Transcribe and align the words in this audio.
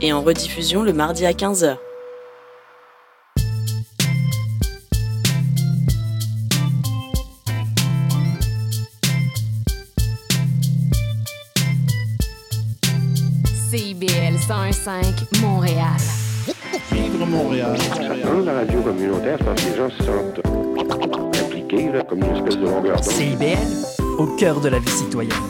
et 0.00 0.12
en 0.12 0.22
rediffusion 0.22 0.82
le 0.82 0.92
mardi 0.92 1.26
à 1.26 1.32
15h. 1.32 1.76
CIBL 13.70 14.38
105 14.48 15.04
Montréal. 15.40 15.76
Vivre 16.92 17.26
Montréal. 17.26 17.76
Dans 18.24 18.40
la 18.44 18.52
radio 18.54 18.80
communautaire, 18.82 19.36
c'est 19.38 19.44
parce 19.44 19.62
que 19.62 19.70
les 19.70 19.76
gens 19.76 19.90
se 19.90 20.02
sentent 20.02 21.40
impliqués, 21.44 21.92
là, 21.92 22.02
comme 22.02 22.20
une 22.24 22.36
espèce 22.36 22.56
de 22.56 22.64
longueur 22.64 22.96
d'onde. 22.96 23.04
CIBL, 23.04 24.02
au 24.18 24.26
cœur 24.36 24.60
de 24.60 24.68
la 24.70 24.78
vie 24.78 24.90
citoyenne. 24.90 25.49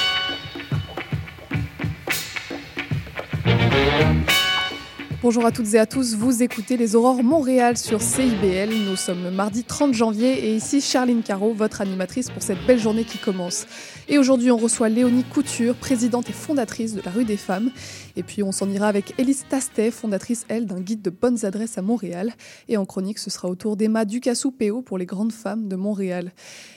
Bonjour 5.31 5.45
à 5.45 5.53
toutes 5.53 5.75
et 5.75 5.79
à 5.79 5.85
tous, 5.85 6.13
vous 6.13 6.43
écoutez 6.43 6.75
les 6.75 6.93
Aurores 6.93 7.23
Montréal 7.23 7.77
sur 7.77 8.01
CIBL. 8.01 8.69
Nous 8.69 8.97
sommes 8.97 9.23
le 9.23 9.31
mardi 9.31 9.63
30 9.63 9.93
janvier 9.93 10.49
et 10.49 10.53
ici 10.53 10.81
Charline 10.81 11.23
Caro, 11.23 11.53
votre 11.53 11.79
animatrice 11.79 12.29
pour 12.29 12.43
cette 12.43 12.57
belle 12.67 12.79
journée 12.79 13.05
qui 13.05 13.17
commence. 13.17 13.65
Et 14.09 14.17
aujourd'hui, 14.17 14.51
on 14.51 14.57
reçoit 14.57 14.89
Léonie 14.89 15.23
Couture, 15.23 15.75
présidente 15.75 16.29
et 16.29 16.33
fondatrice 16.33 16.95
de 16.95 17.01
la 17.01 17.11
Rue 17.11 17.23
des 17.23 17.37
Femmes. 17.37 17.71
Et 18.17 18.23
puis 18.23 18.43
on 18.43 18.51
s'en 18.51 18.69
ira 18.69 18.89
avec 18.89 19.13
Élise 19.17 19.45
Tastet, 19.47 19.89
fondatrice, 19.91 20.43
elle, 20.49 20.65
d'un 20.65 20.81
guide 20.81 21.01
de 21.01 21.09
bonnes 21.09 21.45
adresses 21.45 21.77
à 21.77 21.81
Montréal. 21.81 22.33
Et 22.67 22.75
en 22.75 22.85
chronique, 22.85 23.17
ce 23.17 23.29
sera 23.29 23.47
au 23.47 23.55
tour 23.55 23.77
d'Emma 23.77 24.03
Ducassou-Péo 24.03 24.81
pour 24.81 24.97
les 24.97 25.05
grandes 25.05 25.31
femmes 25.31 25.69
de 25.69 25.77
Montréal. 25.77 26.33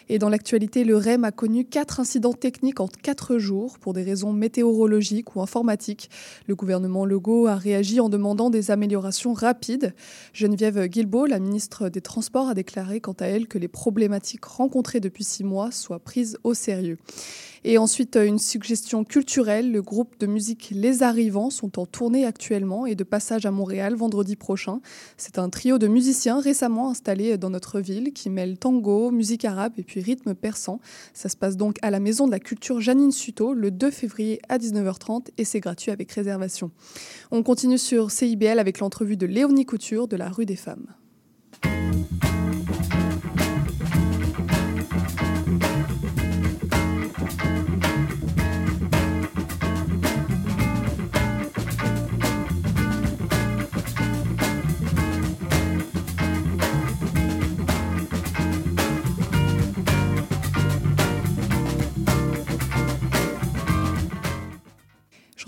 Et 0.08 0.18
dans 0.18 0.28
l'actualité, 0.28 0.84
le 0.84 0.96
REM 0.96 1.24
a 1.24 1.32
connu 1.32 1.64
quatre 1.64 2.00
incidents 2.00 2.32
techniques 2.32 2.80
en 2.80 2.88
quatre 2.88 3.38
jours 3.38 3.78
pour 3.78 3.92
des 3.92 4.02
raisons 4.02 4.32
météorologiques 4.32 5.34
ou 5.34 5.40
informatiques. 5.40 6.10
Le 6.46 6.54
gouvernement 6.54 7.04
Legault 7.06 7.46
a 7.46 7.54
réagi 7.54 8.00
en 8.00 8.08
demandant 8.08 8.50
des 8.50 8.70
améliorations 8.70 9.32
rapides. 9.32 9.94
Geneviève 10.32 10.86
Guilbeault, 10.86 11.26
la 11.26 11.38
ministre 11.38 11.88
des 11.88 12.00
Transports, 12.00 12.48
a 12.48 12.54
déclaré 12.54 13.00
quant 13.00 13.16
à 13.18 13.26
elle 13.26 13.48
que 13.48 13.58
les 13.58 13.68
problématiques 13.68 14.44
rencontrées 14.44 15.00
depuis 15.00 15.24
six 15.24 15.44
mois 15.44 15.70
soient 15.70 15.98
prises 15.98 16.38
au 16.44 16.54
sérieux. 16.54 16.98
Et 17.66 17.78
ensuite, 17.78 18.16
une 18.16 18.38
suggestion 18.38 19.04
culturelle. 19.04 19.72
Le 19.72 19.80
groupe 19.80 20.18
de 20.20 20.26
musique 20.26 20.70
Les 20.74 21.02
Arrivants 21.02 21.48
sont 21.48 21.78
en 21.78 21.86
tournée 21.86 22.26
actuellement 22.26 22.84
et 22.84 22.94
de 22.94 23.04
passage 23.04 23.46
à 23.46 23.50
Montréal 23.50 23.94
vendredi 23.94 24.36
prochain. 24.36 24.80
C'est 25.16 25.38
un 25.38 25.48
trio 25.48 25.78
de 25.78 25.86
musiciens 25.86 26.40
récemment 26.40 26.90
installés 26.90 27.38
dans 27.38 27.48
notre 27.48 27.80
ville 27.80 28.12
qui 28.12 28.28
mêle 28.28 28.58
tango, 28.58 29.10
musique 29.10 29.46
arabe 29.46 29.72
et 29.78 29.82
puis 29.82 30.00
rythme 30.00 30.34
persan. 30.34 30.78
Ça 31.14 31.30
se 31.30 31.38
passe 31.38 31.56
donc 31.56 31.78
à 31.80 31.90
la 31.90 32.00
Maison 32.00 32.26
de 32.26 32.32
la 32.32 32.38
Culture 32.38 32.82
Janine 32.82 33.12
Suto 33.12 33.54
le 33.54 33.70
2 33.70 33.90
février 33.90 34.40
à 34.50 34.58
19h30 34.58 35.28
et 35.38 35.44
c'est 35.44 35.60
gratuit 35.60 35.90
avec 35.90 36.12
réservation. 36.12 36.70
On 37.30 37.42
continue 37.42 37.78
sur 37.78 38.10
CIBL 38.10 38.58
avec 38.58 38.78
l'entrevue 38.80 39.16
de 39.16 39.24
Léonie 39.24 39.64
Couture 39.64 40.06
de 40.06 40.16
la 40.16 40.28
rue 40.28 40.44
des 40.44 40.56
Femmes. 40.56 40.88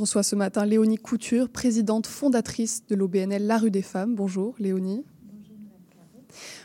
Je 0.07 0.11
reçois 0.11 0.23
ce 0.23 0.37
matin 0.37 0.65
Léonie 0.65 0.99
Couture, 0.99 1.49
présidente 1.49 2.07
fondatrice 2.07 2.87
de 2.87 2.95
l'OBNL 2.95 3.45
La 3.45 3.59
Rue 3.59 3.73
des 3.73 3.83
Femmes. 3.83 4.15
Bonjour 4.15 4.55
Léonie. 4.61 5.05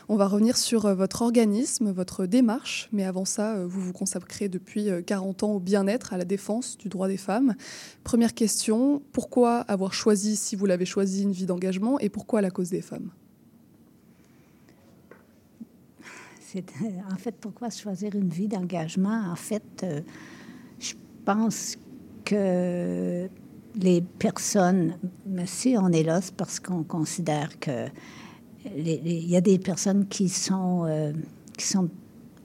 On 0.08 0.14
va 0.14 0.28
revenir 0.28 0.56
sur 0.56 0.86
euh, 0.86 0.94
votre 0.94 1.22
organisme, 1.22 1.90
votre 1.90 2.26
démarche, 2.26 2.88
mais 2.92 3.02
avant 3.02 3.24
ça, 3.24 3.56
euh, 3.56 3.66
vous 3.66 3.80
vous 3.80 3.92
consacrez 3.92 4.48
depuis 4.48 4.90
40 5.04 5.42
ans 5.42 5.54
au 5.54 5.58
bien-être, 5.58 6.12
à 6.12 6.18
la 6.18 6.24
défense 6.24 6.78
du 6.78 6.88
droit 6.88 7.08
des 7.08 7.16
femmes. 7.16 7.56
Première 8.04 8.32
question, 8.32 9.02
pourquoi 9.10 9.58
avoir 9.62 9.92
choisi, 9.92 10.36
si 10.36 10.54
vous 10.54 10.66
l'avez 10.66 10.86
choisi, 10.86 11.24
une 11.24 11.32
vie 11.32 11.46
d'engagement 11.46 11.98
et 11.98 12.10
pourquoi 12.10 12.42
la 12.42 12.52
cause 12.52 12.70
des 12.70 12.80
femmes? 12.80 13.10
En 17.10 17.16
fait, 17.16 17.34
pourquoi 17.40 17.70
choisir 17.70 18.14
une 18.14 18.28
vie 18.28 18.46
d'engagement? 18.46 19.32
En 19.32 19.34
fait, 19.34 19.82
euh, 19.82 20.00
je 20.78 20.92
pense 21.24 21.76
que 22.24 23.28
les 23.76 24.02
personnes, 24.02 24.96
mais 25.26 25.46
si 25.46 25.76
on 25.78 25.88
est 25.88 26.02
là, 26.02 26.20
c'est 26.20 26.34
parce 26.34 26.60
qu'on 26.60 26.82
considère 26.82 27.58
que 27.58 27.86
il 28.76 29.28
y 29.28 29.36
a 29.36 29.40
des 29.40 29.58
personnes 29.58 30.06
qui 30.06 30.28
sont, 30.28 30.84
euh, 30.86 31.12
qui 31.56 31.66
sont 31.66 31.88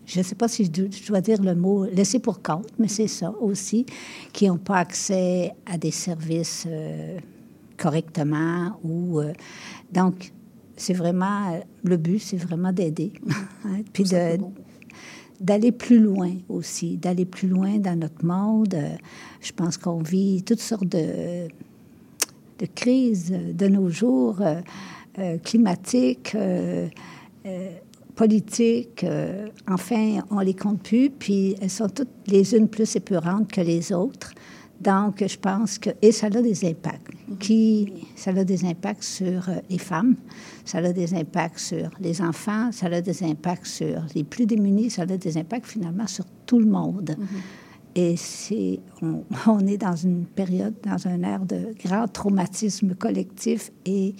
je 0.07 0.19
ne 0.19 0.23
sais 0.23 0.35
pas 0.35 0.47
si 0.47 0.63
je 0.65 0.71
dois, 0.71 0.87
je 0.89 1.05
dois 1.05 1.21
dire 1.21 1.41
le 1.43 1.53
mot 1.53 1.85
laissé 1.85 2.19
pour 2.19 2.41
compte, 2.41 2.69
mais 2.79 2.87
c'est 2.87 3.07
ça 3.07 3.33
aussi, 3.41 3.85
qui 4.31 4.47
n'ont 4.47 4.57
pas 4.57 4.77
accès 4.77 5.53
à 5.65 5.77
des 5.77 5.91
services 5.91 6.65
euh, 6.65 7.19
correctement. 7.75 8.79
Ou, 8.83 9.19
euh, 9.19 9.33
donc, 9.91 10.31
c'est 10.77 10.93
vraiment, 10.93 11.61
le 11.83 11.97
but, 11.97 12.19
c'est 12.19 12.37
vraiment 12.37 12.71
d'aider. 12.71 13.11
puis 13.93 14.05
de, 14.05 14.37
d'aller 15.39 15.71
plus 15.71 15.99
loin 15.99 16.31
aussi, 16.49 16.97
d'aller 16.97 17.25
plus 17.25 17.47
loin 17.47 17.77
dans 17.77 17.97
notre 17.97 18.25
monde. 18.25 18.73
Euh, 18.73 18.95
je 19.41 19.51
pense 19.51 19.77
qu'on 19.77 20.01
vit 20.01 20.43
toutes 20.43 20.59
sortes 20.59 20.87
de, 20.87 21.47
de 22.59 22.65
crises 22.73 23.31
de 23.31 23.67
nos 23.67 23.89
jours, 23.89 24.41
euh, 24.41 24.61
euh, 25.19 25.37
climatiques, 25.37 26.35
politiques. 28.15 29.05
enfin, 29.67 30.19
on 30.31 30.39
les 30.39 30.55
compte 30.55 30.81
plus, 30.81 31.09
puis 31.09 31.55
elles 31.61 31.69
sont 31.69 31.87
toutes 31.87 32.09
les 32.27 32.55
unes 32.55 32.67
plus 32.67 32.95
épeurantes 32.95 33.51
que 33.51 33.61
les 33.61 33.93
autres. 33.93 34.33
Donc, 34.79 35.23
je 35.25 35.37
pense 35.37 35.79
que... 35.79 35.89
Et 36.01 36.11
ça 36.11 36.27
a 36.27 36.29
des 36.29 36.65
impacts. 36.65 37.11
Qui, 37.39 37.91
ça 38.15 38.31
a 38.31 38.43
des 38.43 38.63
impacts 38.65 39.03
sur 39.03 39.49
euh, 39.49 39.55
les 39.69 39.77
femmes, 39.77 40.15
ça 40.63 40.77
a 40.77 40.93
des 40.93 41.13
impacts 41.13 41.59
sur 41.59 41.89
les 41.99 42.21
enfants, 42.21 42.71
ça 42.71 42.87
a 42.87 43.01
des 43.01 43.23
impacts 43.23 43.65
sur 43.65 44.01
les 44.15 44.23
plus 44.23 44.45
démunis, 44.45 44.91
ça 44.91 45.01
a 45.01 45.05
des 45.05 45.37
impacts 45.37 45.67
finalement 45.67 46.07
sur 46.07 46.25
tout 46.45 46.59
le 46.59 46.67
monde. 46.67 47.15
Et 47.95 48.15
c'est, 48.15 48.79
on, 49.01 49.23
on 49.47 49.65
est 49.67 49.77
dans 49.77 49.95
une 49.95 50.25
période, 50.25 50.75
dans 50.83 51.07
un 51.07 51.21
air 51.23 51.45
de 51.45 51.73
grand 51.83 52.07
traumatisme 52.07 52.95
collectif 52.95 53.71
et 53.85 54.15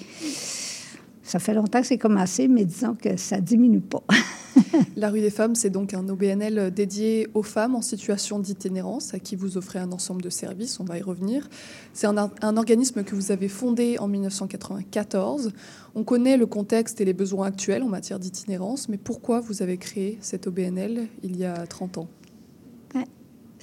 ça 1.27 1.39
fait 1.39 1.53
longtemps 1.53 1.81
que 1.81 1.87
c'est 1.87 1.97
commencé, 1.97 2.47
mais 2.47 2.63
disons 2.63 2.95
que 2.95 3.17
ça 3.17 3.41
diminue 3.41 3.81
pas. 3.81 4.03
La 4.95 5.09
rue 5.09 5.21
des 5.21 5.29
femmes, 5.29 5.55
c'est 5.55 5.69
donc 5.69 5.93
un 5.93 6.07
OBNL 6.07 6.71
dédié 6.73 7.27
aux 7.33 7.43
femmes 7.43 7.75
en 7.75 7.81
situation 7.81 8.39
d'itinérance 8.39 9.13
à 9.13 9.19
qui 9.19 9.35
vous 9.35 9.57
offrez 9.57 9.79
un 9.79 9.91
ensemble 9.91 10.21
de 10.21 10.29
services, 10.29 10.79
on 10.79 10.83
va 10.83 10.97
y 10.97 11.01
revenir. 11.01 11.49
C'est 11.93 12.07
un, 12.07 12.57
organisme 12.57 13.03
que 13.03 13.15
vous 13.15 13.31
avez 13.31 13.47
fondé 13.47 13.97
en 13.99 14.07
1994. 14.07 15.51
On 15.95 16.03
connaît 16.03 16.37
le 16.37 16.45
contexte 16.45 17.01
et 17.01 17.05
les 17.05 17.13
besoins 17.13 17.47
actuels 17.47 17.83
en 17.83 17.89
matière 17.89 18.19
d'itinérance, 18.19 18.89
mais 18.89 18.97
pourquoi 18.97 19.39
vous 19.39 19.61
avez 19.61 19.77
créé 19.77 20.17
cet 20.21 20.47
OBNL 20.47 21.07
il 21.23 21.37
y 21.37 21.45
a 21.45 21.65
30 21.67 21.99
ans? 21.99 22.07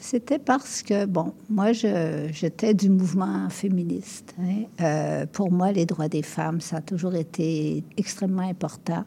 C'était 0.05 0.39
parce 0.39 0.83
que, 0.83 1.07
bon, 1.07 1.33
moi, 1.49 1.73
j'étais 1.73 2.75
du 2.75 2.91
mouvement 2.91 3.49
féministe. 3.49 4.35
hein. 4.39 4.65
Euh, 4.83 5.25
pour 5.25 5.51
moi, 5.51 5.73
les 5.73 5.87
droits 5.87 6.09
des 6.09 6.23
femmes, 6.23 6.61
ça 6.61 6.77
a 6.77 6.81
toujours 6.83 7.15
été 7.15 7.83
extrêmement 7.97 8.47
important. 8.47 9.05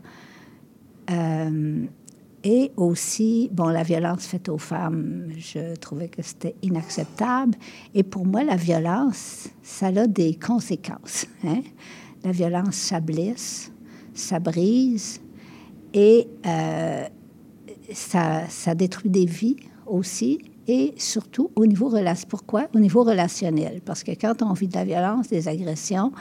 Euh, 1.10 1.86
et 2.44 2.72
aussi, 2.78 3.50
bon, 3.52 3.68
la 3.68 3.84
violence 3.84 4.26
faite 4.26 4.48
aux 4.48 4.58
femmes, 4.58 5.28
je 5.38 5.76
trouvais 5.76 6.08
que 6.08 6.22
c'était 6.22 6.56
inacceptable. 6.62 7.56
Et 7.94 8.04
pour 8.04 8.26
moi, 8.26 8.44
la 8.44 8.56
violence, 8.56 9.50
ça 9.64 9.88
a 9.88 10.08
des 10.08 10.36
conséquences. 10.36 11.26
hein. 11.44 11.62
La 12.24 12.32
violence, 12.32 12.76
ça 12.76 13.00
blesse, 13.00 13.72
ça 14.14 14.40
brise 14.40 15.20
et 15.94 16.28
euh, 16.46 17.06
ça, 17.94 18.48
ça 18.50 18.76
détruit 18.76 19.10
des 19.10 19.26
vies 19.26 19.58
aussi. 19.86 20.40
Et 20.70 20.94
surtout 20.98 21.50
au 21.56 21.66
niveau 21.66 21.88
relationnel. 21.88 22.28
Pourquoi? 22.30 22.68
Au 22.76 22.80
niveau 22.80 23.04
relationnel. 23.04 23.82
Parce 23.86 24.04
que 24.04 24.12
quand 24.12 24.42
on 24.42 24.52
vit 24.54 24.68
de 24.68 24.76
la 24.76 24.84
violence, 24.84 25.30
des 25.30 25.48
agressions, 25.48 26.12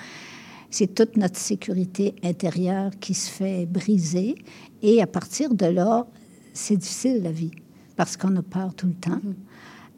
c'est 0.70 0.94
toute 0.94 1.16
notre 1.16 1.38
sécurité 1.38 2.14
intérieure 2.22 2.90
qui 3.00 3.14
se 3.14 3.30
fait 3.30 3.66
briser. 3.66 4.34
Et 4.82 5.00
à 5.00 5.06
partir 5.06 5.54
de 5.54 5.66
là, 5.66 6.06
c'est 6.52 6.76
difficile 6.76 7.22
la 7.22 7.32
vie. 7.32 7.52
parce 7.96 8.16
qu'on 8.16 8.36
a 8.36 8.42
peur 8.42 8.74
tout 8.74 8.86
le 8.86 8.94
temps. 8.94 9.20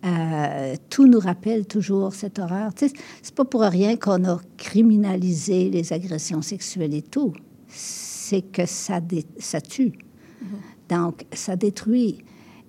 Euh, 0.04 0.76
tout 0.88 1.06
nous 1.08 1.18
rappelle 1.18 1.66
toujours 1.66 2.14
cette 2.14 2.38
horreur. 2.38 2.72
Tu 2.72 2.88
sais, 2.88 2.94
c'est 3.20 3.34
pas 3.34 3.44
pour 3.44 3.62
rien 3.62 3.96
qu'on 3.96 4.24
a 4.24 4.40
criminalisé 4.56 5.68
les 5.68 5.92
agressions 5.92 6.40
sexuelles 6.40 6.94
et 6.94 7.02
tout. 7.02 7.32
C'est 7.66 8.42
que 8.42 8.64
ça, 8.64 9.00
ça 9.38 9.60
tue. 9.60 9.92
Donc, 10.88 11.26
ça 11.32 11.56
détruit. 11.56 12.18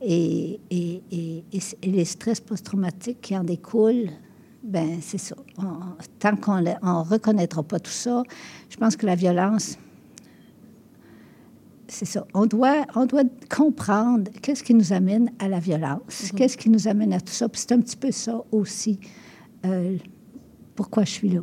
Et, 0.01 0.59
et, 0.71 1.03
et 1.11 1.43
les 1.83 2.05
stress 2.05 2.39
post-traumatiques 2.39 3.19
qui 3.21 3.37
en 3.37 3.43
découlent, 3.43 4.09
ben 4.69 4.99
c'est 5.01 5.17
ça. 5.17 5.35
On- 5.57 5.79
tant 6.19 6.35
qu'on 6.35 6.61
ne 6.61 6.71
reconnaîtra 7.09 7.63
pas 7.63 7.79
tout 7.79 7.91
ça, 7.91 8.23
je 8.69 8.77
pense 8.77 8.95
que 8.95 9.05
la 9.05 9.15
violence, 9.15 9.77
c'est 11.87 12.05
ça. 12.05 12.25
On 12.35 12.45
doit, 12.45 12.85
on 12.95 13.05
doit 13.07 13.23
comprendre 13.49 14.29
qu'est-ce 14.41 14.63
qui 14.63 14.75
nous 14.75 14.93
amène 14.93 15.31
à 15.39 15.47
la 15.47 15.59
violence, 15.59 16.31
qu'est-ce 16.35 16.55
qui 16.57 16.69
nous 16.69 16.87
amène 16.87 17.13
à 17.13 17.19
tout 17.19 17.33
ça. 17.33 17.49
Puis 17.49 17.61
c'est 17.61 17.71
un 17.73 17.81
petit 17.81 17.97
peu 17.97 18.11
ça 18.11 18.43
aussi, 18.51 18.99
euh, 19.65 19.97
pourquoi 20.75 21.03
je 21.03 21.09
suis 21.11 21.29
là. 21.29 21.41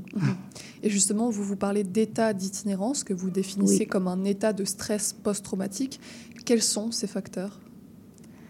Et 0.84 0.88
justement, 0.88 1.28
vous 1.30 1.42
vous 1.42 1.56
parlez 1.56 1.82
d'état 1.82 2.32
d'itinérance 2.32 3.02
que 3.02 3.12
vous 3.12 3.30
définissez 3.30 3.80
Oui. 3.80 3.86
comme 3.88 4.06
un 4.06 4.24
état 4.24 4.52
de 4.52 4.64
stress 4.64 5.12
post-traumatique. 5.12 5.98
Quels 6.44 6.62
sont 6.62 6.92
ces 6.92 7.08
facteurs? 7.08 7.58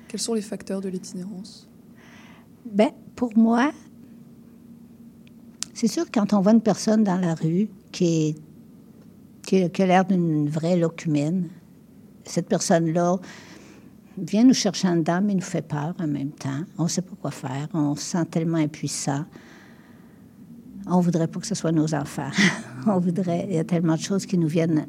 Quels 0.09 0.21
sont 0.21 0.35
les 0.35 0.43
facteurs 0.43 0.83
de 0.83 0.89
l'itinérance? 0.91 1.67
Ben, 2.71 2.91
pour 3.15 3.37
moi, 3.39 3.73
c'est 5.77 5.89
sûr 5.89 6.07
que 6.07 6.19
quand 6.19 6.33
on 6.33 6.41
voit 6.41 6.53
une 6.53 6.63
personne 6.63 7.05
dans 7.05 7.19
la 7.19 7.35
rue 7.35 7.69
qui, 7.93 8.35
a 9.53 9.87
l'air 9.87 10.07
d'une 10.07 10.49
vraie 10.49 10.79
locumène, 10.79 11.51
cette 12.25 12.49
personne-là 12.49 13.19
vient 14.17 14.45
nous 14.45 14.55
chercher 14.55 14.89
en 14.89 14.97
dedans, 14.97 15.21
mais 15.23 15.35
nous 15.35 15.43
fait 15.43 15.61
peur 15.61 15.95
en 15.99 16.07
même 16.07 16.31
temps. 16.31 16.63
On 16.79 16.85
ne 16.85 16.89
sait 16.89 17.03
pas 17.03 17.15
quoi 17.21 17.31
faire. 17.31 17.69
On 17.75 17.95
se 17.95 18.05
sent 18.05 18.25
tellement 18.31 18.57
impuissant. 18.57 19.27
On 20.87 21.01
voudrait 21.01 21.29
pas 21.29 21.41
que 21.41 21.47
ce 21.47 21.55
soit 21.55 21.73
nos 21.73 21.95
enfants. 21.95 22.31
on 22.87 22.99
voudrait... 22.99 23.45
Il 23.51 23.57
y 23.57 23.59
a 23.59 23.65
tellement 23.65 23.97
de 23.97 24.01
choses 24.01 24.25
qui 24.25 24.39
nous 24.39 24.49
viennent... 24.49 24.87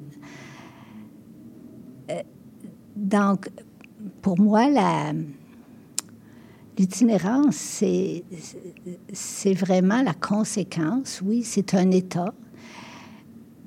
Euh, 2.09 2.23
donc, 2.95 3.49
pour 4.21 4.39
moi, 4.39 4.69
la... 4.69 5.11
L'itinérance, 6.77 7.55
c'est, 7.55 8.23
vraiment 9.53 10.03
la 10.03 10.13
conséquence, 10.13 11.21
oui, 11.25 11.41
c'est 11.43 11.73
un 11.73 11.89
état. 11.89 12.33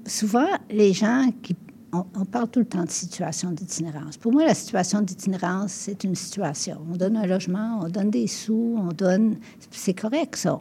Souvent, 0.06 0.46
les 0.70 0.92
gens 0.92 1.30
qui... 1.42 1.56
On, 1.92 2.24
parle 2.24 2.48
tout 2.48 2.60
le 2.60 2.66
temps 2.66 2.84
de 2.84 2.90
situation 2.90 3.50
d'itinérance. 3.50 4.16
Pour 4.16 4.30
moi, 4.30 4.44
la 4.44 4.54
situation 4.54 5.00
d'itinérance, 5.00 5.72
c'est 5.72 6.04
une 6.04 6.14
situation. 6.14 6.86
On 6.88 6.96
donne 6.96 7.16
un 7.16 7.26
logement, 7.26 7.80
on 7.82 7.88
donne 7.88 8.10
des 8.10 8.28
sous, 8.28 8.76
on 8.78 8.92
donne... 8.92 9.38
C'est 9.72 9.94
correct, 9.94 10.36
ça. 10.36 10.60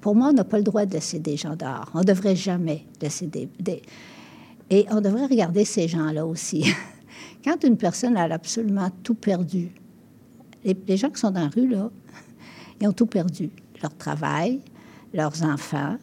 Pour 0.00 0.14
moi, 0.14 0.28
on 0.30 0.32
n'a 0.32 0.44
pas 0.44 0.56
le 0.56 0.64
droit 0.64 0.86
de 0.86 0.94
laisser 0.94 1.18
des 1.18 1.36
gens 1.36 1.56
dehors. 1.56 1.90
On 1.92 1.98
ne 1.98 2.04
devrait 2.04 2.36
jamais 2.36 2.86
laisser 3.02 3.26
des- 3.26 3.82
Et 4.70 4.86
on 4.90 5.02
devrait 5.02 5.26
regarder 5.26 5.66
ces 5.66 5.88
gens-là 5.88 6.24
aussi. 6.24 6.64
Quand 7.44 7.62
une 7.62 7.76
personne 7.76 8.16
a 8.16 8.22
absolument 8.22 8.88
tout 9.02 9.14
perdu, 9.14 9.72
les, 10.64 10.96
gens 10.96 11.10
qui 11.10 11.20
sont 11.20 11.30
dans 11.30 11.42
la 11.42 11.48
rue, 11.48 11.68
là, 11.68 11.90
ils 12.80 12.88
ont 12.88 12.92
tout 12.92 13.06
perdu. 13.06 13.50
Leur 13.82 13.94
travail, 13.96 14.60
leurs 15.12 15.42
enfants, 15.42 15.96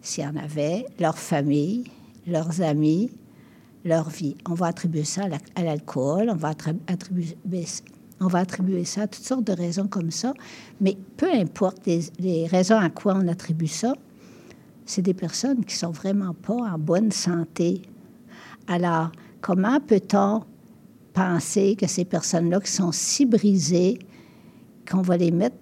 s'il 0.00 0.24
y 0.24 0.26
en 0.26 0.36
avait, 0.36 0.86
leur 0.98 1.18
famille, 1.18 1.84
leurs 2.26 2.60
amis, 2.60 3.10
leur 3.84 4.08
vie. 4.08 4.36
On 4.48 4.54
va 4.54 4.66
attribuer 4.66 5.04
ça 5.04 5.24
à 5.24 5.28
la- 5.28 5.38
à 5.54 5.62
l'alcool, 5.62 6.28
on, 6.30 6.34
va 6.36 6.52
attri- 6.52 6.78
attribuer, 6.88 7.36
on 8.20 8.26
va 8.26 8.40
attribuer 8.40 8.84
ça 8.84 9.02
à 9.02 9.06
toutes 9.06 9.24
sortes 9.24 9.44
de 9.44 9.52
raisons 9.52 9.86
comme 9.86 10.10
ça. 10.10 10.34
Mais 10.80 10.96
peu 11.16 11.30
importe 11.32 11.86
les, 11.86 12.00
les 12.18 12.46
raisons 12.46 12.78
à 12.78 12.90
quoi 12.90 13.14
on 13.16 13.28
attribue 13.28 13.68
ça, 13.68 13.94
c'est 14.84 15.02
des 15.02 15.14
personnes 15.14 15.64
qui 15.64 15.74
sont 15.76 15.90
vraiment 15.90 16.34
pas 16.34 16.54
en 16.54 16.78
bonne 16.78 17.10
santé. 17.12 17.82
Alors, 18.68 19.10
comment 19.40 19.80
peut-on 19.80 20.42
penser 21.16 21.76
que 21.76 21.86
ces 21.86 22.04
personnes-là 22.04 22.60
qui 22.60 22.70
sont 22.70 22.92
si 22.92 23.24
brisées, 23.24 23.98
qu'on 24.88 25.00
va 25.00 25.16
les 25.16 25.30
mettre... 25.30 25.56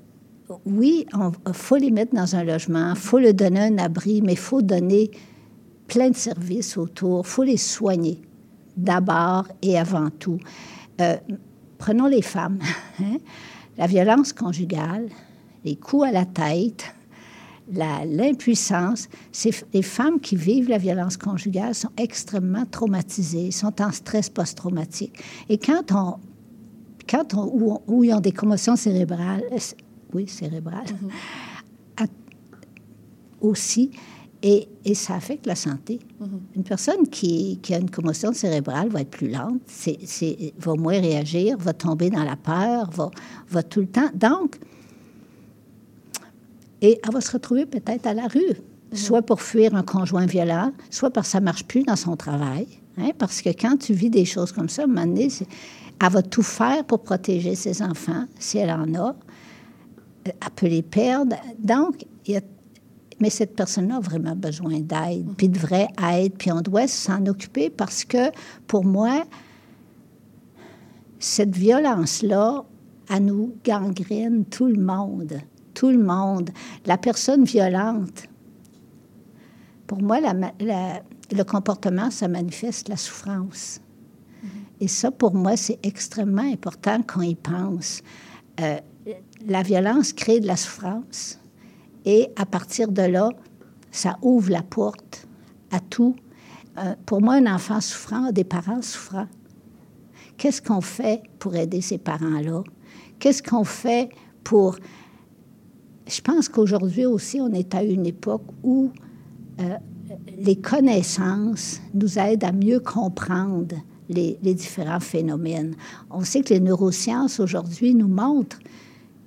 Oui, 0.66 1.06
il 1.46 1.52
faut 1.54 1.76
les 1.76 1.90
mettre 1.90 2.14
dans 2.14 2.36
un 2.36 2.44
logement, 2.44 2.90
il 2.90 3.00
faut 3.00 3.18
leur 3.18 3.32
donner 3.32 3.60
un 3.60 3.78
abri, 3.78 4.20
mais 4.20 4.32
il 4.32 4.38
faut 4.38 4.60
donner 4.60 5.10
plein 5.86 6.10
de 6.10 6.16
services 6.16 6.76
autour, 6.76 7.22
il 7.24 7.28
faut 7.28 7.44
les 7.44 7.56
soigner 7.56 8.20
d'abord 8.76 9.46
et 9.62 9.78
avant 9.78 10.10
tout. 10.10 10.38
Euh, 11.00 11.16
prenons 11.78 12.06
les 12.08 12.22
femmes. 12.22 12.58
hein. 13.00 13.18
La 13.78 13.86
violence 13.86 14.32
conjugale, 14.32 15.08
les 15.64 15.76
coups 15.76 16.08
à 16.08 16.12
la 16.12 16.26
tête, 16.26 16.84
l'impuissance, 17.70 19.08
les 19.72 19.82
femmes 19.82 20.20
qui 20.20 20.36
vivent 20.36 20.68
la 20.68 20.78
violence 20.78 21.16
conjugale 21.16 21.74
sont 21.74 21.90
extrêmement 21.96 22.66
traumatisées, 22.66 23.50
sont 23.50 23.80
en 23.80 23.90
stress 23.90 24.28
post-traumatique. 24.28 25.18
Et 25.48 25.58
quand 25.58 25.92
on, 25.92 26.16
quand 27.08 27.34
on, 27.34 27.46
où, 27.46 27.78
où 27.86 28.04
ils 28.04 28.12
ont 28.12 28.20
des 28.20 28.32
commotions 28.32 28.76
cérébrales, 28.76 29.42
euh, 29.50 29.58
oui, 30.12 30.28
cérébrales, 30.28 30.86
à- 31.96 32.04
aussi, 33.40 33.90
et, 34.42 34.68
et 34.84 34.94
ça 34.94 35.14
affecte 35.14 35.46
la 35.46 35.54
santé. 35.54 36.00
Une 36.54 36.64
personne 36.64 37.08
qui, 37.08 37.58
qui 37.62 37.72
a 37.72 37.78
une 37.78 37.90
commotion 37.90 38.34
cérébrale 38.34 38.90
va 38.90 39.00
être 39.00 39.10
plus 39.10 39.30
lente, 39.30 39.62
va 40.58 40.74
moins 40.74 41.00
réagir, 41.00 41.56
va 41.56 41.72
tomber 41.72 42.10
dans 42.10 42.24
la 42.24 42.36
peur, 42.36 42.90
va, 42.90 43.10
va 43.48 43.62
tout 43.62 43.80
le 43.80 43.86
temps. 43.86 44.10
Donc, 44.14 44.58
et 46.84 47.00
elle 47.02 47.14
va 47.14 47.22
se 47.22 47.32
retrouver 47.32 47.64
peut-être 47.64 48.06
à 48.06 48.12
la 48.12 48.26
rue, 48.26 48.58
soit 48.92 49.22
pour 49.22 49.40
fuir 49.40 49.74
un 49.74 49.82
conjoint 49.82 50.26
violent, 50.26 50.70
soit 50.90 51.10
parce 51.10 51.28
que 51.28 51.32
ça 51.32 51.40
marche 51.40 51.64
plus 51.64 51.82
dans 51.82 51.96
son 51.96 52.14
travail. 52.14 52.68
hein, 52.98 53.08
parce 53.18 53.40
que 53.40 53.48
quand 53.48 53.78
tu 53.78 53.94
vis 53.94 54.10
des 54.10 54.26
choses 54.26 54.52
comme 54.52 54.68
ça, 54.68 54.82
à 54.82 54.84
un 54.84 54.88
moment 54.88 55.06
donné, 55.06 55.28
elle 56.02 56.12
va 56.12 56.20
tout 56.20 56.42
faire 56.42 56.84
pour 56.84 57.02
protéger 57.02 57.54
ses 57.54 57.80
enfants, 57.80 58.26
si 58.38 58.58
elle 58.58 58.70
en 58.70 58.94
a. 58.96 59.16
Elle 60.26 60.34
peut 60.54 60.66
les 60.66 60.82
perdre. 60.82 61.36
Donc, 61.58 62.04
mais 63.18 63.30
cette 63.30 63.56
personne-là 63.56 63.96
a 63.96 64.00
vraiment 64.00 64.36
besoin 64.36 64.80
d'aide, 64.80 65.26
puis 65.38 65.48
de 65.48 65.58
vraie 65.58 65.88
aide, 66.12 66.34
puis 66.36 66.52
on 66.52 66.60
doit 66.60 66.86
s'en 66.86 67.24
occuper 67.24 67.70
parce 67.70 68.04
que, 68.04 68.30
pour 68.66 68.84
moi, 68.84 69.24
cette 71.18 71.56
violence-là, 71.56 72.62
elle 73.08 73.24
nous 73.24 73.54
gangrène 73.64 74.44
tout 74.44 74.66
le 74.66 74.82
monde, 74.82 75.38
tout 75.74 75.90
le 75.90 76.02
monde. 76.02 76.50
La 76.86 76.96
personne 76.96 77.44
violente, 77.44 78.28
pour 79.86 80.00
moi, 80.00 80.18
le 80.20 81.42
comportement, 81.42 82.10
ça 82.10 82.28
manifeste 82.28 82.88
la 82.88 82.96
souffrance. 82.96 83.80
Et 84.80 84.88
ça, 84.88 85.10
pour 85.10 85.34
moi, 85.34 85.56
c'est 85.56 85.78
extrêmement 85.82 86.42
important 86.42 87.02
qu'on 87.02 87.22
y 87.22 87.34
pense. 87.34 88.02
Euh, 88.60 88.78
la 89.46 89.62
violence 89.62 90.12
crée 90.12 90.40
de 90.40 90.46
la 90.46 90.56
souffrance. 90.56 91.38
Et 92.04 92.28
à 92.36 92.44
partir 92.44 92.90
de 92.90 93.02
là, 93.02 93.30
ça 93.90 94.18
ouvre 94.22 94.50
la 94.50 94.62
porte 94.62 95.26
à 95.70 95.80
tout. 95.80 96.16
Euh, 96.78 96.94
pour 97.06 97.22
moi, 97.22 97.34
un 97.34 97.54
enfant 97.54 97.80
souffrant 97.80 98.32
des 98.32 98.44
parents 98.44 98.82
souffrants. 98.82 99.28
Qu'est-ce 100.36 100.60
qu'on 100.60 100.80
fait 100.80 101.22
pour 101.38 101.54
aider 101.54 101.80
ces 101.80 101.98
parents-là? 101.98 102.62
Qu'est-ce 103.18 103.42
qu'on 103.42 103.64
fait 103.64 104.08
pour... 104.42 104.76
Je 106.06 106.20
pense 106.20 106.48
qu'aujourd'hui 106.48 107.06
aussi, 107.06 107.40
on 107.40 107.52
est 107.52 107.74
à 107.74 107.82
une 107.82 108.06
époque 108.06 108.44
où 108.62 108.90
euh, 109.60 109.76
les 110.38 110.56
connaissances 110.56 111.80
nous 111.94 112.18
aident 112.18 112.44
à 112.44 112.52
mieux 112.52 112.80
comprendre 112.80 113.76
les, 114.08 114.36
différents 114.42 115.00
phénomènes. 115.00 115.74
On 116.10 116.22
sait 116.22 116.42
que 116.42 116.52
les 116.52 116.60
neurosciences 116.60 117.40
aujourd'hui 117.40 117.94
nous 117.94 118.08
montrent 118.08 118.58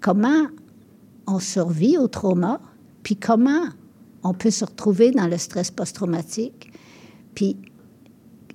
comment 0.02 0.48
on 1.26 1.40
survit 1.40 1.98
au 1.98 2.08
trauma, 2.08 2.62
puis 3.04 3.16
comment 3.16 3.66
on 4.24 4.34
peut 4.34 4.52
se 4.52 4.66
retrouver 4.66 5.12
dans 5.12 5.28
le 5.28 5.38
stress 5.38 5.72
post-traumatique, 5.72 6.72
puis 7.34 7.58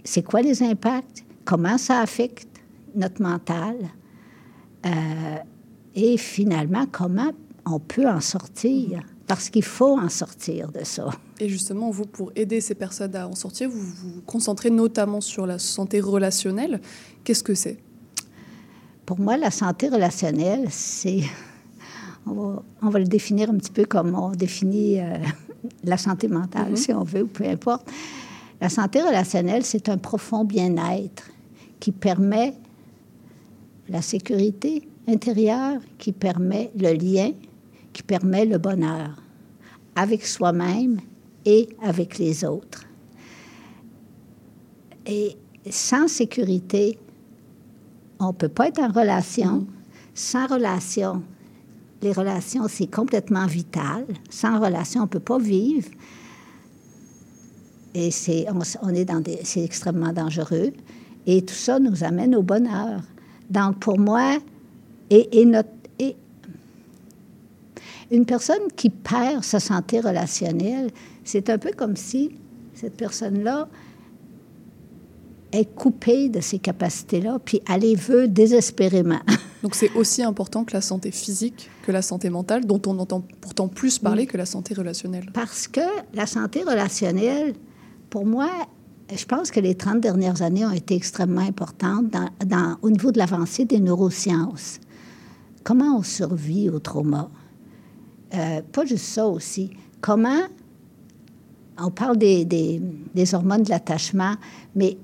c'est 0.04 0.22
quoi 0.22 0.42
les 0.42 0.62
impacts, 0.62 1.24
comment 1.44 1.78
ça 1.78 2.00
affecte 2.00 2.48
notre 2.94 3.22
mental, 3.22 3.76
euh, 4.86 5.36
et 5.94 6.16
finalement 6.16 6.86
comment 6.90 7.32
on 7.64 7.78
peut 7.78 8.08
en 8.08 8.20
sortir, 8.20 9.02
parce 9.26 9.50
qu'il 9.50 9.64
faut 9.64 9.98
en 9.98 10.08
sortir 10.08 10.70
de 10.72 10.84
ça. 10.84 11.10
Et 11.38 11.48
justement, 11.48 11.90
vous, 11.90 12.06
pour 12.06 12.32
aider 12.34 12.60
ces 12.60 12.74
personnes 12.74 13.14
à 13.16 13.28
en 13.28 13.34
sortir, 13.34 13.70
vous 13.70 13.80
vous 13.80 14.20
concentrez 14.26 14.70
notamment 14.70 15.20
sur 15.20 15.46
la 15.46 15.58
santé 15.58 16.00
relationnelle. 16.00 16.80
Qu'est-ce 17.24 17.42
que 17.42 17.54
c'est? 17.54 17.78
Pour 19.06 19.20
moi, 19.20 19.36
la 19.36 19.50
santé 19.50 19.88
relationnelle, 19.88 20.66
c'est 20.70 21.22
on 22.26 22.32
va, 22.32 22.62
on 22.82 22.88
va 22.88 22.98
le 22.98 23.06
définir 23.06 23.50
un 23.50 23.56
petit 23.56 23.72
peu 23.72 23.84
comme 23.84 24.14
on 24.14 24.30
définit 24.30 25.00
euh, 25.00 25.18
la 25.84 25.96
santé 25.96 26.28
mentale, 26.28 26.76
si 26.76 26.92
on 26.92 27.04
veut, 27.04 27.22
ou 27.22 27.28
peu 27.28 27.44
importe. 27.44 27.88
La 28.60 28.68
santé 28.68 29.02
relationnelle, 29.02 29.64
c'est 29.64 29.88
un 29.88 29.98
profond 29.98 30.44
bien-être 30.44 31.30
qui 31.80 31.90
permet 31.90 32.54
la 33.88 34.02
sécurité, 34.02 34.88
intérieur 35.08 35.80
qui 35.98 36.12
permet 36.12 36.70
le 36.78 36.92
lien, 36.92 37.32
qui 37.92 38.02
permet 38.02 38.44
le 38.44 38.58
bonheur 38.58 39.22
avec 39.94 40.26
soi-même 40.26 41.00
et 41.44 41.68
avec 41.82 42.18
les 42.18 42.44
autres. 42.44 42.84
Et 45.06 45.36
sans 45.68 46.08
sécurité, 46.08 46.98
on 48.18 48.28
ne 48.28 48.32
peut 48.32 48.48
pas 48.48 48.68
être 48.68 48.80
en 48.80 48.90
relation. 48.90 49.66
Sans 50.14 50.46
relation, 50.46 51.22
les 52.02 52.12
relations, 52.12 52.66
c'est 52.68 52.86
complètement 52.86 53.46
vital. 53.46 54.04
Sans 54.30 54.60
relation, 54.60 55.02
on 55.02 55.04
ne 55.04 55.08
peut 55.08 55.20
pas 55.20 55.38
vivre. 55.38 55.88
Et 57.94 58.10
c'est, 58.10 58.46
on, 58.82 58.88
est 58.94 59.04
dans 59.04 59.20
des, 59.20 59.40
c'est 59.44 59.64
extrêmement 59.64 60.12
dangereux. 60.12 60.72
Et 61.26 61.42
tout 61.42 61.54
ça 61.54 61.78
nous 61.78 62.04
amène 62.04 62.34
au 62.34 62.42
bonheur. 62.42 63.02
Donc, 63.50 63.78
pour 63.80 63.98
moi, 63.98 64.38
et, 65.10 65.40
et, 65.40 65.44
notre, 65.44 65.68
une 68.12 68.26
personne 68.26 68.70
qui 68.76 68.90
perd 68.90 69.42
sa 69.42 69.58
santé 69.58 69.98
relationnelle, 69.98 70.90
c'est 71.24 71.48
un 71.48 71.58
peu 71.58 71.70
comme 71.74 71.96
si 71.96 72.30
cette 72.74 72.96
personne-là 72.96 73.68
est 75.50 75.74
coupée 75.74 76.28
de 76.28 76.40
ces 76.40 76.58
capacités-là, 76.58 77.38
puis 77.42 77.60
elle 77.68 77.80
les 77.80 77.94
veut 77.94 78.28
désespérément. 78.28 79.20
Donc 79.62 79.74
c'est 79.74 79.92
aussi 79.94 80.22
important 80.22 80.64
que 80.64 80.74
la 80.74 80.80
santé 80.82 81.10
physique, 81.10 81.70
que 81.84 81.92
la 81.92 82.02
santé 82.02 82.28
mentale, 82.28 82.66
dont 82.66 82.80
on 82.86 82.98
entend 82.98 83.22
pourtant 83.40 83.68
plus 83.68 83.98
parler 83.98 84.26
que 84.26 84.36
la 84.36 84.46
santé 84.46 84.74
relationnelle. 84.74 85.30
Parce 85.32 85.66
que 85.66 85.80
la 86.14 86.26
santé 86.26 86.62
relationnelle, 86.62 87.54
pour 88.10 88.26
moi, 88.26 88.50
je 89.14 89.24
pense 89.24 89.50
que 89.50 89.60
les 89.60 89.74
30 89.74 90.00
dernières 90.00 90.42
années 90.42 90.66
ont 90.66 90.72
été 90.72 90.94
extrêmement 90.94 91.42
importantes 91.42 92.06
dans, 92.46 92.76
au 92.82 92.90
niveau 92.90 93.10
de 93.12 93.18
l'avancée 93.18 93.64
des 93.64 93.80
neurosciences. 93.80 94.80
Comment 95.64 95.98
on 95.98 96.02
survit 96.02 96.68
au 96.68 96.78
trauma? 96.78 97.30
Euh, 98.34 98.62
pas 98.72 98.84
juste 98.84 99.04
ça 99.04 99.26
aussi. 99.26 99.70
Comment 100.00 100.42
on 101.78 101.90
parle 101.90 102.16
des, 102.16 102.80
hormones 103.32 103.62
de 103.62 103.70
l'attachement, 103.70 104.34
mais 104.74 104.96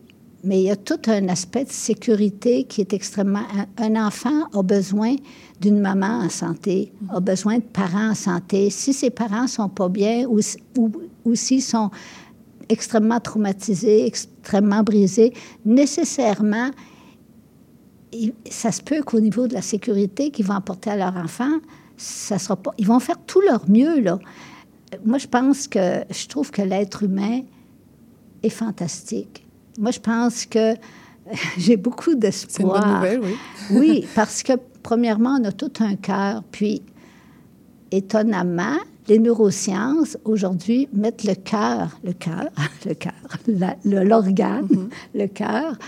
il 0.44 0.60
y 0.60 0.70
a 0.70 0.76
tout 0.76 1.00
un 1.08 1.28
aspect 1.28 1.64
de 1.64 1.70
sécurité 1.70 2.64
qui 2.64 2.80
est 2.80 2.92
extrêmement... 2.92 3.44
Un, 3.76 3.96
enfant 3.96 4.48
a 4.52 4.62
besoin 4.62 5.16
d'une 5.60 5.80
maman 5.80 6.20
en 6.20 6.28
santé, 6.28 6.92
a 7.10 7.20
besoin 7.20 7.58
de 7.58 7.64
parents 7.64 8.10
en 8.10 8.14
santé. 8.14 8.70
Si 8.70 8.92
ses 8.92 9.10
parents 9.10 9.46
sont 9.46 9.68
pas 9.68 9.88
bien 9.88 10.26
ou, 10.28 10.40
s'ils 11.34 11.62
sont 11.62 11.90
extrêmement 12.68 13.20
traumatisés, 13.20 14.06
extrêmement 14.06 14.82
brisés, 14.82 15.32
nécessairement, 15.64 16.70
ça 18.48 18.72
se 18.72 18.82
peut 18.82 19.02
qu'au 19.02 19.20
niveau 19.20 19.48
de 19.48 19.54
la 19.54 19.62
sécurité 19.62 20.30
qu'ils 20.30 20.46
vont 20.46 20.54
apporter 20.54 20.90
à 20.90 20.96
leur 20.96 21.16
enfant, 21.16 21.58
ça 21.98 22.38
sera 22.38 22.56
pas... 22.56 22.72
Ils 22.78 22.86
vont 22.86 23.00
faire 23.00 23.18
tout 23.26 23.42
leur 23.42 23.68
mieux, 23.68 24.00
là. 24.00 24.18
Moi, 25.04 25.18
je 25.18 25.26
pense 25.26 25.68
que... 25.68 26.04
Je 26.10 26.26
trouve 26.26 26.50
que 26.50 26.62
l'être 26.62 27.02
humain 27.02 27.42
est 28.42 28.48
fantastique 28.48 29.44
moi, 29.78 29.92
je 29.92 30.00
pense 30.00 30.44
que 30.44 30.74
j'ai 31.58 31.76
beaucoup 31.76 32.14
d'espoir. 32.14 32.50
C'est 32.50 32.62
une 32.62 32.68
bonne 32.68 32.94
nouvelle, 32.94 33.20
oui. 33.22 33.36
oui, 33.70 34.06
parce 34.14 34.42
que, 34.42 34.52
premièrement, 34.82 35.38
on 35.40 35.44
a 35.44 35.52
tout 35.52 35.72
un 35.80 35.96
cœur. 35.96 36.42
Puis, 36.50 36.82
étonnamment, 37.90 38.76
les 39.06 39.18
neurosciences, 39.18 40.18
aujourd'hui, 40.24 40.88
mettent 40.92 41.24
le 41.24 41.34
cœur, 41.34 41.98
le 42.04 42.12
cœur, 42.12 42.48
le 42.86 42.94
cœur, 42.94 43.12
l'organe, 43.84 44.66
mm-hmm. 44.66 44.88
le 45.14 45.26
cœur, 45.28 45.78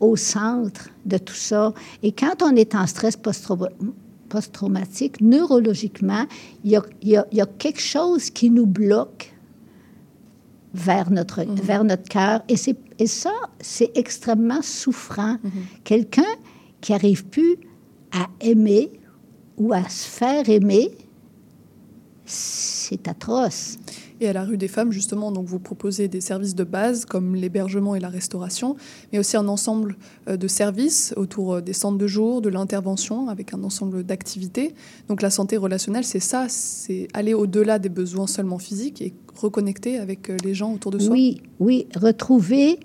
au 0.00 0.14
centre 0.14 0.90
de 1.06 1.18
tout 1.18 1.34
ça. 1.34 1.72
Et 2.02 2.12
quand 2.12 2.42
on 2.42 2.54
est 2.54 2.74
en 2.74 2.86
stress 2.86 3.16
post-traumatique, 4.28 5.20
neurologiquement, 5.20 6.26
il 6.64 6.72
y, 6.72 6.76
a, 6.76 6.82
il 7.02 7.22
y 7.32 7.40
a 7.40 7.46
quelque 7.46 7.80
chose 7.80 8.30
qui 8.30 8.50
nous 8.50 8.66
bloque 8.66 9.32
vers 10.74 11.10
notre, 11.10 11.44
mhm. 11.44 11.54
vers 11.56 11.84
notre 11.84 12.08
cœur. 12.08 12.42
Et, 12.48 12.56
et 12.98 13.06
ça, 13.06 13.32
c'est 13.60 13.90
extrêmement 13.96 14.62
souffrant. 14.62 15.36
Mhm. 15.42 15.50
Quelqu'un 15.84 16.34
qui 16.80 16.92
n'arrive 16.92 17.24
plus 17.26 17.56
à 18.12 18.26
aimer 18.40 18.92
ou 19.56 19.72
à 19.72 19.88
se 19.88 20.08
faire 20.08 20.48
aimer, 20.48 20.90
c'est 22.24 23.08
atroce. 23.08 23.78
Et 24.20 24.28
à 24.28 24.32
la 24.32 24.44
rue 24.44 24.56
des 24.56 24.66
femmes, 24.66 24.90
justement, 24.90 25.30
donc 25.30 25.46
vous 25.46 25.60
proposez 25.60 26.08
des 26.08 26.20
services 26.20 26.56
de 26.56 26.64
base 26.64 27.04
comme 27.04 27.36
l'hébergement 27.36 27.94
et 27.94 28.00
la 28.00 28.08
restauration, 28.08 28.76
mais 29.12 29.18
aussi 29.20 29.36
un 29.36 29.46
ensemble 29.46 29.96
euh, 30.28 30.36
de 30.36 30.48
services 30.48 31.14
autour 31.16 31.54
euh, 31.54 31.60
des 31.60 31.72
centres 31.72 31.98
de 31.98 32.06
jour, 32.08 32.42
de 32.42 32.48
l'intervention, 32.48 33.28
avec 33.28 33.54
un 33.54 33.62
ensemble 33.62 34.02
d'activités. 34.02 34.74
Donc 35.08 35.22
la 35.22 35.30
santé 35.30 35.56
relationnelle, 35.56 36.04
c'est 36.04 36.20
ça, 36.20 36.46
c'est 36.48 37.06
aller 37.14 37.32
au-delà 37.32 37.78
des 37.78 37.88
besoins 37.88 38.26
seulement 38.26 38.58
physiques 38.58 39.00
et 39.00 39.14
reconnecter 39.36 39.98
avec 39.98 40.30
euh, 40.30 40.36
les 40.44 40.54
gens 40.54 40.72
autour 40.72 40.90
de 40.90 40.98
soi. 40.98 41.12
Oui, 41.12 41.40
oui, 41.60 41.86
retrouver. 41.94 42.80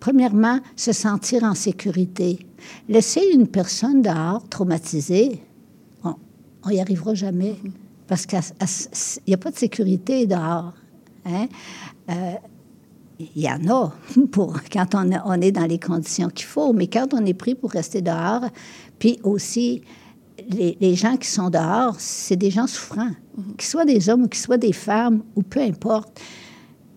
premièrement, 0.00 0.60
se 0.74 0.92
sentir 0.92 1.44
en 1.44 1.54
sécurité. 1.54 2.40
Laisser 2.88 3.22
une 3.32 3.46
personne 3.46 4.02
dehors 4.02 4.48
traumatisée, 4.48 5.40
on 6.66 6.70
n'y 6.70 6.80
arrivera 6.80 7.14
jamais. 7.14 7.56
Parce 8.06 8.26
qu'il 8.26 8.38
n'y 9.26 9.34
a 9.34 9.36
pas 9.36 9.50
de 9.50 9.56
sécurité 9.56 10.26
dehors. 10.26 10.72
Hein? 11.24 11.46
Euh, 12.10 12.34
il 13.18 13.42
y 13.42 13.48
en 13.48 13.66
a 13.68 13.92
pour 14.30 14.60
quand 14.72 14.94
on, 14.94 15.10
on 15.24 15.40
est 15.40 15.52
dans 15.52 15.66
les 15.66 15.78
conditions 15.78 16.28
qu'il 16.28 16.46
faut, 16.46 16.72
mais 16.72 16.86
quand 16.86 17.14
on 17.14 17.24
est 17.24 17.34
pris 17.34 17.54
pour 17.54 17.70
rester 17.70 18.02
dehors, 18.02 18.44
puis 18.98 19.18
aussi 19.22 19.82
les, 20.48 20.94
gens 20.94 21.16
qui 21.16 21.28
sont 21.28 21.50
dehors, 21.50 21.96
c'est 21.98 22.36
des 22.36 22.50
gens 22.50 22.66
souffrants, 22.66 23.10
mm-hmm. 23.10 23.56
qu'ils 23.56 23.68
soient 23.68 23.84
des 23.84 24.08
hommes 24.08 24.24
ou 24.24 24.28
qu'ils 24.28 24.40
soient 24.40 24.58
des 24.58 24.72
femmes 24.72 25.22
ou 25.34 25.42
peu 25.42 25.60
importe. 25.60 26.20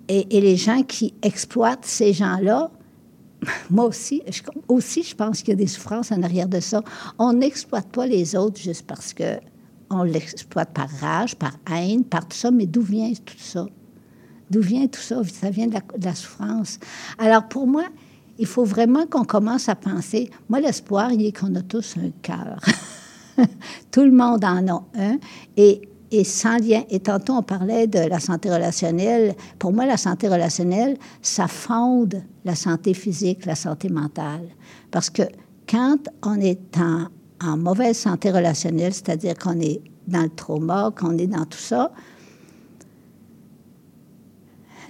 Et, 0.07 0.38
et 0.38 0.41
les 0.41 0.57
gens 0.57 0.83
qui 0.83 1.13
exploitent 1.21 1.85
ces 1.85 2.13
gens-là, 2.13 2.69
moi 3.69 3.85
aussi, 3.85 4.21
je, 4.29 4.41
aussi, 4.67 5.03
je 5.03 5.15
pense 5.15 5.39
qu'il 5.39 5.49
y 5.49 5.53
a 5.53 5.55
des 5.55 5.67
souffrances 5.67 6.11
en 6.11 6.21
arrière 6.21 6.47
de 6.47 6.59
ça. 6.59 6.83
On 7.17 7.33
n'exploite 7.33 7.88
pas 7.88 8.05
les 8.05 8.35
autres 8.35 8.59
juste 8.59 8.85
parce 8.85 9.13
que 9.13 9.39
on 9.89 10.03
l'exploite 10.03 10.72
par 10.74 10.89
rage, 10.89 11.36
par 11.36 11.53
haine, 11.72 12.03
par 12.03 12.27
tout 12.27 12.38
ça, 12.38 12.51
mais 12.51 12.65
d'où 12.65 12.81
vient 12.81 13.12
tout 13.13 13.38
ça? 13.38 13.65
D'où 14.50 14.62
vient 14.62 14.88
tout 14.88 15.00
ça? 15.00 15.22
Ça 15.25 15.50
vient 15.50 15.67
de 15.67 15.75
la, 16.01 16.15
souffrance. 16.15 16.79
Alors 17.17 17.48
pour 17.48 17.67
moi, 17.67 17.86
il 18.38 18.46
faut 18.46 18.63
vraiment 18.63 19.05
qu'on 19.05 19.25
commence 19.25 19.69
à 19.69 19.75
penser. 19.75 20.29
Moi, 20.48 20.60
l'espoir, 20.62 21.12
il 21.12 21.25
est 21.25 21.38
qu'on 21.38 21.53
a 21.55 21.62
tous 21.62 21.96
un 21.98 22.10
cœur. 22.22 22.60
tout 23.91 24.03
le 24.03 24.12
monde 24.12 24.43
en 24.46 24.67
a 24.67 24.84
un. 24.96 25.17
Et, 25.58 25.81
et 26.12 26.24
sans 26.24 26.58
lien. 26.58 26.84
Et 26.89 27.00
tantôt, 27.00 27.34
on 27.34 27.43
parlait 27.43 27.86
de 27.86 28.00
la 28.00 28.19
santé 28.19 28.50
relationnelle. 28.50 29.36
Pour 29.60 29.74
moi, 29.74 29.86
la 29.86 29.98
santé 29.98 30.27
relationnelle, 30.27 30.98
ça 31.22 31.48
fonde 31.48 32.24
la 32.46 32.55
santé 32.55 32.93
physique, 32.93 33.46
la 33.46 33.55
santé 33.55 33.89
mentale. 33.89 34.48
Parce 34.89 35.10
que 35.10 35.24
quand 35.69 36.00
on 36.24 36.39
est 36.39 36.77
en, 36.77 37.08
en 37.41 37.58
mauvaise 37.58 37.98
santé 37.98 38.31
relationnelle, 38.31 38.93
c'est-à-dire 38.93 39.38
qu'on 39.38 39.60
est 39.60 39.81
dans 40.08 40.24
le 40.24 40.29
trauma, 40.29 40.93
qu'on 40.98 41.17
est 41.17 41.27
dans 41.27 41.46
tout 41.46 41.60
ça, 41.60 41.91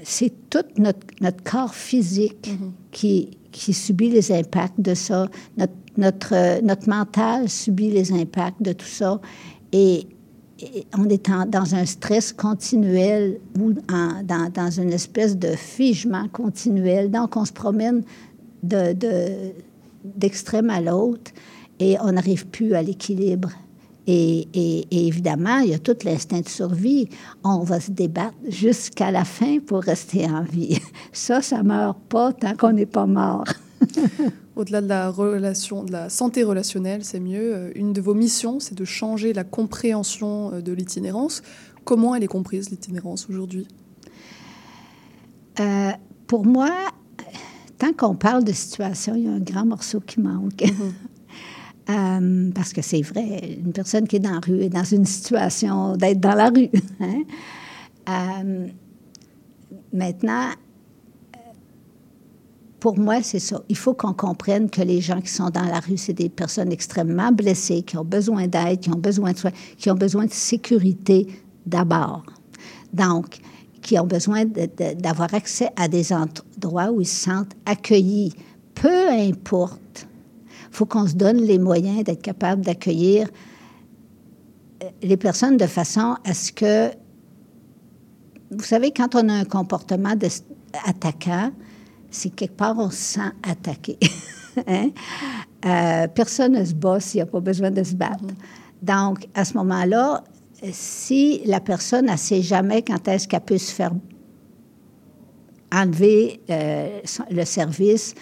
c'est 0.03 0.49
tout 0.49 0.63
notre, 0.77 1.05
notre, 1.21 1.43
corps 1.43 1.75
physique 1.75 2.49
mm-hmm. 2.49 2.71
qui, 2.91 3.37
qui, 3.51 3.73
subit 3.73 4.09
les 4.09 4.31
impacts 4.31 4.79
de 4.79 4.93
ça. 4.93 5.27
Notre, 5.57 5.73
notre, 5.97 6.63
notre, 6.63 6.89
mental 6.89 7.49
subit 7.49 7.91
les 7.91 8.13
impacts 8.13 8.61
de 8.61 8.73
tout 8.73 8.87
ça. 8.87 9.19
Et, 9.71 10.07
on 10.97 11.07
est 11.07 11.29
dans 11.47 11.73
un 11.73 11.85
stress 11.85 12.33
continuel 12.33 13.39
ou 13.57 13.71
dans, 13.71 14.51
dans, 14.53 14.69
une 14.69 14.91
espèce 14.91 15.37
de 15.37 15.55
figement 15.55 16.27
continuel. 16.27 17.09
Donc, 17.09 17.37
on 17.37 17.45
se 17.45 17.53
promène 17.53 18.03
d'extrême 18.61 20.67
de, 20.67 20.73
à 20.73 20.81
l'autre 20.81 21.31
et 21.79 21.97
on 22.01 22.11
n'arrive 22.11 22.47
plus 22.47 22.73
à 22.73 22.81
l'équilibre. 22.81 23.49
Et, 24.11 24.87
évidemment, 25.07 25.59
il 25.59 25.69
y 25.69 25.73
a 25.75 25.79
tout 25.79 25.95
l'instinct 26.03 26.41
de 26.41 26.49
survie. 26.49 27.09
On 27.43 27.59
va 27.59 27.79
se 27.79 27.91
débattre 27.91 28.35
jusqu'à 28.47 29.11
la 29.11 29.23
fin 29.23 29.59
pour 29.59 29.83
rester 29.83 30.25
en 30.25 30.41
vie. 30.41 30.79
Ça, 31.13 31.43
ça 31.43 31.61
meurt 31.61 31.99
pas 32.09 32.33
tant 32.33 32.55
qu'on 32.55 32.73
n'est 32.73 32.87
pas 32.87 33.05
mort. 33.05 33.45
Au-delà 34.55 34.81
de 34.81 34.87
la 34.87 35.09
relation, 35.11 35.83
de 35.83 35.91
la 35.91 36.09
santé 36.09 36.43
relationnelle, 36.43 37.03
c'est 37.03 37.19
mieux. 37.19 37.55
Euh, 37.55 37.71
une 37.75 37.93
de 37.93 38.01
vos 38.01 38.15
missions, 38.15 38.59
c'est 38.59 38.75
de 38.75 38.83
changer 38.83 39.31
la 39.31 39.43
compréhension 39.43 40.53
euh, 40.53 40.61
de 40.61 40.73
l'itinérance. 40.73 41.43
Comment 41.85 42.15
elle 42.15 42.23
est 42.23 42.27
comprise 42.27 42.69
l'itinérance 42.71 43.29
aujourd'hui? 43.29 43.67
Euh, 45.59 45.91
Pour 46.27 46.45
moi, 46.45 46.71
tant 47.77 47.93
qu'on 47.93 48.15
parle 48.15 48.43
de 48.43 48.51
situation, 48.53 49.13
il 49.15 49.25
y 49.25 49.27
a 49.27 49.31
un 49.31 49.39
grand 49.39 49.65
morceau 49.65 49.99
qui 49.99 50.19
manque. 50.19 50.55
Mm-hmm. 50.55 50.91
Euh, 51.89 52.51
parce 52.53 52.71
que 52.71 52.81
c'est 52.81 53.01
vrai, 53.01 53.57
une 53.65 53.73
personne 53.73 54.07
qui 54.07 54.17
est 54.17 54.19
dans 54.19 54.33
la 54.33 54.39
rue 54.39 54.61
est 54.61 54.69
dans 54.69 54.83
une 54.83 55.05
situation 55.05 55.95
d'être 55.95 56.19
dans 56.19 56.35
la 56.35 56.49
rue. 56.49 56.69
Hein? 56.99 57.23
Euh, 58.09 58.67
maintenant, 59.93 60.49
pour 62.79 62.97
moi, 62.97 63.21
c'est 63.21 63.39
ça. 63.39 63.61
Il 63.69 63.77
faut 63.77 63.93
qu'on 63.93 64.13
comprenne 64.13 64.69
que 64.69 64.81
les 64.81 65.01
gens 65.01 65.21
qui 65.21 65.29
sont 65.29 65.49
dans 65.49 65.65
la 65.65 65.79
rue, 65.79 65.97
c'est 65.97 66.13
des 66.13 66.29
personnes 66.29 66.71
extrêmement 66.71 67.31
blessées, 67.31 67.83
qui 67.83 67.97
ont 67.97 68.05
besoin 68.05 68.47
d'aide, 68.47 68.79
qui 68.79 68.89
ont 68.89 68.99
besoin 68.99 69.33
de 69.33 69.37
soins, 69.37 69.51
qui 69.77 69.89
ont 69.91 69.95
besoin 69.95 70.25
de 70.25 70.31
sécurité 70.31 71.27
d'abord. 71.65 72.23
Donc, 72.93 73.39
qui 73.81 73.99
ont 73.99 74.05
besoin 74.05 74.43
d'avoir 74.45 75.33
accès 75.33 75.69
à 75.75 75.87
des 75.87 76.11
endroits 76.13 76.91
où 76.91 77.01
ils 77.01 77.07
se 77.07 77.25
sentent 77.25 77.53
accueillis. 77.65 78.33
Peu 78.75 79.09
importe. 79.09 80.08
Il 80.69 80.75
faut 80.75 80.85
qu'on 80.85 81.07
se 81.07 81.15
donne 81.15 81.37
les 81.37 81.59
moyens 81.59 82.03
d'être 82.03 82.21
capable 82.21 82.63
d'accueillir 82.63 83.27
euh, 84.83 84.87
les 85.01 85.17
personnes 85.17 85.57
de 85.57 85.65
façon 85.65 86.15
à 86.23 86.33
ce 86.33 86.51
que, 86.51 86.91
vous 88.51 88.63
savez, 88.63 88.91
quand 88.91 89.15
on 89.15 89.27
a 89.29 89.33
un 89.33 89.45
comportement 89.45 90.13
attaquant, 90.85 91.51
c'est 92.11 92.29
quelque 92.29 92.55
part 92.55 92.75
on 92.77 92.89
se 92.89 92.95
sent 92.95 93.31
attaqué. 93.43 93.97
hein? 94.67 94.89
euh, 95.65 96.07
personne 96.07 96.53
ne 96.53 96.65
se 96.65 96.73
bat 96.73 96.99
s'il 96.99 97.19
n'y 97.19 97.23
a 97.23 97.25
pas 97.25 97.39
besoin 97.39 97.71
de 97.71 97.83
se 97.83 97.95
battre. 97.95 98.25
Donc, 98.81 99.27
à 99.33 99.45
ce 99.45 99.55
moment-là, 99.55 100.23
si 100.71 101.41
la 101.45 101.59
personne 101.59 102.05
ne 102.05 102.17
sait 102.17 102.41
jamais 102.41 102.81
quand 102.81 103.07
est-ce 103.07 103.27
qu'elle 103.27 103.41
peut 103.41 103.57
se 103.57 103.73
faire 103.73 103.91
enlever 105.71 106.41
euh, 106.49 106.99
le 107.29 107.45
service 107.45 108.15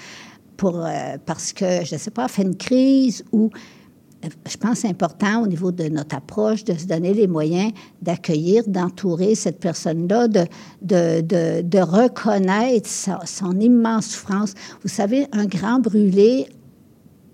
euh, 0.63 1.17
parce 1.25 1.53
que, 1.53 1.85
je 1.85 1.95
ne 1.95 1.99
sais 1.99 2.11
pas, 2.11 2.27
fait 2.27 2.43
une 2.43 2.55
crise 2.57 3.23
ou 3.31 3.49
je 4.23 4.57
pense 4.57 4.83
important 4.83 5.43
au 5.43 5.47
niveau 5.47 5.71
de 5.71 5.87
notre 5.89 6.15
approche 6.15 6.63
de 6.63 6.73
se 6.73 6.85
donner 6.85 7.13
les 7.13 7.27
moyens 7.27 7.71
d'accueillir, 8.01 8.63
d'entourer 8.67 9.35
cette 9.35 9.59
personne-là, 9.59 10.27
de, 10.27 11.79
reconnaître 11.79 12.89
son, 12.89 13.59
immense 13.59 14.07
souffrance. 14.07 14.53
Vous 14.81 14.89
savez, 14.89 15.27
un 15.33 15.45
grand 15.45 15.79
brûlé, 15.79 16.47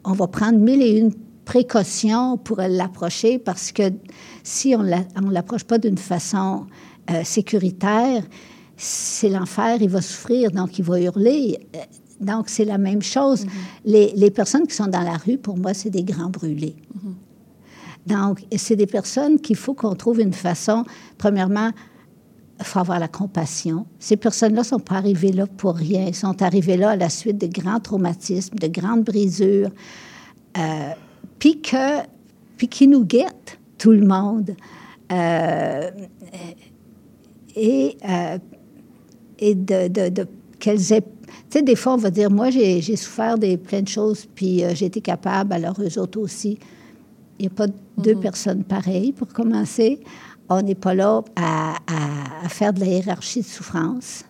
on 0.04 0.12
va 0.12 0.28
prendre 0.28 0.60
mille 0.60 0.82
et 0.82 0.98
une 0.98 1.14
précautions 1.46 2.38
pour 2.38 2.58
l'approcher 2.62 3.38
parce 3.38 3.72
que 3.72 3.84
si 4.44 4.76
on 4.76 4.84
ne 4.84 5.32
l'approche 5.32 5.66
pas 5.66 5.78
d'une 5.78 5.98
façon 5.98 6.66
euh, 7.12 7.24
sécuritaire, 7.24 8.24
c'est 8.78 9.30
l'enfer, 9.30 9.78
il 9.82 9.90
va 9.90 10.02
souffrir, 10.02 10.52
donc 10.52 10.80
il 10.80 10.86
va 10.86 11.00
hurler. 11.00 11.60
Donc, 12.24 12.50
c'est 12.50 12.66
la 12.66 12.78
même 12.78 13.02
chose. 13.02 13.46
Mm-hmm. 13.46 14.14
les, 14.16 14.32
personnes 14.32 14.68
qui 14.68 14.76
sont 14.76 14.88
dans 14.88 15.02
la 15.02 15.18
rue, 15.18 15.38
pour 15.38 15.58
moi, 15.58 15.74
c'est 15.74 15.90
des 15.90 16.04
grands 16.04 16.30
brûlés. 16.30 16.76
Mm-hmm. 16.96 17.14
Donc, 18.06 18.44
c'est 18.56 18.76
des 18.76 18.88
personnes 18.88 19.40
qu'il 19.40 19.56
faut 19.56 19.74
qu'on 19.74 19.96
trouve 19.96 20.20
une 20.20 20.34
façon, 20.34 20.84
premièrement, 21.18 21.72
il 22.60 22.66
faut 22.66 22.80
avoir 22.80 23.00
la 23.00 23.08
compassion. 23.08 23.86
Ces 24.00 24.18
personnes-là 24.18 24.62
ne 24.62 24.66
sont 24.66 24.80
pas 24.80 24.96
arrivées 24.96 25.32
là 25.32 25.48
pour 25.48 25.76
rien. 25.76 26.06
Elles 26.08 26.16
sont 26.16 26.42
arrivées 26.42 26.78
là 26.78 26.92
à 26.92 26.96
la 26.96 27.10
suite 27.10 27.38
de 27.38 27.48
grands 27.48 27.80
traumatismes, 27.80 28.56
de 28.56 28.68
grandes 28.68 29.04
brisures, 29.04 29.70
euh, 30.58 30.90
puis, 31.40 31.60
qui 32.70 32.88
nous 32.88 33.04
guettent, 33.04 33.60
tout 33.78 33.92
le 33.92 34.06
monde. 34.06 34.56
Euh, 35.12 35.92
et, 37.56 37.98
euh, 38.08 38.38
et 39.40 39.56
de, 39.56 39.88
de, 39.90 40.10
de 40.10 40.28
qu'elles 40.60 40.94
aient 40.94 41.04
tu 41.50 41.60
sais, 41.60 41.62
des 41.62 41.76
fois, 41.76 41.94
on 41.94 41.98
va 41.98 42.10
dire, 42.10 42.30
moi, 42.32 42.50
j'ai 42.50 42.96
souffert 42.96 43.38
de 43.38 43.56
plein 43.56 43.82
de 43.82 43.88
choses, 43.88 44.26
puis 44.34 44.64
euh, 44.64 44.74
j'ai 44.74 44.86
été 44.86 45.02
capable, 45.02 45.54
alors 45.54 45.76
eux 45.80 46.00
autres 46.00 46.20
aussi. 46.20 46.58
Il 47.40 47.44
n'y 47.44 47.48
a 47.48 47.56
pas 47.56 47.68
deux 47.98 48.16
mhm. 48.16 48.22
personnes 48.22 48.64
pareilles, 48.64 49.12
pour 49.12 49.28
commencer. 49.28 50.00
On 50.50 50.62
n'est 50.62 50.76
pas 50.76 50.94
là 50.94 51.22
à, 51.36 51.76
à, 52.44 52.50
faire 52.50 52.74
de 52.74 52.82
la 52.82 52.88
hiérarchie 52.88 53.42
de 53.42 53.46
souffrance. 53.46 54.26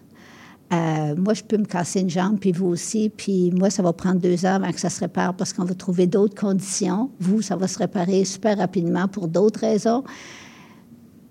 Euh, 0.72 1.16
moi, 1.16 1.34
je 1.34 1.44
peux 1.44 1.58
me 1.58 1.66
casser 1.66 2.00
une 2.02 2.10
jambe, 2.10 2.40
puis 2.40 2.52
vous 2.52 2.68
aussi, 2.68 3.10
puis 3.10 3.52
moi, 3.52 3.70
ça 3.70 3.84
va 3.84 3.94
prendre 3.94 4.20
deux 4.20 4.46
heures 4.46 4.56
avant 4.56 4.72
que 4.72 4.80
ça 4.80 4.90
se 4.90 5.00
répare 5.00 5.36
parce 5.36 5.54
qu'on 5.54 5.66
va 5.66 5.76
trouver 5.76 6.08
d'autres 6.08 6.36
conditions. 6.36 7.12
Vous, 7.20 7.42
ça 7.42 7.56
va 7.56 7.68
se 7.68 7.78
réparer 7.78 8.26
super 8.26 8.58
rapidement 8.58 9.08
pour 9.08 9.28
d'autres 9.28 9.60
raisons. 9.60 10.04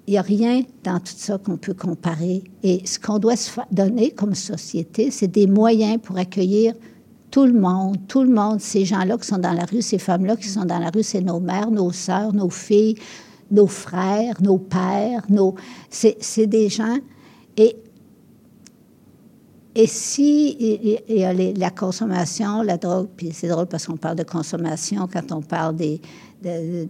Il 0.07 0.13
n'y 0.13 0.19
a 0.19 0.23
rien 0.23 0.63
dans 0.83 0.99
tout 0.99 1.15
ça 1.17 1.39
qu'on 1.39 1.57
peut 1.57 1.75
comparer. 1.75 2.43
Et 2.63 2.85
ce 2.85 2.99
qu'on 2.99 3.19
doit 3.19 3.37
se 3.37 3.61
donner 3.71 4.11
comme 4.11 4.35
société, 4.35 5.11
c'est 5.11 5.29
des 5.29 5.47
moyens 5.47 5.99
pour 6.03 6.19
accueillir 6.19 6.75
tout 7.31 7.47
le 7.47 7.55
monde, 7.55 7.97
tout 8.09 8.23
le 8.23 8.29
monde, 8.29 8.61
ces 8.61 8.85
gens-là 8.85 9.17
qui 9.17 9.27
sont 9.27 9.39
dans 9.39 9.53
la 9.53 9.65
rue, 9.65 9.81
ces 9.81 9.99
femmes-là 9.99 10.37
qui 10.37 10.49
sont 10.49 10.67
dans 10.67 10.79
la 10.79 10.91
rue, 10.91 11.03
c'est 11.03 11.23
nos 11.23 11.41
mères, 11.41 11.71
nos 11.71 11.91
sœurs, 11.91 12.35
nos 12.35 12.51
filles, 12.51 12.97
nos 13.51 13.67
frères, 13.67 14.43
nos 14.43 14.59
pères, 14.59 15.23
nos... 15.31 15.55
C'est 15.89 16.47
des 16.47 16.69
gens. 16.69 16.99
Et, 17.57 17.77
et 19.75 19.87
si 19.87 20.99
y 21.09 21.25
a 21.25 21.33
la 21.33 21.71
consommation, 21.71 22.63
la 22.63 22.77
drogue, 22.77 23.09
puis 23.17 23.31
c'est 23.33 23.49
drôle 23.49 23.67
parce 23.67 23.87
qu'on 23.87 23.97
parle 23.97 24.17
de 24.17 24.25
consommation 24.25 25.09
quand 25.11 25.33
on 25.33 25.41
parle 25.41 25.77
des, 25.77 26.03
de, 26.43 26.89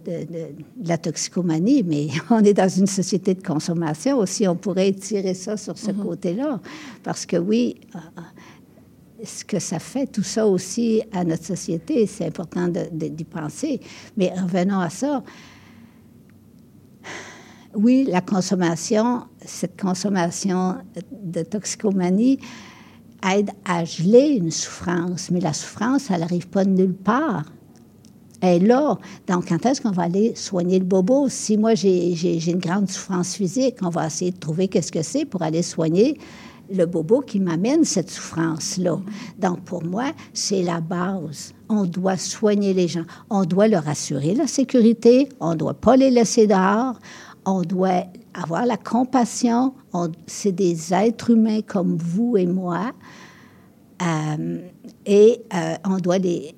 la 0.85 0.99
toxicomanie, 0.99 1.83
mais 1.83 2.09
on 2.31 2.43
est 2.45 2.55
dans 2.55 2.69
une 2.69 2.87
société 2.87 3.35
de 3.35 3.43
consommation 3.43 4.19
aussi. 4.19 4.47
On 4.49 4.57
pourrait 4.57 4.93
tirer 4.93 5.35
ça 5.35 5.57
sur 5.57 5.79
ce 5.79 5.91
mm-hmm. 5.91 6.03
côté-là. 6.03 6.61
Parce 7.03 7.27
que 7.27 7.37
oui, 7.37 7.81
euh, 7.95 7.99
ce 9.25 9.45
que 9.45 9.59
ça 9.59 9.79
fait, 9.79 10.07
tout 10.07 10.23
ça 10.23 10.47
aussi 10.47 11.03
à 11.13 11.25
notre 11.25 11.45
société, 11.45 12.07
c'est 12.07 12.27
important 12.27 12.69
d'y 12.69 13.25
penser. 13.25 13.81
Mais 14.17 14.33
revenons 14.35 14.81
à 14.81 14.91
ça. 14.91 15.23
Oui, 17.75 18.07
la 18.09 18.21
consommation, 18.21 19.23
cette 19.45 19.81
consommation 19.81 20.77
de 21.11 21.43
toxicomanie 21.43 22.39
aide 23.35 23.51
à 23.65 23.85
geler 23.85 24.37
une 24.37 24.51
souffrance, 24.51 25.31
mais 25.31 25.41
la 25.41 25.53
souffrance, 25.53 26.11
elle 26.11 26.21
n'arrive 26.21 26.49
pas 26.49 26.65
de 26.65 26.71
nulle 26.71 26.95
part 26.95 27.45
est 28.43 28.59
là. 28.59 28.99
Donc, 29.27 29.49
quand 29.49 29.65
est-ce 29.67 29.81
qu'on 29.81 29.91
va 29.91 30.03
aller 30.03 30.35
soigner 30.35 30.79
le 30.79 30.85
bobo? 30.85 31.29
Si 31.29 31.57
moi, 31.57 31.75
j'ai 31.75 32.51
une 32.51 32.59
grande 32.59 32.91
souffrance 32.91 33.35
physique, 33.35 33.77
on 33.83 33.89
va 33.89 34.07
essayer 34.07 34.33
de 34.33 34.39
trouver 34.39 34.69
qu'est-ce 34.69 34.93
que 34.93 35.03
c'est 35.03 35.25
pour 35.25 35.43
aller 35.43 35.63
soigner 35.63 36.19
le 36.75 36.87
bobo 36.87 37.21
qui 37.21 37.39
m'amène 37.39 37.85
cette 37.85 38.11
souffrance-là. 38.11 38.99
Donc, 39.39 39.61
pour 39.61 39.85
moi, 39.85 40.13
c'est 40.33 40.63
la 40.63 40.81
base. 40.81 41.55
On 41.69 41.85
doit 41.85 42.17
soigner 42.17 42.75
les 42.75 42.89
gens. 42.89 43.05
On 43.31 43.45
doit 43.45 43.69
leur 43.69 43.89
assurer 43.89 44.35
la 44.35 44.47
sécurité. 44.47 45.29
On 45.41 45.51
ne 45.51 45.57
doit 45.57 45.75
pas 45.75 45.97
les 45.97 46.11
laisser 46.11 46.47
dehors. 46.47 46.99
On 47.45 47.63
doit 47.63 48.05
avoir 48.35 48.67
la 48.67 48.77
compassion. 48.77 49.75
C'est 50.27 50.53
des 50.53 50.95
êtres 50.95 51.31
humains 51.31 51.61
comme 51.61 51.97
vous 51.97 52.37
et 52.37 52.47
moi. 52.47 52.93
Euh, 54.03 54.59
et 55.07 55.43
euh, 55.55 55.75
on 55.85 55.99
doit 55.99 56.19
les 56.19 56.55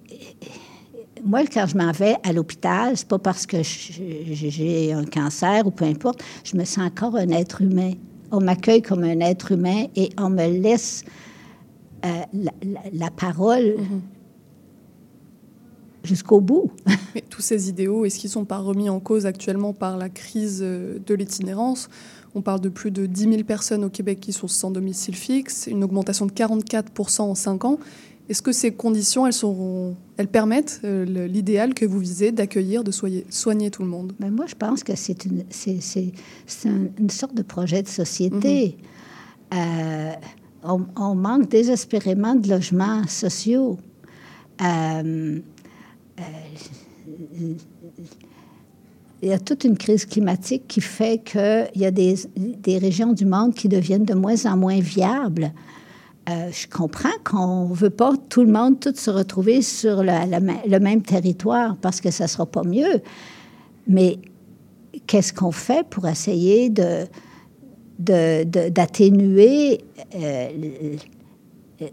moi, 1.24 1.40
quand 1.46 1.66
je 1.66 1.76
m'en 1.76 1.92
vais 1.92 2.16
à 2.22 2.32
l'hôpital, 2.32 2.96
c'est 2.96 3.08
pas 3.08 3.18
parce 3.18 3.46
que 3.46 3.58
j'ai 3.62 4.92
un 4.92 5.04
cancer 5.04 5.66
ou 5.66 5.70
peu 5.70 5.86
importe, 5.86 6.22
je 6.44 6.56
me 6.56 6.64
sens 6.64 6.86
encore 6.86 7.16
un 7.16 7.30
être 7.30 7.62
humain. 7.62 7.92
On 8.30 8.40
m'accueille 8.40 8.82
comme 8.82 9.04
un 9.04 9.20
être 9.20 9.52
humain 9.52 9.86
et 9.96 10.10
on 10.18 10.28
me 10.28 10.46
laisse 10.46 11.04
euh, 12.04 12.08
la, 12.92 13.10
parole 13.10 13.76
mm-hmm. 13.78 14.00
jusqu'au 16.02 16.40
bout. 16.40 16.70
Mais 17.14 17.22
tous 17.22 17.40
ces 17.40 17.68
idéaux, 17.70 18.04
est-ce 18.04 18.18
qu'ils 18.18 18.28
ne 18.28 18.34
sont 18.34 18.44
pas 18.44 18.58
remis 18.58 18.90
en 18.90 19.00
cause 19.00 19.24
actuellement 19.24 19.72
par 19.72 19.96
la 19.96 20.10
crise 20.10 20.60
euh, 20.62 20.98
de 21.06 21.14
l'itinérance? 21.14 21.88
On 22.34 22.42
parle 22.42 22.60
de 22.60 22.68
plus 22.68 22.90
de 22.90 23.06
10 23.06 23.22
000 23.22 23.44
personnes 23.44 23.84
au 23.84 23.90
Québec 23.90 24.18
qui 24.20 24.32
sont 24.32 24.48
sans 24.48 24.70
domicile 24.72 25.14
fixe, 25.14 25.68
une 25.70 25.84
augmentation 25.84 26.26
de 26.26 26.32
44% 26.32 27.22
en 27.22 27.34
5 27.34 27.64
ans. 27.64 27.78
Est-ce 28.28 28.40
que 28.40 28.52
ces 28.52 28.72
conditions, 28.72 29.26
elles, 29.26 29.34
sont, 29.34 29.96
elles 30.16 30.28
permettent 30.28 30.80
euh, 30.84 31.04
l'idéal 31.26 31.74
que 31.74 31.84
vous 31.84 31.98
visez 31.98 32.32
d'accueillir, 32.32 32.82
de 32.82 32.90
soigner, 32.90 33.70
tout 33.70 33.82
le 33.82 33.88
monde? 33.88 34.14
Ben 34.18 34.30
Moi, 34.30 34.46
je 34.46 34.54
pense 34.54 34.82
que 34.82 34.94
c'est 34.96 35.26
une, 35.26 35.44
une 36.98 37.10
sorte 37.10 37.34
de 37.34 37.42
projet 37.42 37.82
de 37.82 37.88
société. 37.88 38.78
Mhm. 39.52 39.58
Euh, 39.58 40.12
on, 40.96 41.14
manque 41.14 41.48
désespérément 41.48 42.34
de 42.34 42.48
logements 42.48 43.06
sociaux. 43.06 43.78
Euh, 44.62 45.40
il 49.22 49.28
y 49.28 49.32
a 49.32 49.38
toute 49.38 49.64
une 49.64 49.76
crise 49.76 50.06
climatique 50.06 50.64
qui 50.66 50.80
fait 50.80 51.22
qu'il 51.22 51.82
y 51.82 51.84
a 51.84 51.90
des, 51.90 52.14
des, 52.36 52.78
régions 52.78 53.12
du 53.12 53.26
monde 53.26 53.54
qui 53.54 53.68
deviennent 53.68 54.04
de 54.04 54.14
moins 54.14 54.46
en 54.46 54.56
moins 54.56 54.80
viables. 54.80 55.52
Euh, 56.28 56.50
je 56.50 56.66
comprends 56.66 57.10
qu'on 57.22 57.68
ne 57.68 57.74
veut 57.74 57.90
pas 57.90 58.14
tout 58.30 58.44
le 58.44 58.50
monde 58.50 58.80
tout 58.80 58.94
se 58.94 59.10
retrouver 59.10 59.60
sur 59.60 60.02
le, 60.02 60.78
même 60.78 61.02
territoire 61.02 61.76
parce 61.76 62.00
que 62.00 62.10
ça 62.10 62.24
ne 62.24 62.28
sera 62.28 62.46
pas 62.46 62.62
mieux. 62.62 63.02
Mais 63.86 64.18
qu'est-ce 65.06 65.34
qu'on 65.34 65.52
fait 65.52 65.86
pour 65.86 66.08
essayer 66.08 66.70
de, 66.70 67.04
d'atténuer 67.98 69.84
euh, 70.14 70.96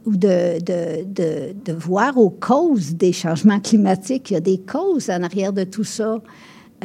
ou 0.06 0.16
de, 0.16 0.64
de, 0.64 1.74
voir 1.74 2.18
aux 2.18 2.30
causes 2.30 2.96
des 2.96 3.12
changements 3.12 3.60
climatiques? 3.60 4.32
Il 4.32 4.36
y 4.36 4.38
a 4.38 4.42
des 4.42 4.60
causes 4.60 5.10
en 5.10 5.24
arrière 5.24 5.52
de 5.52 5.66
tout 5.66 5.84
ça. 5.84 6.22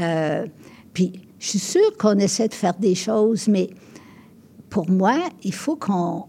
Euh, 0.01 0.47
puis, 0.93 1.13
je 1.39 1.49
suis 1.49 1.59
sûre 1.61 1.97
qu'on 1.97 2.19
essaie 2.19 2.49
de 2.49 2.55
faire 2.55 2.75
des 2.75 2.97
choses, 2.97 3.47
mais 3.47 3.71
pour 4.69 4.91
moi, 4.91 5.17
il 5.45 5.55
faut 5.55 5.77
qu'on 5.77 6.25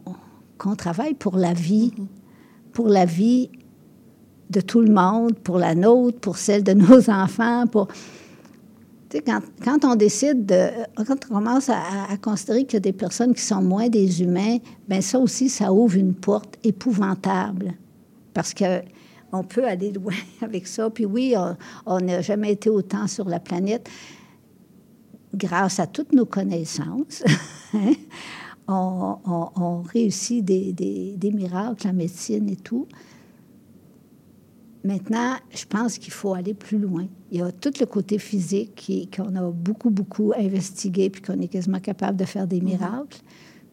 qu'on 0.58 0.76
travaille 0.76 1.14
pour 1.14 1.38
la 1.38 1.54
vie, 1.54 1.94
pour 2.74 2.88
la 2.88 3.06
vie 3.06 3.50
de 4.50 4.62
tout 4.62 4.82
le 4.82 4.92
monde, 4.92 5.38
pour 5.40 5.58
la 5.58 5.76
nôtre, 5.76 6.20
pour 6.20 6.38
celle 6.38 6.64
de 6.64 6.74
nos 6.74 7.10
enfants. 7.10 7.66
Tu 9.10 9.18
sais, 9.18 9.24
quand, 9.64 9.86
on 9.86 9.96
décide 9.96 10.46
de... 10.46 10.70
Quand 11.06 11.18
on 11.30 11.36
commence 11.36 11.70
à, 11.70 12.18
considérer 12.22 12.66
qu'il 12.66 12.76
y 12.76 12.78
a 12.78 12.82
des 12.82 12.94
personnes 12.94 13.34
qui 13.34 13.42
sont 13.42 13.62
moins 13.62 13.90
des 13.90 14.22
humains, 14.22 14.58
bien 14.88 15.02
ça 15.02 15.20
aussi, 15.20 15.50
ça 15.50 15.72
ouvre 15.72 15.96
une 15.96 16.14
porte 16.14 16.58
épouvantable. 16.64 17.74
Parce 18.34 18.54
que 18.54 18.82
on 19.34 19.44
peut 19.44 19.66
aller 19.66 19.92
loin 19.92 20.14
avec 20.42 20.68
ça. 20.68 20.90
Puis 20.90 21.06
oui, 21.06 21.36
on 21.86 22.00
n'a 22.00 22.22
jamais 22.22 22.54
été 22.54 22.70
autant 22.70 23.08
sur 23.08 23.28
la 23.28 23.40
planète 23.40 23.90
grâce 25.34 25.80
à 25.80 25.88
toutes 25.88 26.14
nos 26.14 26.26
connaissances. 26.26 27.24
On, 28.68 29.18
on, 29.26 29.50
on, 29.56 29.82
réussit 29.82 30.44
des, 30.44 30.74
des, 30.74 31.16
des 31.18 31.32
miracles 31.32 31.88
en 31.88 31.94
médecine 31.94 32.50
et 32.50 32.58
tout. 32.58 32.88
Maintenant, 34.84 35.36
je 35.54 35.66
pense 35.66 35.98
qu'il 35.98 36.14
faut 36.14 36.34
aller 36.34 36.54
plus 36.54 36.78
loin. 36.78 37.08
Il 37.32 37.40
y 37.40 37.42
a 37.42 37.52
tout 37.52 37.74
le 37.80 37.86
côté 37.86 38.20
physique 38.20 39.10
qu'on 39.16 39.36
a 39.36 39.42
beaucoup, 39.52 39.90
beaucoup 39.90 40.32
investigué, 40.38 41.10
puis 41.10 41.22
qu'on 41.22 41.40
est 41.42 41.48
quasiment 41.48 41.80
capable 41.80 42.18
de 42.18 42.26
faire 42.26 42.48
des 42.48 42.62
miracles. 42.62 43.20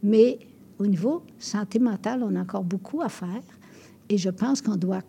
Mais 0.02 0.38
au 0.78 0.86
niveau 0.86 1.22
santé 1.38 1.78
mentale, 1.78 2.24
on 2.24 2.34
a 2.34 2.40
encore 2.40 2.64
beaucoup 2.64 3.00
à 3.00 3.08
faire. 3.08 3.42
Et 4.08 4.18
je 4.18 4.28
pense 4.28 4.60
qu'on 4.60 4.76
doit 4.76 5.02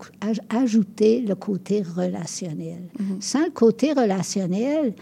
ajouter 0.49 1.21
le 1.21 1.35
côté 1.35 1.81
relationnel. 1.81 2.83
Mm-hmm. 2.99 3.21
Sans 3.21 3.43
le 3.43 3.51
côté 3.51 3.93
relationnel, 3.93 4.93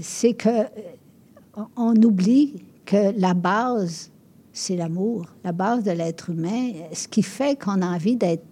c'est 0.00 0.34
que 0.34 0.66
on 1.76 1.94
oublie 2.02 2.64
que 2.84 3.18
la 3.18 3.34
base 3.34 4.10
c'est 4.54 4.76
l'amour, 4.76 5.26
la 5.42 5.52
base 5.52 5.82
de 5.82 5.90
l'être 5.90 6.30
humain. 6.30 6.70
Ce 6.92 7.08
qui 7.08 7.22
fait 7.22 7.60
qu'on 7.60 7.82
a 7.82 7.86
envie 7.86 8.16
d'être 8.16 8.44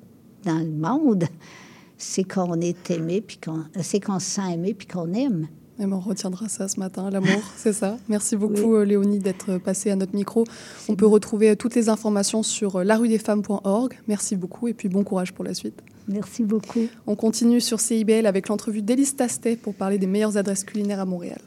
dans 0.45 0.59
le 0.59 0.71
monde, 0.71 1.25
c'est 1.97 2.25
qu'on 2.25 2.61
est 2.61 2.91
aimé, 2.91 3.21
puis 3.21 3.39
qu'on, 3.39 3.65
c'est 3.81 4.01
qu'on 4.01 4.19
se 4.19 4.27
sent 4.27 4.53
aimé, 4.53 4.75
puis 4.75 4.89
qu'on 4.89 5.15
aime. 5.15 5.47
Et 5.79 5.87
on 5.87 6.01
retiendra 6.01 6.49
ça 6.49 6.69
ce 6.69 6.79
matin, 6.79 7.09
l'amour, 7.09 7.41
c'est 7.57 7.73
ça. 7.73 7.97
Merci 8.09 8.37
beaucoup, 8.37 8.77
oui. 8.77 8.87
Léonie, 8.87 9.21
d'être 9.21 9.59
passée 9.59 9.91
à 9.91 9.97
notre 9.97 10.15
micro. 10.15 10.45
On 10.89 10.97
peut 10.97 11.07
retrouver 11.07 11.57
toutes 11.57 11.77
les 11.77 11.89
informations 11.89 12.43
sur 12.43 12.83
larudesfemmes.org. 12.83 13.99
Merci 14.09 14.37
beaucoup 14.37 14.69
et 14.69 14.75
puis 14.75 14.89
bon 14.89 15.05
courage 15.05 15.33
pour 15.33 15.45
la 15.45 15.55
suite. 15.55 15.83
Merci 16.09 16.43
beaucoup. 16.43 16.89
On 17.07 17.15
continue 17.15 17.61
sur 17.61 17.81
CIBL 17.81 18.27
avec 18.27 18.49
l'entrevue 18.49 18.83
d'Élise 18.83 19.17
Tastet 19.17 19.57
pour 19.57 19.75
parler 19.75 19.99
des 19.99 20.07
meilleures 20.07 20.37
adresses 20.37 20.65
culinaires 20.65 21.01
à 21.01 21.05
Montréal. 21.05 21.41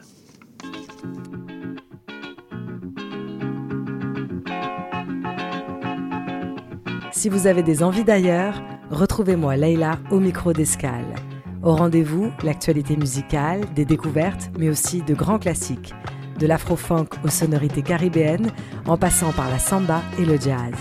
Si 7.11 7.29
vous 7.29 7.47
avez 7.47 7.63
des 7.63 7.81
envies 7.81 8.03
d'ailleurs, 8.03 8.61
retrouvez-moi 8.91 9.57
Leïla 9.57 9.99
au 10.11 10.19
micro 10.19 10.53
d'escale. 10.53 11.15
Au 11.63 11.75
rendez-vous, 11.75 12.31
l'actualité 12.43 12.95
musicale, 12.95 13.61
des 13.73 13.85
découvertes, 13.85 14.51
mais 14.59 14.69
aussi 14.69 15.01
de 15.01 15.15
grands 15.15 15.39
classiques, 15.39 15.95
de 16.37 16.45
l'afro-funk 16.45 17.07
aux 17.23 17.29
sonorités 17.29 17.81
caribéennes, 17.81 18.51
en 18.85 18.97
passant 18.97 19.31
par 19.31 19.49
la 19.49 19.57
samba 19.57 20.03
et 20.19 20.25
le 20.25 20.37
jazz. 20.39 20.75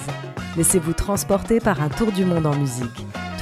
Laissez-vous 0.59 0.93
transporter 0.93 1.61
par 1.61 1.81
un 1.81 1.89
tour 1.89 2.13
du 2.13 2.27
monde 2.27 2.45
en 2.45 2.55
musique, 2.55 3.07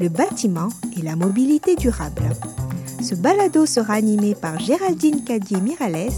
le 0.00 0.08
bâtiment 0.08 0.68
et 0.98 1.02
la 1.02 1.16
mobilité 1.16 1.76
durable. 1.76 2.22
Ce 3.02 3.14
balado 3.14 3.66
sera 3.66 3.94
animé 3.94 4.34
par 4.34 4.58
Géraldine 4.58 5.22
Cadier-Mirales, 5.24 6.12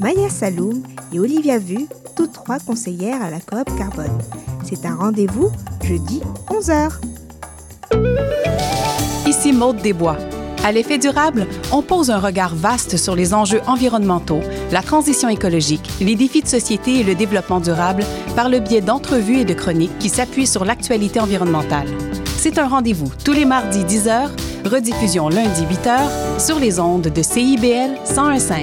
Maya 0.00 0.28
Saloum 0.28 0.82
et 1.12 1.20
Olivia 1.20 1.58
Vu, 1.58 1.86
toutes 2.16 2.32
trois 2.32 2.58
conseillères 2.58 3.22
à 3.22 3.30
la 3.30 3.40
coop 3.40 3.68
Carbone. 3.76 4.18
C'est 4.64 4.86
un 4.86 4.94
rendez-vous 4.94 5.50
jeudi 5.82 6.20
11h. 6.48 6.92
Ici 9.26 9.52
Maude 9.52 9.78
Desbois. 9.78 10.18
À 10.64 10.72
l'effet 10.72 10.96
durable, 10.96 11.46
on 11.72 11.82
pose 11.82 12.10
un 12.10 12.18
regard 12.18 12.54
vaste 12.54 12.96
sur 12.96 13.14
les 13.14 13.34
enjeux 13.34 13.60
environnementaux, 13.66 14.40
la 14.72 14.80
transition 14.80 15.28
écologique, 15.28 15.86
les 16.00 16.14
défis 16.14 16.40
de 16.40 16.48
société 16.48 17.00
et 17.00 17.04
le 17.04 17.14
développement 17.14 17.60
durable 17.60 18.02
par 18.34 18.48
le 18.48 18.60
biais 18.60 18.80
d'entrevues 18.80 19.40
et 19.40 19.44
de 19.44 19.52
chroniques 19.52 19.98
qui 19.98 20.08
s'appuient 20.08 20.46
sur 20.46 20.64
l'actualité 20.64 21.20
environnementale. 21.20 21.88
C'est 22.44 22.58
un 22.58 22.68
rendez-vous 22.68 23.10
tous 23.24 23.32
les 23.32 23.46
mardis 23.46 23.84
10h, 23.84 24.28
rediffusion 24.66 25.30
lundi 25.30 25.62
8h 25.62 26.38
sur 26.38 26.58
les 26.58 26.78
ondes 26.78 27.08
de 27.08 27.22
CIBL 27.22 27.96
101.5. 28.04 28.62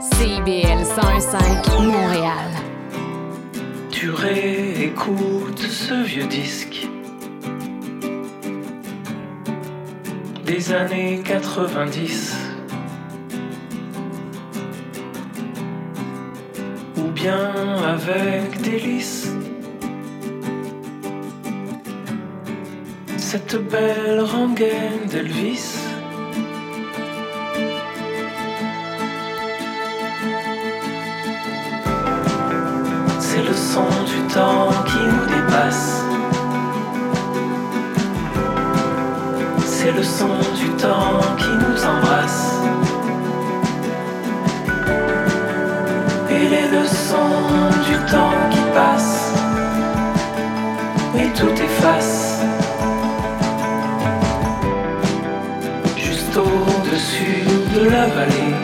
CIBL 0.00 0.82
101.5 0.82 1.86
Montréal. 1.86 2.50
Tu 3.92 4.10
réécoutes 4.10 5.60
ce 5.60 6.02
vieux 6.02 6.26
disque 6.26 6.88
des 10.44 10.72
années 10.72 11.22
90 11.24 12.41
avec 17.28 18.60
délice 18.62 19.28
cette 23.16 23.56
belle 23.70 24.20
rengaine 24.20 25.06
d'Elvis. 25.08 25.78
C'est 33.20 33.42
le 33.42 33.54
son 33.54 33.86
du 34.04 34.34
temps 34.34 34.70
qui 34.86 34.98
nous 34.98 35.26
dépasse. 35.26 36.04
C'est 39.64 39.92
le 39.92 40.02
son 40.02 40.38
du 40.56 40.68
temps 40.76 41.31
Du 46.92 47.96
temps 48.10 48.34
qui 48.50 48.60
passe, 48.74 49.32
et 51.18 51.28
tout 51.38 51.54
efface. 51.68 52.40
Juste 55.96 56.36
au-dessus 56.36 57.44
de 57.74 57.88
la 57.88 58.06
vallée, 58.06 58.54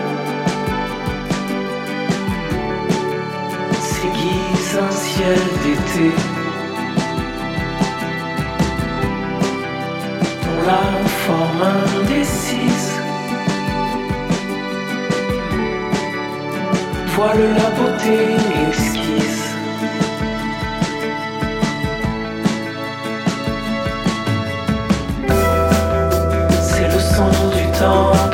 s'aiguise 3.80 4.78
un 4.86 4.90
ciel 4.90 5.38
d'été. 5.62 6.12
la 10.68 10.82
forme 11.24 11.62
indécise. 12.02 12.37
Voile 17.18 17.52
la 17.52 17.70
beauté 17.70 18.36
exquise. 18.68 19.42
C'est 26.62 26.86
le 26.86 27.00
son 27.00 27.28
du 27.56 27.66
temps 27.76 28.27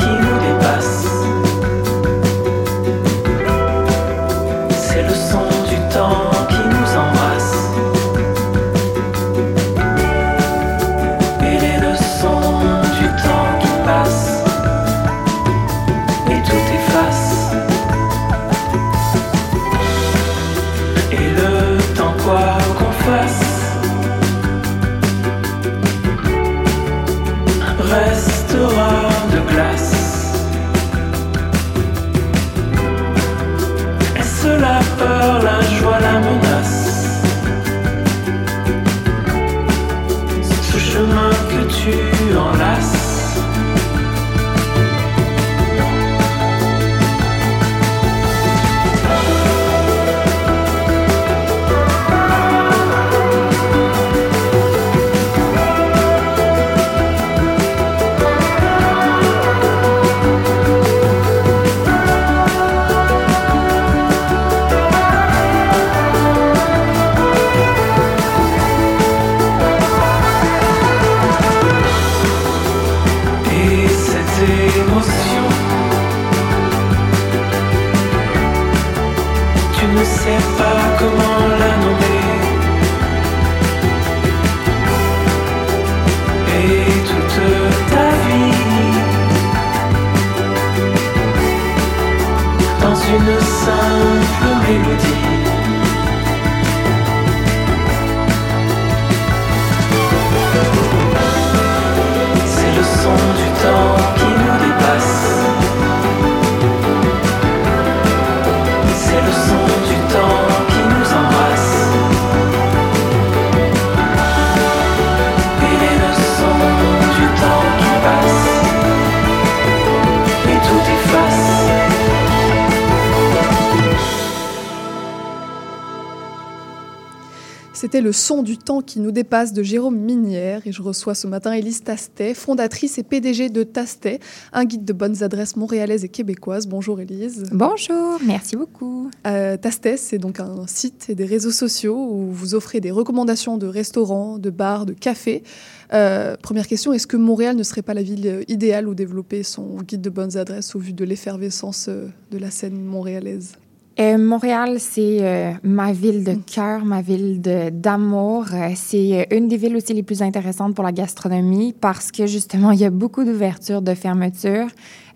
C'était 127.95 128.03
le 128.03 128.11
son 128.11 128.43
du 128.43 128.59
temps 128.59 128.81
qui 128.81 128.99
nous 128.99 129.13
dépasse 129.13 129.53
de 129.53 129.63
Jérôme 129.63 129.97
Minière 129.97 130.67
et 130.67 130.73
je 130.73 130.83
reçois 130.83 131.15
ce 131.15 131.29
matin 131.29 131.53
Élise 131.53 131.85
Tastet, 131.85 132.35
fondatrice 132.35 132.99
et 132.99 133.05
PDG 133.05 133.51
de 133.51 133.63
Tastet, 133.63 134.19
un 134.53 134.65
guide 134.65 134.85
de 134.85 134.93
bonnes 134.93 135.23
adresses 135.23 135.55
montréalaises 135.55 136.05
et 136.05 136.09
québécoises. 136.09 136.67
Bonjour 136.67 136.99
Élise. 136.99 137.45
Bonjour, 137.53 138.19
merci 138.27 138.57
beaucoup. 138.57 139.13
Euh, 139.29 139.57
Tastet, 139.57 139.97
c'est 139.97 140.19
donc 140.19 140.41
un 140.41 140.67
site 140.67 141.07
et 141.09 141.15
des 141.15 141.25
réseaux 141.25 141.53
sociaux 141.53 142.09
où 142.11 142.33
vous 142.33 142.57
offrez 142.57 142.81
des 142.81 142.91
recommandations 142.91 143.59
de 143.59 143.69
restaurants, 143.69 144.39
de 144.39 144.51
bars, 144.51 144.87
de 144.87 144.93
cafés. 144.93 145.45
Euh, 145.93 146.37
première 146.43 146.67
question, 146.67 146.93
est-ce 146.93 147.07
que 147.07 147.17
Montréal 147.17 147.55
ne 147.55 147.63
serait 147.63 147.83
pas 147.83 147.95
la 147.95 148.03
ville 148.03 148.43
idéale 148.49 148.89
où 148.89 148.97
développer 148.97 149.45
son 149.45 149.77
guide 149.83 150.01
de 150.01 150.11
bonnes 150.11 150.37
adresses 150.37 150.75
au 150.75 150.81
vu 150.81 150.95
de 150.95 151.05
l'effervescence 151.05 151.87
euh, 151.89 152.09
de 152.33 152.39
la 152.39 152.51
scène 152.51 152.85
montréalaise? 152.85 153.53
Euh, 154.01 154.19
Montréal, 154.19 154.81
c'est 154.81 155.19
euh, 155.21 155.53
ma 155.63 155.93
ville 155.93 156.25
de 156.25 156.35
cœur, 156.35 156.85
ma 156.85 157.01
ville 157.01 157.41
d'amour. 157.41 158.47
Euh, 158.53 158.71
c'est 158.75 159.29
une 159.31 159.47
des 159.47 159.57
villes 159.57 159.77
aussi 159.77 159.95
les 159.95 160.03
plus 160.03 160.21
intéressantes 160.21 160.75
pour 160.75 160.83
la 160.85 160.91
gastronomie 160.91 161.73
parce 161.81 162.11
que 162.11 162.27
justement, 162.27 162.73
il 162.73 162.81
y 162.81 162.85
a 162.85 162.91
beaucoup 162.91 163.23
d'ouvertures, 163.23 163.83
de 163.83 163.95
fermetures, 163.95 164.67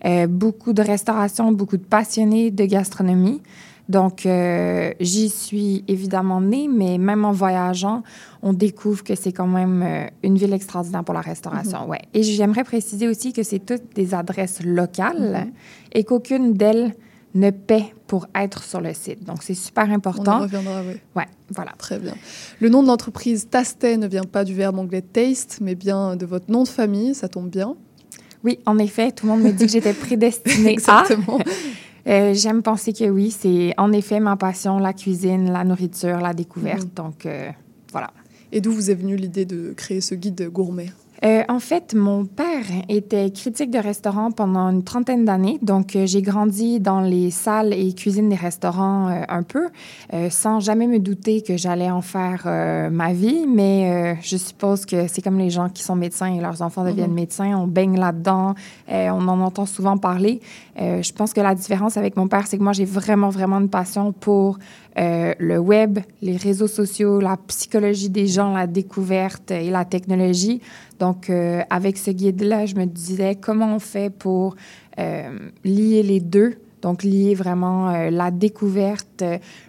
euh, 0.05 0.27
beaucoup 0.27 0.71
de 0.71 0.81
restauration, 0.81 1.51
beaucoup 1.51 1.75
de 1.75 1.83
passionnés 1.83 2.51
de 2.51 2.63
gastronomie. 2.65 3.41
Donc, 3.89 4.27
j'y 4.99 5.29
suis 5.29 5.83
évidemment 5.87 6.41
née, 6.41 6.67
mais 6.71 6.99
même 6.99 7.25
en 7.25 7.31
voyageant, 7.31 8.03
on 8.43 8.53
découvre 8.53 9.03
que 9.03 9.15
c'est 9.15 9.31
quand 9.31 9.47
même 9.47 9.83
une 10.21 10.37
ville 10.37 10.53
extraordinaire 10.53 11.03
pour 11.03 11.15
la 11.15 11.21
restauration. 11.21 11.85
Mhm. 11.85 11.89
ouais. 11.89 12.01
Et 12.13 12.21
j'aimerais 12.21 12.63
préciser 12.63 13.07
aussi 13.07 13.33
que 13.33 13.41
c'est 13.41 13.57
toutes 13.57 13.95
des 13.95 14.13
adresses 14.13 14.61
locales 14.63 15.45
Mhm. 15.47 15.51
et 15.93 16.03
qu'aucune 16.03 16.53
d'elles 16.53 16.93
ne 17.35 17.51
paie 17.51 17.93
pour 18.07 18.27
être 18.33 18.63
sur 18.63 18.81
le 18.81 18.93
site. 18.93 19.23
Donc, 19.23 19.43
c'est 19.43 19.53
super 19.53 19.85
On 19.89 19.93
important. 19.93 20.39
y 20.39 20.43
reviendra, 20.43 20.81
oui. 20.81 20.95
Ouais, 21.15 21.27
voilà. 21.53 21.73
Très 21.77 21.99
bien. 21.99 22.15
Le 22.59 22.69
nom 22.69 22.81
de 22.81 22.87
l'entreprise 22.87 23.47
Tastet 23.49 23.97
ne 23.97 24.07
vient 24.07 24.23
pas 24.23 24.43
du 24.43 24.53
verbe 24.53 24.79
anglais 24.79 25.01
taste, 25.03 25.59
mais 25.61 25.75
bien 25.75 26.15
de 26.15 26.25
votre 26.25 26.49
nom 26.51 26.63
de 26.63 26.67
famille, 26.67 27.13
ça 27.13 27.27
tombe 27.27 27.49
bien. 27.49 27.75
Oui, 28.43 28.59
en 28.65 28.77
effet, 28.79 29.11
tout 29.11 29.25
le 29.27 29.33
monde 29.33 29.41
me 29.43 29.51
dit 29.51 29.65
que 29.65 29.71
j'étais 29.71 29.93
prédestinée 29.93 30.71
Exactement. 30.73 31.39
à. 31.39 32.09
Euh, 32.09 32.33
J'aime 32.33 32.63
penser 32.63 32.93
que 32.93 33.03
oui, 33.09 33.29
c'est 33.29 33.73
en 33.77 33.91
effet 33.91 34.19
ma 34.19 34.35
passion, 34.37 34.79
la 34.79 34.93
cuisine, 34.93 35.51
la 35.51 35.63
nourriture, 35.63 36.17
la 36.19 36.33
découverte. 36.33 36.83
Mhm. 36.85 36.93
Donc, 36.95 37.25
euh, 37.25 37.49
voilà. 37.91 38.09
Et 38.51 38.61
d'où 38.61 38.71
vous 38.71 38.89
est 38.89 38.95
venue 38.95 39.15
l'idée 39.17 39.45
de 39.45 39.73
créer 39.75 40.01
ce 40.01 40.15
guide 40.15 40.49
gourmet? 40.49 40.89
Euh, 41.25 41.43
en 41.49 41.59
fait, 41.59 41.93
mon 41.93 42.25
père 42.25 42.63
était 42.87 43.29
critique 43.31 43.71
de 43.71 43.77
restaurant 43.79 44.31
pendant 44.31 44.69
une 44.69 44.83
trentaine 44.83 45.25
d'années. 45.25 45.59
Donc, 45.61 45.95
euh, 45.95 46.05
j'ai 46.05 46.21
grandi 46.21 46.79
dans 46.79 47.01
les 47.01 47.29
salles 47.29 47.73
et 47.73 47.93
cuisines 47.93 48.29
des 48.29 48.35
restaurants 48.35 49.09
euh, 49.09 49.23
un 49.27 49.43
peu, 49.43 49.67
sans 50.29 50.59
jamais 50.59 50.87
me 50.87 50.99
douter 50.99 51.41
que 51.41 51.57
j'allais 51.57 51.89
en 51.91 52.01
faire 52.01 52.43
ma 52.91 53.13
vie. 53.13 53.45
Mais 53.47 54.17
je 54.21 54.37
suppose 54.37 54.85
que 54.85 55.07
c'est 55.07 55.21
comme 55.21 55.37
les 55.37 55.49
gens 55.49 55.69
qui 55.69 55.83
sont 55.83 55.95
médecins 55.95 56.33
et 56.33 56.39
leurs 56.39 56.61
enfants 56.61 56.83
deviennent 56.83 57.09
Mhm. 57.09 57.15
médecins. 57.15 57.57
On 57.57 57.67
baigne 57.67 57.99
là-dedans. 57.99 58.55
On 58.89 59.27
en 59.27 59.41
entend 59.41 59.65
souvent 59.65 59.97
parler. 59.97 60.39
Je 60.77 61.11
pense 61.11 61.33
que 61.33 61.41
la 61.41 61.55
différence 61.55 61.97
avec 61.97 62.15
mon 62.15 62.27
père, 62.27 62.47
c'est 62.47 62.57
que 62.57 62.63
moi, 62.63 62.73
j'ai 62.73 62.85
vraiment, 62.85 63.29
vraiment 63.29 63.59
une 63.59 63.69
passion 63.69 64.13
pour 64.13 64.57
euh, 64.99 65.33
le 65.39 65.57
web, 65.59 65.99
les 66.21 66.35
réseaux 66.35 66.67
sociaux, 66.67 67.19
la 67.19 67.37
psychologie 67.47 68.09
des 68.09 68.27
gens, 68.27 68.53
la 68.53 68.67
découverte 68.67 69.51
et 69.51 69.69
la 69.69 69.85
technologie. 69.85 70.61
Donc, 70.99 71.29
euh, 71.29 71.61
avec 71.69 71.97
ce 71.97 72.11
guide-là, 72.11 72.65
je 72.65 72.75
me 72.75 72.85
disais 72.85 73.35
comment 73.35 73.75
on 73.75 73.79
fait 73.79 74.09
pour 74.09 74.55
euh, 74.99 75.49
lier 75.63 76.03
les 76.03 76.19
deux? 76.19 76.55
Donc, 76.81 77.03
lier 77.03 77.35
vraiment 77.35 77.91
la 78.09 78.31
découverte, 78.31 79.23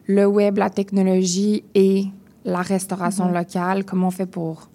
le 0.07 0.27
web, 0.27 0.59
la 0.59 0.71
technologie 0.71 1.65
et 1.75 2.05
la 2.45 2.63
restauration 2.63 3.27
Mhm. 3.27 3.35
locale. 3.35 3.85
Comment 3.85 4.09
on 4.09 4.13
fait 4.13 4.27
pour 4.27 4.69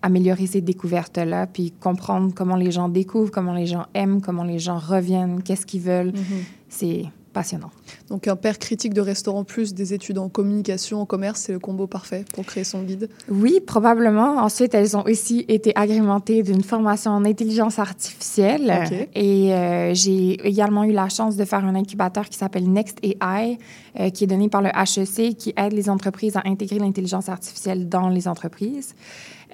améliorer 0.00 0.46
ces 0.46 0.60
découvertes-là, 0.60 1.48
puis 1.48 1.72
comprendre 1.72 2.32
comment 2.34 2.56
les 2.56 2.70
gens 2.70 2.88
découvrent, 2.88 3.32
comment 3.32 3.52
les 3.52 3.66
gens 3.66 3.86
aiment, 3.94 4.20
comment 4.20 4.44
les 4.44 4.58
gens 4.60 4.78
reviennent, 4.78 5.42
qu'est-ce 5.42 5.66
qu'ils 5.66 5.80
veulent. 5.82 6.12
C'est 6.68 7.04
passionnant. 7.38 7.70
Donc 8.08 8.26
un 8.26 8.34
père 8.34 8.58
critique 8.58 8.92
de 8.94 9.00
restaurant 9.00 9.44
plus 9.44 9.72
des 9.72 9.94
études 9.94 10.18
en 10.18 10.28
communication, 10.28 11.00
en 11.00 11.06
commerce, 11.06 11.42
c'est 11.42 11.52
le 11.52 11.60
combo 11.60 11.86
parfait 11.86 12.24
pour 12.34 12.44
créer 12.44 12.64
son 12.64 12.82
guide. 12.82 13.08
Oui, 13.28 13.60
probablement. 13.64 14.38
Ensuite, 14.38 14.74
elles 14.74 14.96
ont 14.96 15.04
aussi 15.04 15.44
été 15.46 15.70
agrémentées 15.76 16.42
d'une 16.42 16.64
formation 16.64 17.12
en 17.12 17.24
intelligence 17.24 17.78
artificielle. 17.78 19.06
Et 19.14 19.54
euh, 19.54 19.94
j'ai 19.94 20.32
également 20.44 20.82
eu 20.82 20.90
la 20.90 21.08
chance 21.08 21.36
de 21.36 21.44
faire 21.44 21.64
un 21.64 21.76
incubateur 21.76 22.28
qui 22.28 22.36
s'appelle 22.36 22.68
Next 22.68 22.98
AI, 23.04 23.56
euh, 24.00 24.10
qui 24.10 24.24
est 24.24 24.26
donné 24.26 24.48
par 24.48 24.60
le 24.60 24.70
HEC, 24.70 25.36
qui 25.36 25.54
aide 25.56 25.74
les 25.74 25.88
entreprises 25.88 26.36
à 26.36 26.42
intégrer 26.44 26.80
l'intelligence 26.80 27.28
artificielle 27.28 27.88
dans 27.88 28.08
les 28.08 28.26
entreprises. 28.26 28.96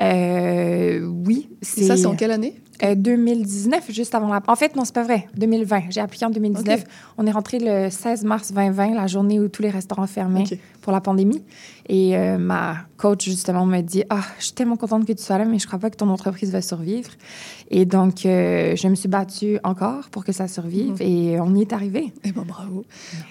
Euh, 0.00 1.00
oui. 1.26 1.48
Et 1.76 1.82
ça, 1.84 1.96
c'est 1.96 2.06
en 2.06 2.14
quelle 2.16 2.30
année? 2.32 2.54
Euh, 2.82 2.96
2019, 2.96 3.92
juste 3.92 4.16
avant 4.16 4.28
la... 4.28 4.42
En 4.48 4.56
fait, 4.56 4.74
non, 4.74 4.84
c'est 4.84 4.94
pas 4.94 5.04
vrai. 5.04 5.28
2020. 5.36 5.84
J'ai 5.90 6.00
appliqué 6.00 6.24
en 6.26 6.30
2019. 6.30 6.80
OK. 6.80 6.86
On 7.18 7.26
est 7.26 7.30
rentré 7.30 7.58
le 7.60 7.88
16 7.88 8.24
mars 8.24 8.52
2020, 8.52 8.94
la 8.94 9.06
journée 9.06 9.38
où 9.38 9.46
tous 9.48 9.62
les 9.62 9.70
restaurants 9.70 10.08
fermaient 10.08 10.42
pour 10.80 10.92
la 10.92 11.00
pandémie. 11.00 11.42
Et 11.88 12.16
euh, 12.16 12.36
ma 12.36 12.78
coach, 12.96 13.24
justement, 13.26 13.64
me 13.64 13.80
dit 13.80 14.02
Ah, 14.10 14.22
je 14.40 14.46
suis 14.46 14.54
tellement 14.54 14.76
contente 14.76 15.06
que 15.06 15.12
tu 15.12 15.22
sois 15.22 15.38
là, 15.38 15.44
mais 15.44 15.60
je 15.60 15.66
crois 15.68 15.78
pas 15.78 15.88
que 15.88 15.96
ton 15.96 16.08
entreprise 16.08 16.50
va 16.50 16.62
survivre. 16.62 17.10
Et 17.70 17.84
donc, 17.84 18.26
euh, 18.26 18.74
je 18.74 18.88
me 18.88 18.96
suis 18.96 19.08
battue 19.08 19.58
encore 19.62 20.08
pour 20.10 20.24
que 20.24 20.32
ça 20.32 20.48
survive 20.48 20.94
Mhm. 20.94 20.96
et 21.00 21.40
on 21.40 21.54
y 21.54 21.60
est 21.60 21.72
arrivé. 21.72 22.12
Eh 22.24 22.32
ben 22.32 22.42
bravo. 22.42 22.84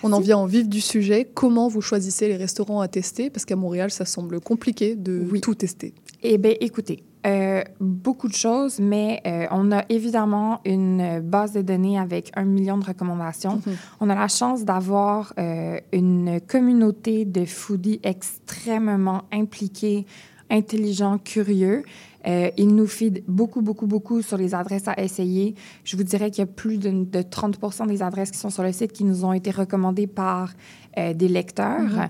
On 0.03 0.13
en 0.13 0.21
vient 0.21 0.37
en 0.37 0.45
vif 0.45 0.69
du 0.69 0.79
sujet. 0.79 1.27
Comment 1.33 1.67
vous 1.67 1.81
choisissez 1.81 2.29
les 2.29 2.37
restaurants 2.37 2.79
à 2.79 2.87
tester? 2.87 3.29
Parce 3.29 3.43
qu'à 3.43 3.57
Montréal, 3.57 3.91
ça 3.91 4.05
semble 4.05 4.39
compliqué 4.39 4.95
de 4.95 5.27
tout 5.41 5.55
tester. 5.55 5.93
Eh 6.25 6.37
bien, 6.37 6.53
écoutez, 6.61 7.03
euh, 7.27 7.61
beaucoup 7.81 8.29
de 8.29 8.33
choses, 8.33 8.79
mais 8.79 9.21
euh, 9.27 9.45
on 9.51 9.73
a 9.73 9.83
évidemment 9.89 10.61
une 10.63 11.19
base 11.19 11.51
de 11.51 11.61
données 11.61 11.99
avec 11.99 12.31
un 12.37 12.45
million 12.45 12.77
de 12.77 12.85
recommandations. 12.85 13.61
Mhm. 13.65 13.75
On 13.99 14.09
a 14.09 14.15
la 14.15 14.29
chance 14.29 14.63
d'avoir 14.63 15.33
euh, 15.37 15.77
une 15.91 16.39
communauté 16.47 17.25
de 17.25 17.43
foodies 17.43 17.99
extrêmement 18.03 19.23
impliqués, 19.33 20.05
intelligents, 20.49 21.17
curieux. 21.17 21.83
Euh, 22.25 22.49
ils 22.55 22.73
nous 22.73 22.87
feed 22.87 23.23
beaucoup, 23.27 23.61
beaucoup, 23.61 23.87
beaucoup 23.87 24.21
sur 24.21 24.37
les 24.37 24.55
adresses 24.55 24.87
à 24.87 24.97
essayer. 24.97 25.55
Je 25.83 25.97
vous 25.97 26.03
dirais 26.03 26.31
qu'il 26.31 26.41
y 26.41 26.47
a 26.47 26.51
plus 26.51 26.77
de, 26.77 26.89
de 26.89 27.19
30% 27.19 27.87
des 27.87 28.01
adresses 28.01 28.31
qui 28.31 28.37
sont 28.37 28.49
sur 28.49 28.63
le 28.63 28.71
site 28.71 28.93
qui 28.93 29.03
nous 29.03 29.25
ont 29.25 29.33
été 29.33 29.51
recommandées 29.51 30.07
par 30.07 30.53
euh, 30.97 31.13
des 31.13 31.27
lecteurs. 31.27 31.81
Mhm. 31.81 32.09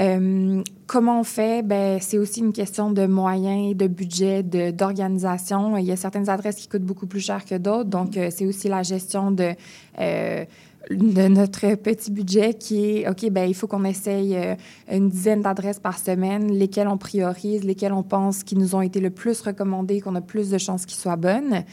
Euh, 0.00 0.62
comment 0.86 1.20
on 1.20 1.24
fait? 1.24 1.62
Ben, 1.62 1.98
c'est 2.00 2.18
aussi 2.18 2.40
une 2.40 2.52
question 2.52 2.90
de 2.90 3.06
moyens, 3.06 3.76
de 3.76 3.86
budget, 3.88 4.42
de, 4.42 4.70
d'organisation. 4.70 5.76
Il 5.76 5.84
y 5.86 5.92
a 5.92 5.96
certaines 5.96 6.28
adresses 6.28 6.56
qui 6.56 6.68
coûtent 6.68 6.84
beaucoup 6.84 7.06
plus 7.06 7.20
cher 7.20 7.44
que 7.44 7.56
d'autres. 7.56 7.90
Donc, 7.90 8.16
euh, 8.16 8.28
c'est 8.30 8.46
aussi 8.46 8.68
la 8.68 8.82
gestion 8.82 9.30
de, 9.32 9.54
euh, 10.00 10.44
de 10.90 11.28
notre 11.28 11.74
petit 11.74 12.10
budget 12.10 12.54
qui 12.54 12.84
est, 13.00 13.08
OK, 13.08 13.28
ben, 13.30 13.48
il 13.48 13.54
faut 13.54 13.66
qu'on 13.66 13.84
essaye 13.84 14.36
euh, 14.36 14.54
une 14.90 15.08
dizaine 15.08 15.42
d'adresses 15.42 15.80
par 15.80 15.98
semaine, 15.98 16.52
lesquelles 16.52 16.88
on 16.88 16.96
priorise, 16.96 17.64
lesquelles 17.64 17.92
on 17.92 18.04
pense 18.04 18.44
qui 18.44 18.56
nous 18.56 18.74
ont 18.74 18.80
été 18.82 19.00
le 19.00 19.10
plus 19.10 19.40
recommandées, 19.40 20.00
qu'on 20.00 20.14
a 20.14 20.20
plus 20.20 20.48
de 20.50 20.58
chances 20.58 20.86
qu'ils 20.86 20.98
soient 20.98 21.16
bonnes. 21.16 21.64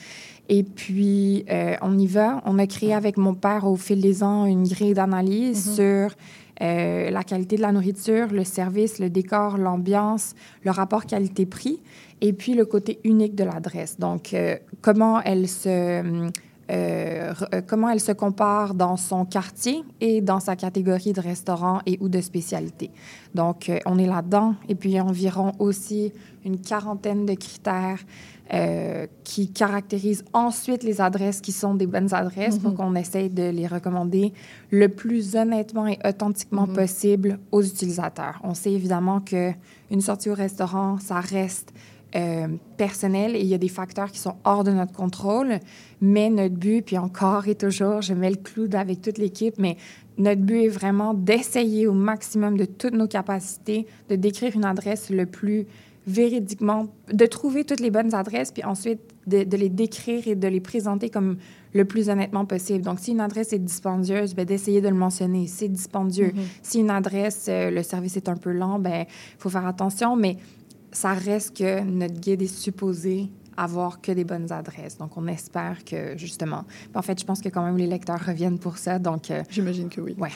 Et 0.49 0.63
puis, 0.63 1.43
euh, 1.49 1.75
on 1.81 1.97
y 1.97 2.07
va. 2.07 2.41
On 2.45 2.59
a 2.59 2.67
créé 2.67 2.93
avec 2.93 3.17
mon 3.17 3.33
père 3.33 3.65
au 3.67 3.75
fil 3.77 3.99
des 4.01 4.21
ans 4.21 4.45
une 4.45 4.67
grille 4.67 4.93
d'analyse 4.93 5.67
Mhm. 5.69 5.75
sur 5.75 6.15
euh, 6.61 7.09
la 7.09 7.23
qualité 7.23 7.57
de 7.57 7.61
la 7.61 7.71
nourriture, 7.71 8.27
le 8.31 8.43
service, 8.43 8.99
le 8.99 9.09
décor, 9.09 9.57
l'ambiance, 9.57 10.35
le 10.63 10.71
rapport 10.71 11.05
qualité-prix, 11.05 11.81
et 12.21 12.33
puis 12.33 12.53
le 12.53 12.65
côté 12.65 12.99
unique 13.03 13.35
de 13.35 13.43
l'adresse. 13.43 13.99
Donc, 13.99 14.33
euh, 14.33 14.55
comment 14.81 15.21
elle 15.21 15.47
se... 15.47 16.29
euh, 16.71 17.33
comment 17.67 17.89
elle 17.89 17.99
se 17.99 18.11
compare 18.13 18.73
dans 18.73 18.97
son 18.97 19.25
quartier 19.25 19.83
et 20.01 20.21
dans 20.21 20.39
sa 20.39 20.55
catégorie 20.55 21.13
de 21.13 21.21
restaurant 21.21 21.79
et 21.85 21.97
ou 22.01 22.09
de 22.09 22.21
spécialité. 22.21 22.89
Donc, 23.35 23.69
on 23.85 23.99
est 23.99 24.07
là-dedans. 24.07 24.55
Et 24.67 24.75
puis, 24.75 24.99
environ 24.99 25.51
aussi 25.59 26.11
une 26.43 26.59
quarantaine 26.59 27.25
de 27.25 27.35
critères 27.35 27.99
euh, 28.53 29.07
qui 29.23 29.49
caractérisent 29.51 30.23
ensuite 30.33 30.83
les 30.83 31.01
adresses 31.01 31.41
qui 31.41 31.51
sont 31.51 31.73
des 31.73 31.87
bonnes 31.87 32.13
adresses 32.13 32.59
pour 32.59 32.71
Mhm. 32.71 32.77
qu'on 32.77 32.95
essaye 32.95 33.29
de 33.29 33.49
les 33.49 33.65
recommander 33.65 34.33
le 34.69 34.87
plus 34.89 35.35
honnêtement 35.35 35.87
et 35.87 35.97
authentiquement 36.05 36.67
Mhm. 36.67 36.75
possible 36.75 37.39
aux 37.51 37.63
utilisateurs. 37.63 38.39
On 38.43 38.53
sait 38.53 38.71
évidemment 38.71 39.19
que 39.19 39.51
une 39.89 40.01
sortie 40.01 40.29
au 40.29 40.35
restaurant, 40.35 40.97
ça 40.99 41.19
reste 41.19 41.73
euh, 42.15 42.47
personnel 42.77 43.35
et 43.35 43.39
il 43.41 43.47
y 43.47 43.53
a 43.53 43.57
des 43.57 43.67
facteurs 43.67 44.09
qui 44.09 44.19
sont 44.19 44.35
hors 44.45 44.63
de 44.63 44.71
notre 44.71 44.93
contrôle, 44.93 45.59
mais 45.99 46.29
notre 46.29 46.55
but, 46.55 46.81
puis 46.85 46.97
encore 46.97 47.47
et 47.49 47.55
toujours, 47.55 48.01
je 48.01 48.13
mets 48.13 48.29
le 48.29 48.37
clou 48.37 48.69
avec 48.73 49.01
toute 49.01 49.17
l'équipe, 49.17 49.55
mais 49.57 49.75
notre 50.17 50.39
but 50.39 50.61
est 50.63 50.69
vraiment 50.69 51.13
d'essayer 51.13 51.87
au 51.87 51.93
maximum 51.93 52.55
de 52.57 52.63
toutes 52.63 52.93
nos 52.93 53.07
capacités 53.07 53.85
de 54.07 54.15
décrire 54.15 54.55
une 54.55 54.63
adresse 54.63 55.09
le 55.09 55.25
plus 55.25 55.65
véridiquement, 56.07 56.87
de 57.11 57.25
trouver 57.25 57.63
toutes 57.63 57.79
les 57.79 57.91
bonnes 57.91 58.13
adresses, 58.13 58.51
puis 58.51 58.63
ensuite 58.63 58.99
de, 59.27 59.43
de 59.43 59.57
les 59.57 59.69
décrire 59.69 60.27
et 60.27 60.35
de 60.35 60.47
les 60.47 60.59
présenter 60.59 61.09
comme 61.09 61.37
le 61.73 61.85
plus 61.85 62.09
honnêtement 62.09 62.45
possible. 62.45 62.83
Donc, 62.83 62.99
si 62.99 63.11
une 63.11 63.19
adresse 63.19 63.51
est 63.53 63.59
dispendieuse, 63.59 64.33
ben, 64.33 64.45
d'essayer 64.45 64.81
de 64.81 64.87
le 64.87 64.95
mentionner. 64.95 65.47
C'est 65.47 65.67
dispendieux. 65.67 66.31
Mhm. 66.33 66.43
Si 66.61 66.79
une 66.79 66.89
adresse, 66.89 67.47
euh, 67.49 67.69
le 67.69 67.83
service 67.83 68.15
est 68.17 68.29
un 68.29 68.37
peu 68.37 68.51
lent, 68.51 68.79
ben, 68.79 69.05
il 69.07 69.39
faut 69.39 69.49
faire 69.49 69.65
attention, 69.65 70.15
mais 70.15 70.37
ça 70.91 71.13
reste 71.13 71.57
que 71.57 71.81
notre 71.81 72.19
guide 72.19 72.41
est 72.41 72.55
supposé 72.55 73.29
avoir 73.57 74.01
que 74.01 74.11
des 74.11 74.23
bonnes 74.23 74.51
adresses. 74.51 74.97
Donc, 74.97 75.17
on 75.17 75.27
espère 75.27 75.83
que, 75.85 76.17
justement... 76.17 76.63
En 76.93 77.01
fait, 77.01 77.19
je 77.19 77.25
pense 77.25 77.41
que 77.41 77.49
quand 77.49 77.63
même 77.63 77.77
les 77.77 77.87
lecteurs 77.87 78.19
reviennent 78.25 78.59
pour 78.59 78.77
ça, 78.77 78.99
donc... 78.99 79.31
euh, 79.31 79.43
J'imagine 79.49 79.89
que 79.89 80.01
oui. 80.01 80.15
Ouais. 80.17 80.29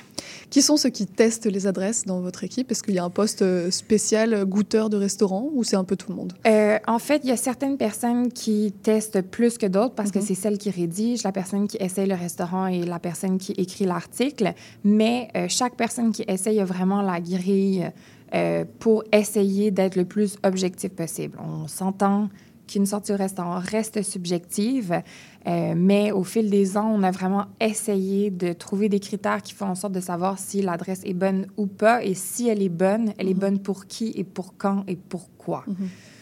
Qui 0.50 0.62
sont 0.62 0.78
ceux 0.78 0.90
qui 0.90 1.06
testent 1.06 1.46
les 1.46 1.68
adresses 1.68 2.06
dans 2.06 2.22
votre 2.22 2.44
équipe? 2.44 2.72
Est-ce 2.72 2.84
qu'il 2.84 2.94
y 2.96 3.00
a 3.00 3.04
un 3.04 3.10
poste 3.10 3.42
euh, 3.42 3.72
spécial 3.72 4.34
euh, 4.34 4.46
goûteur 4.46 4.90
de 4.90 4.98
restaurant 4.98 5.50
ou 5.54 5.64
c'est 5.64 5.76
un 5.76 5.84
peu 5.84 5.96
tout 5.96 6.10
le 6.10 6.16
monde? 6.16 6.34
Euh, 6.48 6.78
en 6.88 7.00
fait, 7.00 7.22
il 7.24 7.30
y 7.30 7.34
a 7.34 7.38
certaines 7.38 7.78
personnes 7.78 8.32
qui 8.32 8.74
testent 8.84 9.22
plus 9.22 9.58
que 9.58 9.66
d'autres 9.66 9.96
parce 9.96 10.12
que 10.12 10.20
Mhm. 10.20 10.26
c'est 10.26 10.36
celle 10.36 10.58
qui 10.58 10.70
rédige, 10.70 11.24
la 11.24 11.32
personne 11.32 11.68
qui 11.68 11.78
essaye 11.80 12.08
le 12.08 12.16
restaurant 12.16 12.68
et 12.68 12.84
la 12.86 13.00
personne 13.00 13.38
qui 13.38 13.52
écrit 13.54 13.86
l'article. 13.86 14.54
Mais 14.84 15.30
euh, 15.36 15.46
chaque 15.50 15.76
personne 15.76 16.12
qui 16.12 16.24
essaye 16.28 16.60
a 16.60 16.66
vraiment 16.66 17.02
la 17.02 17.20
grille 17.20 17.90
pour 18.78 19.04
essayer 19.12 19.72
d'être 19.72 19.96
le 19.96 20.06
plus 20.06 20.38
objectif 20.44 20.92
possible. 20.92 21.36
On 21.44 21.68
s'entend 21.68 22.30
qu'une 22.70 22.86
sortie 22.86 23.12
au 23.12 23.18
restaurant 23.18 23.60
reste 23.60 24.04
subjective, 24.04 25.02
euh, 25.48 25.74
mais 25.76 26.12
au 26.12 26.24
fil 26.24 26.50
des 26.50 26.78
ans, 26.78 26.92
on 26.94 27.04
a 27.04 27.12
vraiment 27.12 27.48
essayé 27.60 28.30
de 28.30 28.54
trouver 28.54 28.90
des 28.90 29.00
critères 29.00 29.42
qui 29.42 29.54
font 29.54 29.66
en 29.66 29.76
sorte 29.76 29.94
de 29.94 30.00
savoir 30.00 30.38
si 30.38 30.62
l'adresse 30.62 31.02
est 31.04 31.14
bonne 31.14 31.48
ou 31.58 31.66
pas 31.66 32.04
et 32.04 32.14
si 32.14 32.48
elle 32.48 32.62
est 32.62 32.70
bonne, 32.70 33.14
elle 33.18 33.28
est 33.28 33.34
bonne 33.34 33.60
pour 33.60 33.88
qui 33.88 34.14
et 34.16 34.24
pour 34.24 34.56
quand 34.58 34.84
et 34.88 34.96
pourquoi. 34.96 35.66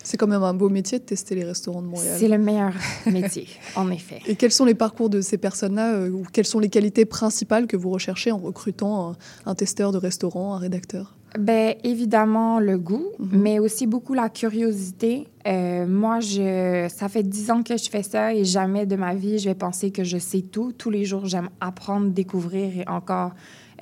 C'est 0.03 0.15
quand 0.15 0.27
même 0.27 0.43
un 0.43 0.53
beau 0.53 0.69
métier 0.69 0.99
de 0.99 1.03
tester 1.03 1.36
les 1.36 1.43
restaurants 1.43 1.81
de 1.81 1.88
Montréal. 1.88 2.15
C'est 2.17 2.29
le 2.29 2.38
meilleur 2.38 2.73
métier, 3.07 3.45
en 3.75 3.91
effet. 3.91 4.21
Et 4.25 4.36
quels 4.36 4.53
sont 4.53 4.63
les 4.63 4.75
parcours 4.75 5.10
de 5.10 5.19
ces 5.19 5.38
personnes-là 5.38 5.95
euh, 5.95 6.10
ou 6.10 6.23
quelles 6.31 6.45
sont 6.45 6.60
les 6.60 6.69
qualités 6.69 7.03
principales 7.03 7.67
que 7.67 7.75
vous 7.75 7.89
recherchez 7.89 8.31
en 8.31 8.38
recrutant 8.38 9.12
un, 9.12 9.15
un 9.45 9.55
testeur 9.55 9.91
de 9.91 9.97
restaurant, 9.97 10.55
un 10.55 10.60
rédacteur? 10.60 11.16
Ben, 11.37 11.75
évidemment, 11.83 12.59
le 12.59 12.77
goût, 12.77 13.07
mais 13.19 13.59
aussi 13.59 13.85
beaucoup 13.85 14.13
la 14.13 14.29
curiosité. 14.29 15.27
Euh, 15.45 15.85
moi, 15.85 16.19
je, 16.19 16.87
ça 16.89 17.09
fait 17.09 17.23
dix 17.23 17.51
ans 17.51 17.63
que 17.63 17.77
je 17.77 17.89
fais 17.89 18.03
ça 18.03 18.33
et 18.33 18.45
jamais 18.45 18.85
de 18.85 18.95
ma 18.95 19.13
vie, 19.13 19.37
je 19.37 19.49
vais 19.49 19.55
penser 19.55 19.91
que 19.91 20.03
je 20.03 20.17
sais 20.17 20.41
tout. 20.41 20.71
Tous 20.71 20.89
les 20.89 21.05
jours, 21.05 21.25
j'aime 21.25 21.49
apprendre, 21.59 22.09
découvrir 22.09 22.79
et 22.79 22.87
encore, 22.87 23.31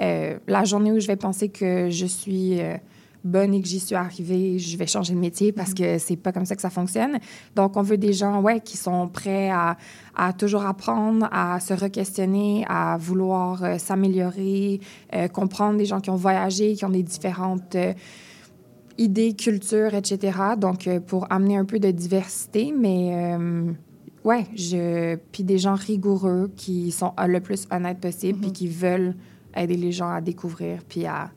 euh, 0.02 0.38
la 0.48 0.64
journée 0.64 0.92
où 0.92 1.00
je 1.00 1.08
vais 1.08 1.16
penser 1.16 1.50
que 1.50 1.90
je 1.90 2.06
suis 2.06 2.60
euh, 2.60 2.76
bonne 3.26 3.54
et 3.54 3.62
que 3.62 3.68
j'y 3.68 3.80
suis 3.80 3.96
arrivée, 3.96 4.60
je 4.60 4.78
vais 4.78 4.88
changer 4.88 5.14
de 5.14 5.20
métier 5.20 5.52
parce 5.52 5.74
que 5.74 5.98
c'est 5.98 6.16
pas 6.16 6.32
comme 6.32 6.46
ça 6.46 6.56
que 6.56 6.62
ça 6.62 6.70
fonctionne. 6.70 7.20
Donc, 7.56 7.76
on 7.76 7.82
veut 7.82 7.98
des 7.98 8.14
gens, 8.14 8.42
ouais, 8.42 8.62
qui 8.62 8.78
sont 8.78 9.08
prêts 9.08 9.50
à, 9.50 9.78
à 10.16 10.32
toujours 10.34 10.66
apprendre, 10.66 11.28
à 11.32 11.60
se 11.60 11.74
re-questionner, 11.74 12.66
à 12.70 12.98
vouloir 12.98 13.64
euh, 13.64 13.78
s'améliorer, 13.78 14.80
euh, 15.14 15.28
comprendre 15.28 15.78
des 15.78 15.86
gens 15.86 16.00
qui 16.00 16.10
ont 16.10 16.16
voyagé, 16.16 16.76
qui 16.76 16.86
ont 16.86 16.90
des 16.90 17.04
différentes 17.04 17.76
euh, 17.76 17.94
idées, 18.98 19.34
cultures, 19.34 19.94
etc. 19.94 20.38
Donc, 20.58 20.88
pour 21.08 21.30
amener 21.32 21.58
un 21.58 21.66
peu 21.66 21.80
de 21.80 21.92
diversité, 21.92 22.72
mais 22.72 23.38
ouais, 24.24 24.46
je... 24.56 25.18
puis 25.34 25.44
des 25.44 25.58
gens 25.58 25.76
rigoureux 25.76 26.50
qui 26.56 26.94
sont 26.94 27.12
le 27.28 27.42
plus 27.42 27.68
honnêtes 27.72 28.00
possible, 28.00 28.40
puis 28.40 28.54
qui 28.54 28.70
veulent 28.70 29.14
aider 29.54 29.76
les 29.76 29.92
gens 29.92 30.10
à 30.10 30.22
découvrir, 30.22 30.80
puis 30.88 31.06
à 31.06 31.30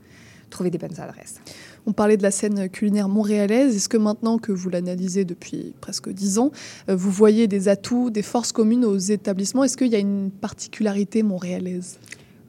trouver 0.51 0.70
des 0.70 0.79
bonnes 0.79 0.98
adresses. 1.01 1.40
On 1.88 1.92
parlait 1.94 2.18
de 2.18 2.22
la 2.22 2.31
scène 2.31 2.68
culinaire 2.68 3.09
montréalaise. 3.09 3.74
Est-ce 3.74 3.88
que 3.88 3.96
maintenant 3.96 4.37
que 4.37 4.53
vous 4.53 4.68
l'analysez 4.68 5.24
depuis 5.24 5.72
presque 5.81 6.11
dix 6.11 6.38
ans, 6.38 6.51
euh, 6.90 6.94
vous 6.94 7.11
voyez 7.11 7.46
des 7.48 7.68
atouts, 7.68 8.11
des 8.11 8.20
forces 8.20 8.53
communes 8.53 8.85
aux 8.85 8.98
établissements? 8.98 9.64
Est-ce 9.64 9.79
qu'il 9.79 9.88
y 9.88 9.96
a 9.96 9.98
une 9.98 10.31
particularité 10.31 11.22
montréalaise? 11.22 11.98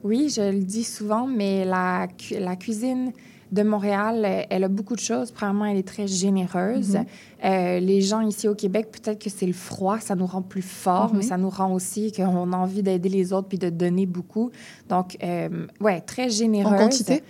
Oui, 0.04 0.30
je 0.34 0.42
le 0.52 0.62
dis 0.62 0.84
souvent, 0.84 1.26
mais 1.26 1.64
la, 1.64 2.06
cu- 2.18 2.38
la 2.38 2.54
cuisine 2.56 3.12
de 3.50 3.62
Montréal, 3.62 4.46
elle 4.50 4.62
a 4.62 4.68
beaucoup 4.68 4.94
de 4.94 5.00
choses. 5.00 5.30
Premièrement, 5.30 5.64
elle 5.64 5.78
est 5.78 5.88
très 5.88 6.06
généreuse. 6.06 6.90
Mhm. 6.96 7.04
Euh, 7.46 7.80
les 7.80 8.02
gens 8.02 8.20
ici 8.20 8.46
au 8.46 8.54
Québec, 8.54 8.88
peut-être 8.92 9.18
que 9.24 9.30
c'est 9.30 9.46
le 9.46 9.54
froid, 9.54 10.00
ça 10.00 10.14
nous 10.16 10.26
rend 10.26 10.42
plus 10.42 10.60
forts, 10.62 11.12
mais 11.14 11.22
ça 11.22 11.38
nous 11.38 11.50
rend 11.50 11.72
aussi 11.72 12.12
qu'on 12.12 12.52
a 12.52 12.56
envie 12.58 12.82
d'aider 12.82 13.08
les 13.08 13.32
autres 13.32 13.48
puis 13.48 13.58
de 13.58 13.70
donner 13.70 14.04
beaucoup. 14.04 14.50
Donc, 14.90 15.16
euh, 15.22 15.66
ouais, 15.80 16.02
très 16.02 16.28
généreuse. 16.28 16.74
En 16.74 16.76
quantité? 16.76 17.22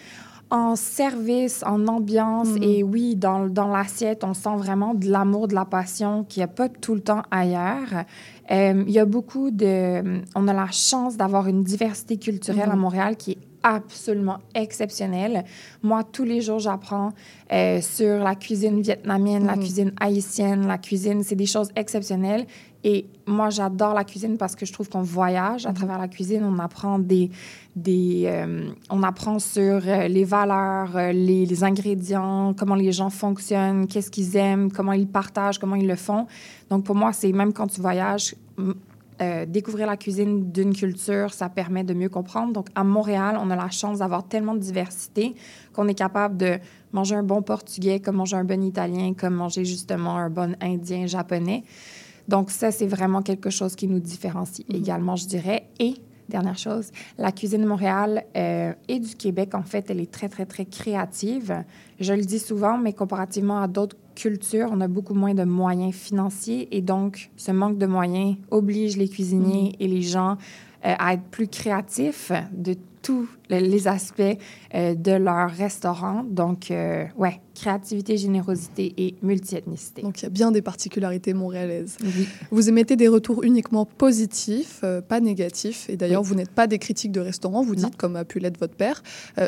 En 0.50 0.74
service, 0.74 1.62
en 1.64 1.86
ambiance 1.86 2.48
Mhm. 2.48 2.62
et 2.62 2.82
oui, 2.82 3.14
dans, 3.14 3.46
dans 3.46 3.68
l'assiette, 3.68 4.24
on 4.24 4.34
sent 4.34 4.56
vraiment 4.56 4.94
de 4.94 5.08
l'amour, 5.08 5.46
de 5.46 5.54
la 5.54 5.64
passion 5.64 6.24
qu'il 6.24 6.40
n'y 6.40 6.44
a 6.44 6.48
pas 6.48 6.68
tout 6.68 6.94
le 6.94 7.00
temps 7.00 7.22
ailleurs. 7.30 8.04
Euh, 8.50 8.82
Il 8.86 8.92
y 8.92 8.98
a 8.98 9.04
beaucoup 9.04 9.52
de... 9.52 10.20
On 10.34 10.48
a 10.48 10.52
la 10.52 10.70
chance 10.72 11.16
d'avoir 11.16 11.46
une 11.46 11.62
diversité 11.62 12.16
culturelle 12.16 12.68
à 12.70 12.74
Mhm. 12.74 12.80
Montréal 12.80 13.16
qui 13.16 13.30
est 13.32 13.38
absolument 13.62 14.38
exceptionnelle. 14.54 15.44
Moi, 15.82 16.02
tous 16.04 16.24
les 16.24 16.40
jours, 16.40 16.58
j'apprends 16.58 17.12
euh, 17.52 17.80
sur 17.80 18.18
la 18.22 18.34
cuisine 18.34 18.80
vietnamienne, 18.80 19.46
la 19.46 19.56
Mhm. 19.56 19.60
cuisine 19.62 19.92
haïtienne, 20.00 20.66
la 20.66 20.78
cuisine, 20.78 21.22
c'est 21.22 21.34
des 21.34 21.46
choses 21.46 21.70
exceptionnelles. 21.76 22.46
Et 22.82 23.04
moi, 23.26 23.50
j'adore 23.50 23.92
la 23.92 24.04
cuisine 24.04 24.38
parce 24.38 24.56
que 24.56 24.64
je 24.64 24.72
trouve 24.72 24.88
qu'on 24.88 25.02
voyage 25.02 25.66
à 25.66 25.72
travers 25.74 25.98
la 25.98 26.08
cuisine. 26.08 26.42
On 26.44 26.58
apprend 26.58 26.98
des, 26.98 27.30
des 27.76 28.22
euh, 28.26 28.70
on 28.88 29.02
apprend 29.02 29.38
sur 29.38 29.82
euh, 29.86 30.08
les 30.08 30.24
valeurs, 30.24 30.96
euh, 30.96 31.12
les, 31.12 31.44
les 31.44 31.64
ingrédients, 31.64 32.54
comment 32.56 32.76
les 32.76 32.92
gens 32.92 33.10
fonctionnent, 33.10 33.86
qu'est-ce 33.86 34.10
qu'ils 34.10 34.34
aiment, 34.36 34.72
comment 34.72 34.92
ils 34.94 35.06
partagent, 35.08 35.58
comment 35.58 35.76
ils 35.76 35.86
le 35.86 35.96
font. 35.96 36.26
Donc 36.70 36.84
pour 36.84 36.94
moi, 36.94 37.12
c'est 37.12 37.32
même 37.32 37.52
quand 37.52 37.66
tu 37.66 37.82
voyages, 37.82 38.34
euh, 39.20 39.44
découvrir 39.46 39.86
la 39.86 39.96
cuisine 39.96 40.50
d'une 40.50 40.74
culture, 40.74 41.34
ça 41.34 41.48
permet 41.48 41.84
de 41.84 41.92
mieux 41.92 42.08
comprendre. 42.08 42.52
Donc, 42.52 42.68
à 42.74 42.84
Montréal, 42.84 43.38
on 43.38 43.50
a 43.50 43.56
la 43.56 43.68
chance 43.68 43.98
d'avoir 43.98 44.26
tellement 44.26 44.54
de 44.54 44.60
diversité 44.60 45.34
qu'on 45.72 45.88
est 45.88 45.94
capable 45.94 46.38
de 46.38 46.58
manger 46.92 47.16
un 47.16 47.22
bon 47.22 47.42
portugais, 47.42 48.00
comme 48.00 48.16
manger 48.16 48.36
un 48.36 48.44
bon 48.44 48.62
italien, 48.62 49.12
comme 49.12 49.34
manger 49.34 49.64
justement 49.64 50.16
un 50.16 50.30
bon 50.30 50.56
indien, 50.62 51.06
japonais. 51.06 51.64
Donc, 52.28 52.50
ça, 52.50 52.70
c'est 52.70 52.86
vraiment 52.86 53.22
quelque 53.22 53.50
chose 53.50 53.76
qui 53.76 53.88
nous 53.88 54.00
différencie 54.00 54.66
également, 54.72 55.16
je 55.16 55.26
dirais. 55.26 55.68
Et, 55.78 55.96
dernière 56.28 56.56
chose, 56.56 56.90
la 57.18 57.32
cuisine 57.32 57.62
de 57.62 57.66
Montréal 57.66 58.24
euh, 58.36 58.72
et 58.88 59.00
du 59.00 59.16
Québec, 59.16 59.54
en 59.54 59.64
fait, 59.64 59.90
elle 59.90 60.00
est 60.00 60.10
très, 60.10 60.28
très, 60.28 60.46
très 60.46 60.64
créative. 60.64 61.64
Je 61.98 62.14
le 62.14 62.24
dis 62.24 62.38
souvent, 62.38 62.78
mais 62.78 62.94
comparativement 62.94 63.60
à 63.60 63.68
d'autres 63.68 63.96
cultures, 64.20 64.68
on 64.70 64.80
a 64.80 64.88
beaucoup 64.88 65.14
moins 65.14 65.34
de 65.34 65.44
moyens 65.44 65.94
financiers 65.94 66.68
et 66.76 66.82
donc, 66.82 67.30
ce 67.36 67.52
manque 67.52 67.78
de 67.78 67.86
moyens 67.86 68.36
oblige 68.50 68.96
les 68.96 69.08
cuisiniers 69.08 69.74
et 69.80 69.88
les 69.88 70.02
gens 70.02 70.32
euh, 70.84 70.94
à 70.98 71.14
être 71.14 71.24
plus 71.30 71.48
créatifs, 71.48 72.32
de 72.52 72.74
tous 73.02 73.26
les 73.48 73.88
aspects 73.88 74.20
euh, 74.74 74.94
de 74.94 75.12
leur 75.12 75.50
restaurant. 75.50 76.22
Donc, 76.22 76.70
euh, 76.70 77.06
ouais, 77.16 77.40
créativité, 77.54 78.18
générosité 78.18 78.92
et 78.98 79.14
multiethnicité. 79.22 80.02
Donc, 80.02 80.20
il 80.20 80.24
y 80.24 80.26
a 80.26 80.30
bien 80.30 80.50
des 80.52 80.60
particularités 80.60 81.32
montréalaises. 81.32 81.96
Oui. 82.02 82.28
Vous 82.50 82.68
émettez 82.68 82.96
des 82.96 83.08
retours 83.08 83.42
uniquement 83.42 83.86
positifs, 83.86 84.80
euh, 84.84 85.00
pas 85.00 85.20
négatifs. 85.20 85.88
Et 85.88 85.96
d'ailleurs, 85.96 86.22
Oui. 86.22 86.28
vous 86.28 86.34
n'êtes 86.34 86.50
pas 86.50 86.66
des 86.66 86.78
critiques 86.78 87.12
de 87.12 87.20
restaurants, 87.20 87.62
vous 87.62 87.74
dites, 87.74 87.96
comme 87.96 88.16
a 88.16 88.24
pu 88.24 88.38
l'être 88.38 88.58
votre 88.60 88.76
père. 88.76 89.02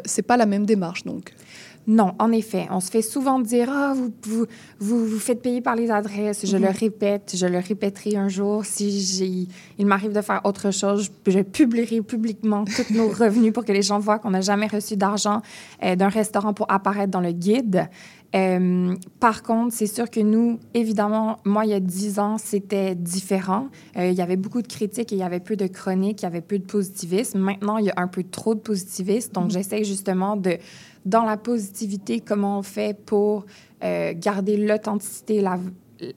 C'est 0.06 0.22
pas 0.22 0.38
la 0.38 0.46
même 0.46 0.64
démarche, 0.64 1.04
donc. 1.04 1.34
Non, 1.88 2.14
en 2.20 2.30
effet. 2.30 2.68
On 2.70 2.78
se 2.78 2.90
fait 2.90 3.02
souvent 3.02 3.40
dire 3.40 3.68
Ah, 3.70 3.92
vous, 3.96 4.12
vous, 4.22 4.46
vous, 4.78 5.04
vous 5.06 5.18
faites 5.18 5.42
payer 5.42 5.60
par 5.60 5.74
les 5.74 5.90
adresses. 5.90 6.46
Je 6.46 6.56
Mhm. 6.56 6.62
le 6.62 6.68
répète, 6.70 7.32
je 7.36 7.46
le 7.46 7.58
répéterai 7.58 8.16
un 8.16 8.28
jour. 8.28 8.64
Si 8.64 9.48
il 9.78 9.86
m'arrive 9.86 10.12
de 10.12 10.20
faire 10.20 10.40
autre 10.44 10.70
chose, 10.70 11.10
je, 11.26 11.30
je 11.32 11.40
publierai 11.40 12.00
publiquement 12.02 12.64
tous 12.64 12.92
nos 12.94 13.08
revenus 13.22 13.52
pour 13.52 13.64
que 13.64 13.72
les 13.72 13.82
gens 13.82 13.98
voient 13.98 14.18
qu'on 14.20 14.30
n'a 14.30 14.40
jamais 14.42 14.68
reçu 14.68 14.96
d'argent 14.96 15.42
euh, 15.82 15.96
d'un 15.96 16.08
restaurant 16.08 16.54
pour 16.54 16.70
apparaître 16.70 17.10
dans 17.10 17.20
le 17.20 17.32
guide. 17.32 17.88
Euh, 18.34 18.94
par 19.20 19.42
contre, 19.42 19.74
c'est 19.74 19.86
sûr 19.86 20.08
que 20.08 20.20
nous, 20.20 20.58
évidemment, 20.72 21.36
moi, 21.44 21.66
il 21.66 21.70
y 21.72 21.74
a 21.74 21.80
dix 21.80 22.18
ans, 22.18 22.38
c'était 22.38 22.94
différent. 22.94 23.66
Euh, 23.98 24.06
il 24.08 24.14
y 24.14 24.22
avait 24.22 24.36
beaucoup 24.36 24.62
de 24.62 24.68
critiques 24.68 25.12
et 25.12 25.16
il 25.16 25.18
y 25.18 25.22
avait 25.22 25.40
peu 25.40 25.54
de 25.56 25.66
chroniques, 25.66 26.22
il 26.22 26.24
y 26.24 26.26
avait 26.26 26.40
peu 26.40 26.58
de 26.58 26.64
positivisme. 26.64 27.38
Maintenant, 27.40 27.76
il 27.76 27.86
y 27.86 27.90
a 27.90 27.94
un 27.98 28.06
peu 28.08 28.22
trop 28.22 28.54
de 28.54 28.60
positivisme. 28.60 29.32
Donc, 29.32 29.44
Mhm. 29.46 29.50
j'essaie 29.50 29.84
justement 29.84 30.36
de, 30.36 30.56
dans 31.04 31.24
la 31.24 31.36
positivité, 31.36 32.20
comment 32.20 32.58
on 32.58 32.62
fait 32.62 32.96
pour 32.98 33.44
euh, 33.84 34.12
garder 34.16 34.56
l'authenticité, 34.56 35.40
la- 35.40 35.58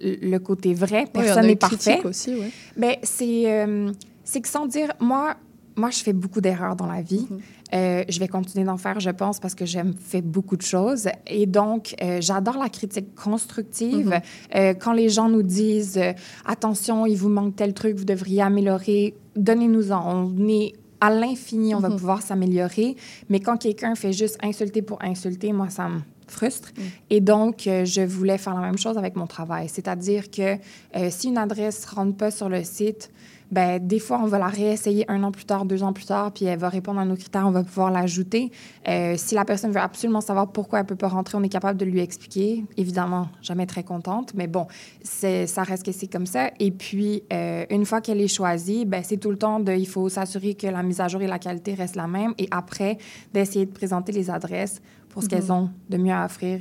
le 0.01 0.37
côté 0.39 0.73
vrai. 0.73 1.03
Oui, 1.15 1.21
Personne 1.23 1.45
n'est 1.47 1.55
critique 1.57 1.85
parfait. 2.01 2.07
aussi, 2.07 2.35
ouais. 2.35 2.49
Ben, 2.77 2.95
c'est, 3.03 3.51
euh, 3.51 3.91
c'est 4.23 4.41
que 4.41 4.47
sans 4.47 4.65
dire, 4.65 4.91
moi, 4.99 5.35
moi, 5.77 5.89
je 5.89 5.99
fais 5.99 6.13
beaucoup 6.13 6.39
d'erreurs 6.41 6.75
dans 6.77 6.85
la 6.87 7.01
vie. 7.01 7.27
Euh, 7.73 8.03
je 8.07 8.19
vais 8.19 8.27
continuer 8.29 8.63
d'en 8.65 8.77
faire, 8.77 8.99
je 9.01 9.09
pense, 9.09 9.39
parce 9.41 9.53
que 9.55 9.65
j'aime 9.65 9.93
faire 9.99 10.21
beaucoup 10.21 10.55
de 10.55 10.61
choses. 10.61 11.09
Et 11.27 11.45
donc, 11.47 11.93
euh, 12.01 12.19
j'adore 12.21 12.57
la 12.57 12.69
critique 12.69 13.13
constructive. 13.13 14.07
Mhm. 14.07 14.21
Euh, 14.55 14.73
quand 14.73 14.93
les 14.93 15.09
gens 15.09 15.27
nous 15.27 15.43
disent 15.43 15.99
attention, 16.45 17.05
il 17.05 17.15
vous 17.17 17.29
manque 17.29 17.55
tel 17.57 17.73
truc, 17.73 17.97
vous 17.97 18.05
devriez 18.05 18.41
améliorer, 18.41 19.15
donnez-nous-en. 19.35 20.25
On 20.37 20.47
est 20.47 20.73
à 21.05 21.09
l'infini, 21.09 21.75
on 21.75 21.79
va 21.79 21.89
Mhm. 21.89 21.97
pouvoir 21.97 22.21
s'améliorer. 22.21 22.95
Mais 23.29 23.39
quand 23.39 23.57
quelqu'un 23.57 23.93
fait 23.95 24.13
juste 24.13 24.37
insulter 24.43 24.81
pour 24.81 24.97
insulter, 25.03 25.53
moi, 25.53 25.69
ça 25.69 25.87
me 25.89 25.99
frustre. 26.27 26.69
Et 27.11 27.21
donc, 27.21 27.67
euh, 27.67 27.85
je 27.85 28.01
voulais 28.01 28.39
faire 28.39 28.55
la 28.55 28.61
même 28.61 28.77
chose 28.79 28.97
avec 28.97 29.15
mon 29.15 29.27
travail. 29.27 29.69
C'est-à-dire 29.69 30.31
que 30.31 30.55
euh, 30.95 31.09
si 31.11 31.27
une 31.27 31.37
adresse 31.37 31.85
ne 31.91 31.95
rentre 31.95 32.17
pas 32.17 32.31
sur 32.31 32.49
le 32.49 32.63
site, 32.63 33.11
ben, 33.51 33.85
des 33.85 33.99
fois, 33.99 34.19
on 34.23 34.27
va 34.27 34.39
la 34.39 34.47
réessayer 34.47 35.09
un 35.09 35.23
an 35.23 35.31
plus 35.31 35.45
tard, 35.45 35.65
deux 35.65 35.83
ans 35.83 35.93
plus 35.93 36.05
tard, 36.05 36.31
puis 36.31 36.45
elle 36.45 36.59
va 36.59 36.69
répondre 36.69 36.99
à 36.99 37.05
nos 37.05 37.15
critères, 37.15 37.47
on 37.47 37.51
va 37.51 37.63
pouvoir 37.63 37.91
l'ajouter. 37.91 38.51
Euh, 38.87 39.15
si 39.17 39.35
la 39.35 39.45
personne 39.45 39.71
veut 39.71 39.79
absolument 39.79 40.21
savoir 40.21 40.51
pourquoi 40.51 40.79
elle 40.79 40.85
ne 40.85 40.89
peut 40.89 40.95
pas 40.95 41.07
rentrer, 41.07 41.37
on 41.37 41.43
est 41.43 41.49
capable 41.49 41.79
de 41.79 41.85
lui 41.85 41.99
expliquer. 41.99 42.63
Évidemment, 42.77 43.29
jamais 43.41 43.65
très 43.65 43.83
contente, 43.83 44.33
mais 44.35 44.47
bon, 44.47 44.67
c'est, 45.03 45.47
ça 45.47 45.63
reste 45.63 45.85
que 45.85 45.91
c'est 45.91 46.07
comme 46.07 46.25
ça. 46.25 46.49
Et 46.59 46.71
puis, 46.71 47.23
euh, 47.31 47.65
une 47.69 47.85
fois 47.85 48.01
qu'elle 48.01 48.21
est 48.21 48.27
choisie, 48.27 48.85
ben, 48.85 49.03
c'est 49.03 49.17
tout 49.17 49.31
le 49.31 49.37
temps 49.37 49.59
de, 49.59 49.71
il 49.73 49.87
faut 49.87 50.09
s'assurer 50.09 50.55
que 50.55 50.67
la 50.67 50.83
mise 50.83 51.01
à 51.01 51.07
jour 51.07 51.21
et 51.21 51.27
la 51.27 51.39
qualité 51.39 51.73
restent 51.73 51.95
la 51.95 52.07
même. 52.07 52.33
Et 52.37 52.47
après, 52.51 52.97
d'essayer 53.33 53.65
de 53.65 53.71
présenter 53.71 54.11
les 54.11 54.29
adresses 54.29 54.81
pour 55.09 55.21
ce 55.21 55.27
Mhm. 55.27 55.29
qu'elles 55.29 55.51
ont 55.51 55.69
de 55.89 55.97
mieux 55.97 56.13
à 56.13 56.25
offrir 56.25 56.59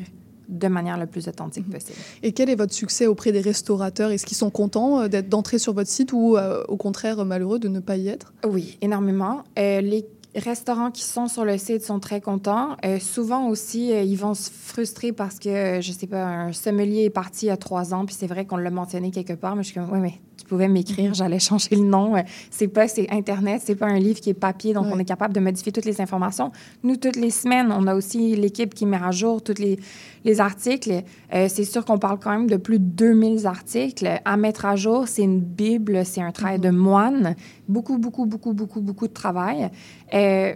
de 0.49 0.68
manière 0.68 0.99
le 0.99 1.07
plus 1.07 1.28
authentique 1.28 1.68
possible. 1.70 1.99
Et 2.22 2.32
quel 2.32 2.51
est 2.51 2.55
votre 2.55 2.72
succès 2.72 3.07
auprès 3.07 3.32
des 3.32 3.40
restaurateurs? 3.40 4.11
Est-ce 4.11 4.26
qu'ils 4.26 4.36
sont 4.36 4.51
contents 4.51 5.01
euh, 5.01 5.09
d'être 5.09 5.28
d'entrer 5.28 5.59
sur 5.59 5.72
votre 5.72 5.90
site 5.90 6.12
ou 6.12 6.36
euh, 6.36 6.62
au 6.68 6.76
contraire 6.76 7.24
malheureux 7.24 7.59
de 7.59 7.68
ne 7.68 7.80
pas 7.80 7.97
y 7.97 8.09
être? 8.09 8.32
Oui, 8.47 8.78
énormément. 8.80 9.42
Euh, 9.59 9.80
les 9.80 10.07
restaurants 10.34 10.90
qui 10.90 11.03
sont 11.03 11.28
sur 11.28 11.45
le 11.45 11.59
site 11.59 11.84
sont 11.84 12.01
très 12.01 12.20
contents. 12.20 12.76
Euh, 12.84 12.99
souvent 12.99 13.49
aussi, 13.49 13.92
euh, 13.92 14.03
ils 14.03 14.16
vont 14.16 14.34
se 14.34 14.51
frustrer 14.51 15.12
parce 15.12 15.38
que, 15.38 15.49
euh, 15.49 15.80
je 15.80 15.92
sais 15.92 16.07
pas, 16.07 16.24
un 16.24 16.53
sommelier 16.53 17.05
est 17.05 17.11
parti 17.11 17.47
il 17.47 17.49
y 17.49 17.53
a 17.53 17.57
trois 17.57 17.95
ans, 17.95 18.05
puis 18.05 18.16
c'est 18.18 18.26
vrai 18.26 18.45
qu'on 18.45 18.57
l'a 18.57 18.70
mentionné 18.70 19.11
quelque 19.11 19.34
part, 19.34 19.57
mais 19.57 19.62
je 19.62 19.68
suis 19.68 19.80
comme, 19.80 19.90
oui, 19.92 20.01
mais 20.01 20.14
tu 20.45 20.49
pouvais 20.51 20.68
m'écrire, 20.68 21.14
j'allais 21.14 21.38
changer 21.51 21.76
le 21.76 21.84
nom. 21.84 22.14
C'est 22.51 22.68
pas, 22.68 22.86
c'est 22.86 23.11
Internet, 23.11 23.62
c'est 23.64 23.74
pas 23.74 23.86
un 23.86 23.99
livre 23.99 24.20
qui 24.20 24.30
est 24.30 24.34
papier, 24.34 24.74
donc 24.74 24.86
on 24.90 24.99
est 24.99 25.05
capable 25.05 25.32
de 25.32 25.40
modifier 25.40 25.72
toutes 25.72 25.86
les 25.86 26.01
informations. 26.03 26.53
Nous, 26.82 26.97
toutes 26.97 27.16
les 27.16 27.30
semaines, 27.30 27.72
on 27.72 27.86
a 27.86 27.95
aussi 27.95 28.36
l'équipe 28.36 28.74
qui 28.74 28.84
met 28.84 28.99
à 29.03 29.11
jour 29.11 29.42
tous 29.42 29.59
les, 29.59 29.78
les 30.24 30.40
articles. 30.40 31.03
Euh, 31.32 31.47
c'est 31.49 31.64
sûr 31.64 31.84
qu'on 31.86 31.99
parle 31.99 32.18
quand 32.18 32.30
même 32.30 32.47
de 32.47 32.57
plus 32.57 32.78
de 32.78 32.84
2000 32.84 33.47
articles. 33.47 34.20
À 34.24 34.36
mettre 34.36 34.66
à 34.66 34.76
jour, 34.76 35.09
c'est 35.09 35.22
une 35.22 35.40
bible, 35.40 36.05
c'est 36.05 36.20
un 36.20 36.32
travail 36.32 36.59
de 36.59 36.70
moine. 36.70 37.36
Beaucoup, 37.66 37.97
beaucoup, 37.97 38.26
beaucoup, 38.26 38.53
beaucoup, 38.53 38.82
beaucoup 38.82 39.09
de 39.09 39.14
travail. 39.14 39.70
Euh, 40.12 40.53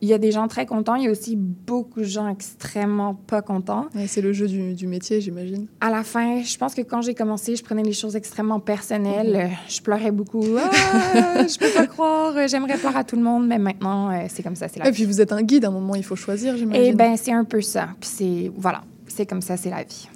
il 0.00 0.08
y 0.08 0.12
a 0.14 0.18
des 0.18 0.30
gens 0.32 0.46
très 0.48 0.64
contents. 0.66 0.94
Il 0.94 1.04
y 1.04 1.08
a 1.08 1.10
aussi 1.10 1.36
beaucoup 1.36 2.00
de 2.00 2.04
gens 2.04 2.28
extrêmement 2.28 3.14
pas 3.14 3.42
contents. 3.42 3.86
Ouais, 3.94 4.06
C'est 4.06 4.20
le 4.20 4.32
jeu 4.32 4.46
du, 4.46 4.74
du 4.74 4.86
métier, 4.86 5.20
j'imagine. 5.20 5.66
À 5.80 5.90
la 5.90 6.02
fin, 6.04 6.42
je 6.42 6.56
pense 6.56 6.74
que 6.74 6.82
quand 6.82 7.02
j'ai 7.02 7.14
commencé, 7.14 7.56
je 7.56 7.64
prenais 7.64 7.82
les 7.82 7.92
choses 7.92 8.16
extrêmement 8.16 8.60
personnelles. 8.60 9.34
Euh, 9.36 9.48
Je 9.68 9.80
pleurais 9.80 10.10
beaucoup. 10.12 10.44
Ah, 10.56 11.46
je 11.46 11.58
peux 11.58 11.70
pas 11.74 11.86
croire. 11.88 12.36
euh, 12.36 12.46
J'aimerais 12.48 12.76
pleurer 12.78 12.98
à 12.98 13.04
tout 13.04 13.16
le 13.16 13.22
monde, 13.22 13.46
mais 13.46 13.58
maintenant, 13.58 14.10
euh, 14.10 14.26
c'est 14.28 14.42
comme 14.42 14.56
ça, 14.56 14.68
c'est 14.68 14.78
la 14.78 14.86
Et 14.86 14.90
vie. 14.90 14.94
puis 14.94 15.04
vous 15.04 15.20
êtes 15.20 15.32
un 15.32 15.42
guide, 15.42 15.64
à 15.64 15.68
un 15.68 15.72
moment 15.72 15.94
il 15.94 16.04
faut 16.04 16.16
choisir, 16.16 16.56
j'imagine. 16.56 16.84
Eh 16.84 16.92
ben, 16.94 17.16
c'est 17.16 17.32
un 17.32 17.44
peu 17.44 17.60
ça. 17.60 17.88
Puis 18.00 18.10
c'est 18.12 18.50
voilà, 18.56 18.82
c'est 19.06 19.26
comme 19.26 19.42
ça, 19.42 19.56
c'est 19.56 19.70
la 19.70 19.82
vie. 19.82 20.08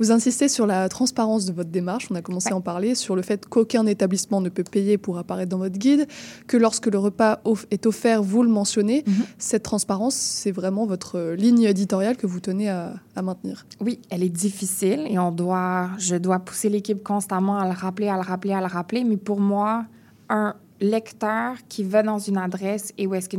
Vous 0.00 0.10
insistez 0.12 0.48
sur 0.48 0.66
la 0.66 0.88
transparence 0.88 1.44
de 1.44 1.52
votre 1.52 1.68
démarche, 1.68 2.08
on 2.10 2.14
a 2.14 2.22
commencé 2.22 2.52
à 2.52 2.56
en 2.56 2.62
parler, 2.62 2.94
sur 2.94 3.14
le 3.14 3.20
fait 3.20 3.46
qu'aucun 3.46 3.84
établissement 3.84 4.40
ne 4.40 4.48
peut 4.48 4.64
payer 4.64 4.96
pour 4.96 5.18
apparaître 5.18 5.50
dans 5.50 5.58
votre 5.58 5.78
guide, 5.78 6.08
que 6.46 6.56
lorsque 6.56 6.86
le 6.86 6.98
repas 6.98 7.40
est 7.70 7.84
offert, 7.84 8.22
vous 8.22 8.42
le 8.42 8.48
mentionnez. 8.48 9.04
Mhm. 9.06 9.14
Cette 9.36 9.62
transparence, 9.62 10.14
c'est 10.14 10.52
vraiment 10.52 10.86
votre 10.86 11.18
euh, 11.18 11.36
ligne 11.36 11.64
éditoriale 11.64 12.16
que 12.16 12.26
vous 12.26 12.40
tenez 12.40 12.70
à, 12.70 12.94
à 13.14 13.20
maintenir. 13.20 13.66
Oui, 13.82 14.00
elle 14.08 14.22
est 14.22 14.30
difficile 14.30 15.06
et 15.06 15.18
on 15.18 15.32
doit, 15.32 15.90
je 15.98 16.16
dois 16.16 16.38
pousser 16.38 16.70
l'équipe 16.70 17.02
constamment 17.02 17.58
à 17.58 17.66
le 17.66 17.74
rappeler, 17.74 18.08
à 18.08 18.16
le 18.16 18.22
rappeler, 18.22 18.54
à 18.54 18.60
le 18.60 18.68
rappeler. 18.68 19.04
Mais 19.04 19.18
pour 19.18 19.38
moi, 19.38 19.84
un 20.30 20.54
lecteur 20.80 21.56
qui 21.68 21.84
va 21.84 22.02
dans 22.02 22.18
une 22.18 22.38
adresse 22.38 22.94
et 22.96 23.06
où 23.06 23.14
est-ce 23.14 23.28
que 23.28 23.36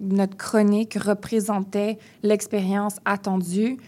notre 0.00 0.36
chronique 0.36 0.94
représentait 0.94 1.98
l'expérience 2.24 2.96
attendue, 3.04 3.78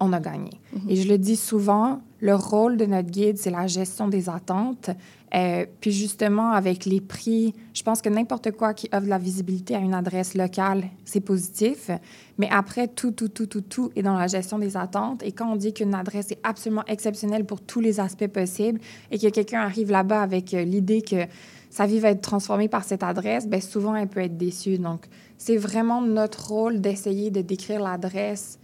on 0.00 0.12
a 0.12 0.20
gagné. 0.20 0.50
Et 0.88 0.96
je 0.96 1.08
le 1.08 1.18
dis 1.18 1.36
souvent, 1.36 2.00
le 2.20 2.34
rôle 2.34 2.76
de 2.76 2.86
notre 2.86 3.10
guide, 3.10 3.38
c'est 3.38 3.50
la 3.50 3.66
gestion 3.66 4.08
des 4.08 4.28
attentes. 4.28 4.90
Euh, 5.34 5.64
puis 5.80 5.92
justement, 5.92 6.50
avec 6.50 6.84
les 6.84 7.00
prix, 7.00 7.54
je 7.72 7.82
pense 7.82 8.02
que 8.02 8.08
n'importe 8.08 8.50
quoi 8.52 8.74
qui 8.74 8.88
offre 8.92 9.04
de 9.04 9.08
la 9.08 9.18
visibilité 9.18 9.76
à 9.76 9.78
une 9.78 9.94
adresse 9.94 10.34
locale, 10.34 10.84
c'est 11.04 11.20
positif. 11.20 11.90
Mais 12.38 12.48
après, 12.50 12.88
tout, 12.88 13.12
tout, 13.12 13.28
tout, 13.28 13.46
tout, 13.46 13.60
tout 13.60 13.90
est 13.94 14.02
dans 14.02 14.16
la 14.16 14.26
gestion 14.26 14.58
des 14.58 14.76
attentes. 14.76 15.22
Et 15.22 15.32
quand 15.32 15.50
on 15.50 15.56
dit 15.56 15.72
qu'une 15.72 15.94
adresse 15.94 16.32
est 16.32 16.40
absolument 16.42 16.84
exceptionnelle 16.86 17.44
pour 17.44 17.60
tous 17.60 17.80
les 17.80 18.00
aspects 18.00 18.26
possibles 18.26 18.80
et 19.10 19.18
que 19.18 19.28
quelqu'un 19.28 19.60
arrive 19.60 19.90
là-bas 19.90 20.22
avec 20.22 20.52
euh, 20.54 20.64
l'idée 20.64 21.02
que 21.02 21.26
sa 21.70 21.86
vie 21.86 22.00
va 22.00 22.10
être 22.10 22.22
transformée 22.22 22.68
par 22.68 22.84
cette 22.84 23.02
adresse, 23.02 23.46
bien 23.46 23.60
souvent, 23.60 23.94
elle 23.94 24.08
peut 24.08 24.20
être 24.20 24.36
déçue. 24.36 24.78
Donc, 24.78 25.06
c'est 25.38 25.56
vraiment 25.56 26.02
notre 26.02 26.48
rôle 26.48 26.80
d'essayer 26.80 27.30
de 27.30 27.40
décrire 27.40 27.80
l'adresse 27.80 28.58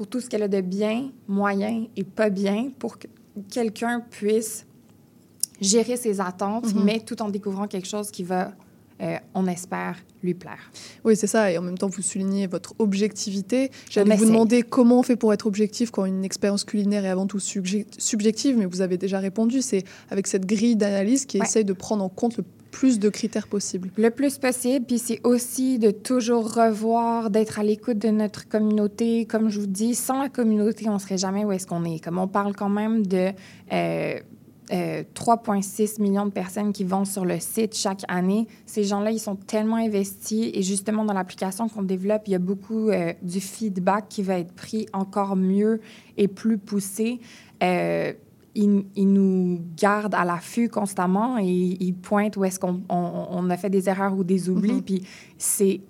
pour 0.00 0.06
tout 0.06 0.20
ce 0.20 0.30
qu'elle 0.30 0.42
a 0.42 0.48
de 0.48 0.62
bien, 0.62 1.10
moyen 1.28 1.84
et 1.94 2.04
pas 2.04 2.30
bien, 2.30 2.70
pour 2.78 2.98
que 2.98 3.06
quelqu'un 3.50 4.00
puisse 4.00 4.64
gérer 5.60 5.98
ses 5.98 6.22
attentes, 6.22 6.74
Mhm. 6.74 6.84
mais 6.84 7.00
tout 7.00 7.20
en 7.20 7.28
découvrant 7.28 7.66
quelque 7.66 7.86
chose 7.86 8.10
qui 8.10 8.22
va, 8.22 8.52
euh, 9.02 9.16
on 9.34 9.46
espère, 9.46 9.98
lui 10.22 10.32
plaire. 10.32 10.70
Oui, 11.04 11.16
c'est 11.16 11.26
ça. 11.26 11.52
Et 11.52 11.58
en 11.58 11.60
même 11.60 11.76
temps, 11.76 11.88
vous 11.88 12.00
soulignez 12.00 12.46
votre 12.46 12.72
objectivité. 12.78 13.70
J'allais 13.90 14.16
vous 14.16 14.24
demander 14.24 14.62
comment 14.62 15.00
on 15.00 15.02
fait 15.02 15.16
pour 15.16 15.34
être 15.34 15.44
objectif 15.46 15.90
quand 15.90 16.06
une 16.06 16.24
expérience 16.24 16.64
culinaire 16.64 17.04
est 17.04 17.10
avant 17.10 17.26
tout 17.26 17.36
subje- 17.36 17.84
subjective, 17.98 18.56
mais 18.56 18.64
vous 18.64 18.80
avez 18.80 18.96
déjà 18.96 19.18
répondu. 19.18 19.60
C'est 19.60 19.84
avec 20.08 20.26
cette 20.28 20.46
grille 20.46 20.76
d'analyse 20.76 21.26
qui 21.26 21.38
Ouais. 21.38 21.44
essaye 21.44 21.66
de 21.66 21.74
prendre 21.74 22.02
en 22.02 22.08
compte 22.08 22.38
le 22.38 22.44
plus 22.70 22.98
de 22.98 23.08
critères 23.08 23.48
possible. 23.48 23.90
Le 23.96 24.10
plus 24.10 24.38
possible, 24.38 24.86
puis 24.86 24.98
c'est 24.98 25.20
aussi 25.24 25.78
de 25.78 25.90
toujours 25.90 26.54
revoir, 26.54 27.30
d'être 27.30 27.58
à 27.58 27.62
l'écoute 27.62 27.98
de 27.98 28.08
notre 28.08 28.48
communauté. 28.48 29.26
Comme 29.26 29.48
je 29.48 29.60
vous 29.60 29.66
dis, 29.66 29.94
sans 29.94 30.22
la 30.22 30.28
communauté, 30.28 30.88
on 30.88 30.94
ne 30.94 30.98
serait 30.98 31.18
jamais 31.18 31.44
où 31.44 31.52
est-ce 31.52 31.66
qu'on 31.66 31.84
est. 31.84 32.02
Comme 32.02 32.18
on 32.18 32.28
parle 32.28 32.54
quand 32.54 32.68
même 32.68 33.06
de 33.06 33.30
euh, 33.72 34.20
euh, 34.72 35.02
3,6 35.14 36.00
millions 36.00 36.26
de 36.26 36.30
personnes 36.30 36.72
qui 36.72 36.84
vont 36.84 37.04
sur 37.04 37.24
le 37.24 37.40
site 37.40 37.74
chaque 37.74 38.02
année. 38.06 38.46
Ces 38.66 38.84
gens-là, 38.84 39.10
ils 39.10 39.18
sont 39.18 39.34
tellement 39.34 39.76
investis 39.76 40.50
et 40.54 40.62
justement 40.62 41.04
dans 41.04 41.14
l'application 41.14 41.68
qu'on 41.68 41.82
développe, 41.82 42.22
il 42.26 42.32
y 42.32 42.36
a 42.36 42.38
beaucoup 42.38 42.88
euh, 42.88 43.12
du 43.22 43.40
feedback 43.40 44.08
qui 44.08 44.22
va 44.22 44.38
être 44.38 44.52
pris 44.52 44.86
encore 44.92 45.34
mieux 45.34 45.80
et 46.16 46.28
plus 46.28 46.58
poussé. 46.58 47.20
Ils, 48.62 48.84
ils 48.94 49.10
nous 49.10 49.60
gardent 49.76 50.14
à 50.14 50.24
l'affût 50.24 50.68
constamment 50.68 51.38
et 51.38 51.44
ils 51.44 51.94
pointent 51.94 52.36
où 52.36 52.44
est-ce 52.44 52.58
qu'on 52.58 52.82
on, 52.88 53.26
on 53.30 53.50
a 53.50 53.56
fait 53.56 53.70
des 53.70 53.88
erreurs 53.88 54.16
ou 54.16 54.24
des 54.24 54.50
oublis. 54.50 54.74
Mhm. 54.74 54.82
Puis 54.82 55.02
c'est 55.38 55.80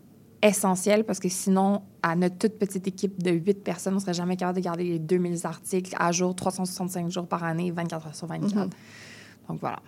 essentiel 0.42 1.04
parce 1.04 1.18
que 1.18 1.28
sinon, 1.28 1.82
à 2.02 2.16
notre 2.16 2.38
toute 2.38 2.58
petite 2.58 2.86
équipe 2.86 3.22
de 3.22 3.30
8 3.30 3.62
personnes, 3.62 3.94
on 3.94 3.96
ne 3.96 4.00
serait 4.00 4.14
jamais 4.14 4.36
capable 4.36 4.58
de 4.58 4.64
garder 4.64 4.84
les 4.84 4.98
2000 4.98 5.46
articles 5.46 5.94
à 5.98 6.12
jour, 6.12 6.34
365 6.34 7.10
jours 7.10 7.26
par 7.26 7.44
année, 7.44 7.70
24 7.70 8.06
heures 8.06 8.14
sur 8.14 8.26
24. 8.26 8.54
Mhm. 8.54 8.70
Donc 9.48 9.60
voilà. 9.60 9.80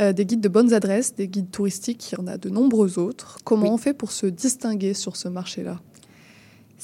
Euh, 0.00 0.12
des 0.12 0.24
guides 0.24 0.40
de 0.40 0.48
bonnes 0.48 0.72
adresses, 0.72 1.14
des 1.14 1.28
guides 1.28 1.50
touristiques, 1.50 2.12
il 2.12 2.18
y 2.18 2.20
en 2.20 2.26
a 2.26 2.38
de 2.38 2.48
nombreux 2.48 2.98
autres. 2.98 3.38
Comment 3.44 3.74
on 3.74 3.76
fait 3.76 3.94
pour 3.94 4.12
se 4.12 4.26
distinguer 4.26 4.94
sur 4.94 5.16
ce 5.16 5.28
marché-là? 5.28 5.80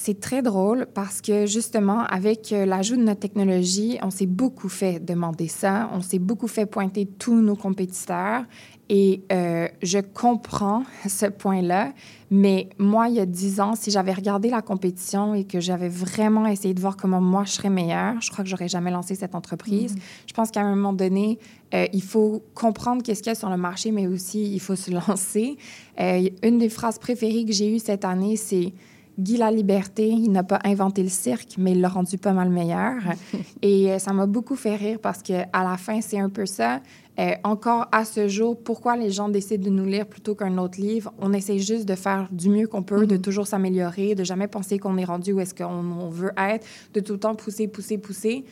C'est 0.00 0.20
très 0.20 0.42
drôle 0.42 0.86
parce 0.94 1.20
que 1.20 1.46
justement, 1.46 2.04
avec 2.04 2.52
euh, 2.52 2.64
l'ajout 2.64 2.94
de 2.94 3.02
notre 3.02 3.18
technologie, 3.18 3.98
on 4.00 4.10
s'est 4.10 4.26
beaucoup 4.26 4.68
fait 4.68 5.04
demander 5.04 5.48
ça, 5.48 5.90
on 5.92 6.00
s'est 6.00 6.20
beaucoup 6.20 6.46
fait 6.46 6.66
pointer 6.66 7.04
tous 7.04 7.40
nos 7.40 7.56
compétiteurs 7.56 8.44
et 8.88 9.22
euh, 9.32 9.66
je 9.82 9.98
comprends 9.98 10.84
ce 11.08 11.26
point-là, 11.26 11.92
mais 12.30 12.68
moi, 12.78 13.08
il 13.08 13.16
y 13.16 13.18
a 13.18 13.26
dix 13.26 13.58
ans, 13.58 13.74
si 13.74 13.90
j'avais 13.90 14.12
regardé 14.12 14.50
la 14.50 14.62
compétition 14.62 15.34
et 15.34 15.42
que 15.42 15.58
j'avais 15.58 15.88
vraiment 15.88 16.46
essayé 16.46 16.74
de 16.74 16.80
voir 16.80 16.96
comment 16.96 17.20
moi 17.20 17.42
je 17.44 17.50
serais 17.50 17.68
meilleure, 17.68 18.20
je 18.20 18.30
crois 18.30 18.44
que 18.44 18.50
j'aurais 18.50 18.68
jamais 18.68 18.92
lancé 18.92 19.16
cette 19.16 19.34
entreprise. 19.34 19.96
Mm-hmm. 19.96 20.28
Je 20.28 20.32
pense 20.32 20.52
qu'à 20.52 20.60
un 20.60 20.76
moment 20.76 20.92
donné, 20.92 21.40
euh, 21.74 21.86
il 21.92 22.04
faut 22.04 22.44
comprendre 22.54 23.02
qu'est-ce 23.02 23.24
qu'il 23.24 23.30
y 23.30 23.32
a 23.32 23.34
sur 23.34 23.50
le 23.50 23.56
marché, 23.56 23.90
mais 23.90 24.06
aussi 24.06 24.48
il 24.54 24.60
faut 24.60 24.76
se 24.76 24.92
lancer. 25.08 25.58
une 25.98 26.58
des 26.58 26.68
phrases 26.68 27.00
préférées 27.00 27.44
que 27.44 27.52
j'ai 27.52 27.74
eues 27.74 27.80
cette 27.80 28.04
année, 28.04 28.36
c'est 28.36 28.72
Guy 29.18 29.36
la 29.36 29.50
Liberté, 29.50 30.06
il 30.06 30.30
n'a 30.30 30.44
pas 30.44 30.60
inventé 30.64 31.02
le 31.02 31.08
cirque, 31.08 31.56
mais 31.58 31.72
il 31.72 31.80
l'a 31.80 31.88
rendu 31.88 32.18
pas 32.18 32.32
mal 32.32 32.50
meilleur. 32.50 33.02
Et 33.62 33.90
euh, 33.90 33.98
ça 33.98 34.12
m'a 34.12 34.26
beaucoup 34.26 34.54
fait 34.54 34.76
rire 34.76 34.98
parce 35.02 35.22
que 35.22 35.42
à 35.52 35.64
la 35.64 35.76
fin, 35.76 36.00
c'est 36.00 36.20
un 36.20 36.28
peu 36.28 36.46
ça. 36.46 36.80
Euh, 37.18 37.32
encore 37.42 37.88
à 37.90 38.04
ce 38.04 38.28
jour, 38.28 38.56
pourquoi 38.56 38.96
les 38.96 39.10
gens 39.10 39.28
décident 39.28 39.64
de 39.64 39.70
nous 39.70 39.86
lire 39.86 40.06
plutôt 40.06 40.36
qu'un 40.36 40.56
autre 40.56 40.80
livre? 40.80 41.12
On 41.18 41.32
essaie 41.32 41.58
juste 41.58 41.84
de 41.84 41.96
faire 41.96 42.28
du 42.30 42.48
mieux 42.48 42.68
qu'on 42.68 42.84
peut, 42.84 43.06
de 43.06 43.16
mm-hmm. 43.16 43.20
toujours 43.20 43.46
s'améliorer, 43.48 44.14
de 44.14 44.22
jamais 44.22 44.46
penser 44.46 44.78
qu'on 44.78 44.96
est 44.98 45.04
rendu 45.04 45.32
où 45.32 45.40
est-ce 45.40 45.54
qu'on 45.54 46.08
veut 46.10 46.32
être, 46.38 46.64
de 46.94 47.00
tout 47.00 47.14
le 47.14 47.18
temps 47.18 47.34
pousser, 47.34 47.66
pousser, 47.66 47.98
pousser. 47.98 48.44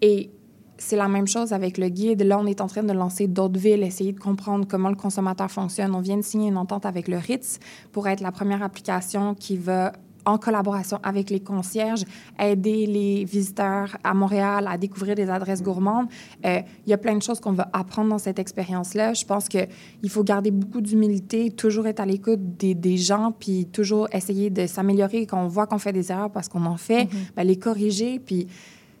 Et 0.00 0.30
c'est 0.78 0.96
la 0.96 1.08
même 1.08 1.26
chose 1.26 1.52
avec 1.52 1.76
le 1.76 1.88
guide. 1.88 2.22
Là, 2.22 2.38
on 2.38 2.46
est 2.46 2.60
en 2.60 2.66
train 2.66 2.82
de 2.82 2.92
lancer 2.92 3.26
d'autres 3.26 3.58
villes, 3.58 3.82
essayer 3.82 4.12
de 4.12 4.20
comprendre 4.20 4.66
comment 4.68 4.90
le 4.90 4.96
consommateur 4.96 5.50
fonctionne. 5.50 5.94
On 5.94 6.00
vient 6.00 6.16
de 6.16 6.22
signer 6.22 6.48
une 6.48 6.56
entente 6.56 6.86
avec 6.86 7.08
le 7.08 7.18
Ritz 7.18 7.58
pour 7.90 8.06
être 8.06 8.20
la 8.20 8.32
première 8.32 8.62
application 8.62 9.34
qui 9.34 9.56
va 9.56 9.92
en 10.24 10.38
collaboration 10.38 10.98
avec 11.02 11.30
les 11.30 11.40
concierges, 11.40 12.04
aider 12.38 12.86
les 12.86 13.24
visiteurs 13.24 13.96
à 14.02 14.14
Montréal 14.14 14.66
à 14.68 14.78
découvrir 14.78 15.14
des 15.14 15.28
adresses 15.28 15.62
gourmandes. 15.62 16.06
Euh, 16.44 16.60
il 16.86 16.90
y 16.90 16.92
a 16.92 16.98
plein 16.98 17.16
de 17.16 17.22
choses 17.22 17.40
qu'on 17.40 17.52
va 17.52 17.68
apprendre 17.72 18.10
dans 18.10 18.18
cette 18.18 18.38
expérience-là. 18.38 19.14
Je 19.14 19.24
pense 19.24 19.48
qu'il 19.48 19.68
faut 20.08 20.24
garder 20.24 20.50
beaucoup 20.50 20.80
d'humilité, 20.80 21.50
toujours 21.50 21.86
être 21.86 22.00
à 22.00 22.06
l'écoute 22.06 22.56
des, 22.56 22.74
des, 22.74 22.96
gens, 22.96 23.32
puis 23.38 23.66
toujours 23.66 24.08
essayer 24.12 24.50
de 24.50 24.66
s'améliorer 24.66 25.26
quand 25.26 25.42
on 25.42 25.48
voit 25.48 25.66
qu'on 25.66 25.78
fait 25.78 25.92
des 25.92 26.10
erreurs 26.10 26.30
parce 26.30 26.48
qu'on 26.48 26.64
en 26.64 26.76
fait, 26.76 27.04
mm-hmm. 27.04 27.34
ben, 27.36 27.44
les 27.44 27.56
corriger. 27.56 28.18
Puis 28.18 28.46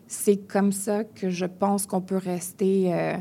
c'est 0.06 0.36
comme 0.36 0.72
ça 0.72 1.04
que 1.04 1.30
je 1.30 1.46
pense 1.46 1.86
qu'on 1.86 2.00
peut 2.00 2.18
rester 2.18 2.92
euh, 2.92 3.16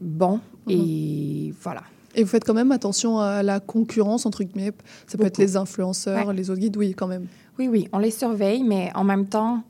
bon. 0.00 0.40
Mm-hmm. 0.66 1.48
Et 1.48 1.54
voilà. 1.60 1.82
Et 2.14 2.22
vous 2.22 2.28
faites 2.28 2.44
quand 2.44 2.54
même 2.54 2.72
attention 2.72 3.18
à 3.18 3.42
la 3.42 3.60
concurrence, 3.60 4.26
entre 4.26 4.44
guillemets. 4.44 4.72
Ça 5.06 5.18
peut 5.18 5.24
être 5.24 5.38
les 5.38 5.56
influenceurs, 5.56 6.32
les 6.32 6.50
autres 6.50 6.60
guides, 6.60 6.76
oui, 6.76 6.94
quand 6.94 7.06
même. 7.06 7.26
Oui, 7.58 7.68
oui, 7.68 7.88
on 7.92 7.98
les 7.98 8.10
surveille, 8.10 8.62
mais 8.62 8.90
en 8.94 9.04
même 9.04 9.26
temps, 9.26 9.62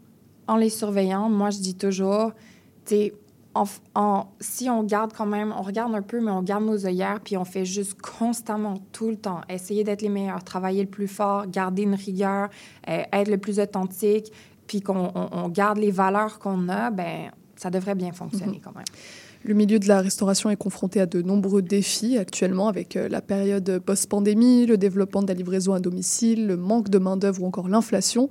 en 0.46 0.56
les 0.56 0.70
surveillant, 0.70 1.28
moi, 1.28 1.50
je 1.50 1.58
dis 1.58 1.74
toujours, 1.74 2.32
tu 2.84 2.96
sais, 2.96 3.14
en, 3.94 4.26
si 4.40 4.70
on 4.70 4.82
garde 4.82 5.12
quand 5.12 5.26
même, 5.26 5.52
on 5.56 5.62
regarde 5.62 5.94
un 5.94 6.02
peu, 6.02 6.20
mais 6.20 6.30
on 6.30 6.42
garde 6.42 6.64
nos 6.64 6.86
œillères, 6.86 7.20
puis 7.20 7.36
on 7.36 7.44
fait 7.44 7.64
juste 7.64 8.00
constamment, 8.00 8.78
tout 8.92 9.10
le 9.10 9.16
temps, 9.16 9.42
essayer 9.48 9.84
d'être 9.84 10.02
les 10.02 10.08
meilleurs, 10.08 10.42
travailler 10.42 10.82
le 10.82 10.88
plus 10.88 11.08
fort, 11.08 11.46
garder 11.46 11.82
une 11.82 11.94
rigueur, 11.94 12.48
euh, 12.88 13.02
être 13.12 13.30
le 13.30 13.38
plus 13.38 13.60
authentique, 13.60 14.32
puis 14.66 14.80
qu'on 14.80 15.48
garde 15.50 15.78
les 15.78 15.90
valeurs 15.90 16.38
qu'on 16.38 16.68
a, 16.68 16.90
ben 16.90 17.30
ça 17.56 17.70
devrait 17.70 17.94
bien 17.94 18.12
fonctionner 18.12 18.58
mm-hmm. 18.58 18.62
quand 18.62 18.74
même. 18.74 18.84
Le 19.44 19.54
milieu 19.54 19.80
de 19.80 19.88
la 19.88 20.00
restauration 20.00 20.50
est 20.50 20.56
confronté 20.56 21.00
à 21.00 21.06
de 21.06 21.20
nombreux 21.20 21.62
défis 21.62 22.16
actuellement 22.16 22.68
avec 22.68 22.96
euh, 22.96 23.08
la 23.08 23.20
période 23.20 23.80
post-pandémie, 23.80 24.66
le 24.66 24.78
développement 24.78 25.22
de 25.22 25.28
la 25.28 25.34
livraison 25.34 25.72
à 25.72 25.80
domicile, 25.80 26.46
le 26.46 26.56
manque 26.56 26.90
de 26.90 26.98
main-d'œuvre 26.98 27.42
ou 27.42 27.46
encore 27.46 27.68
l'inflation. 27.68 28.28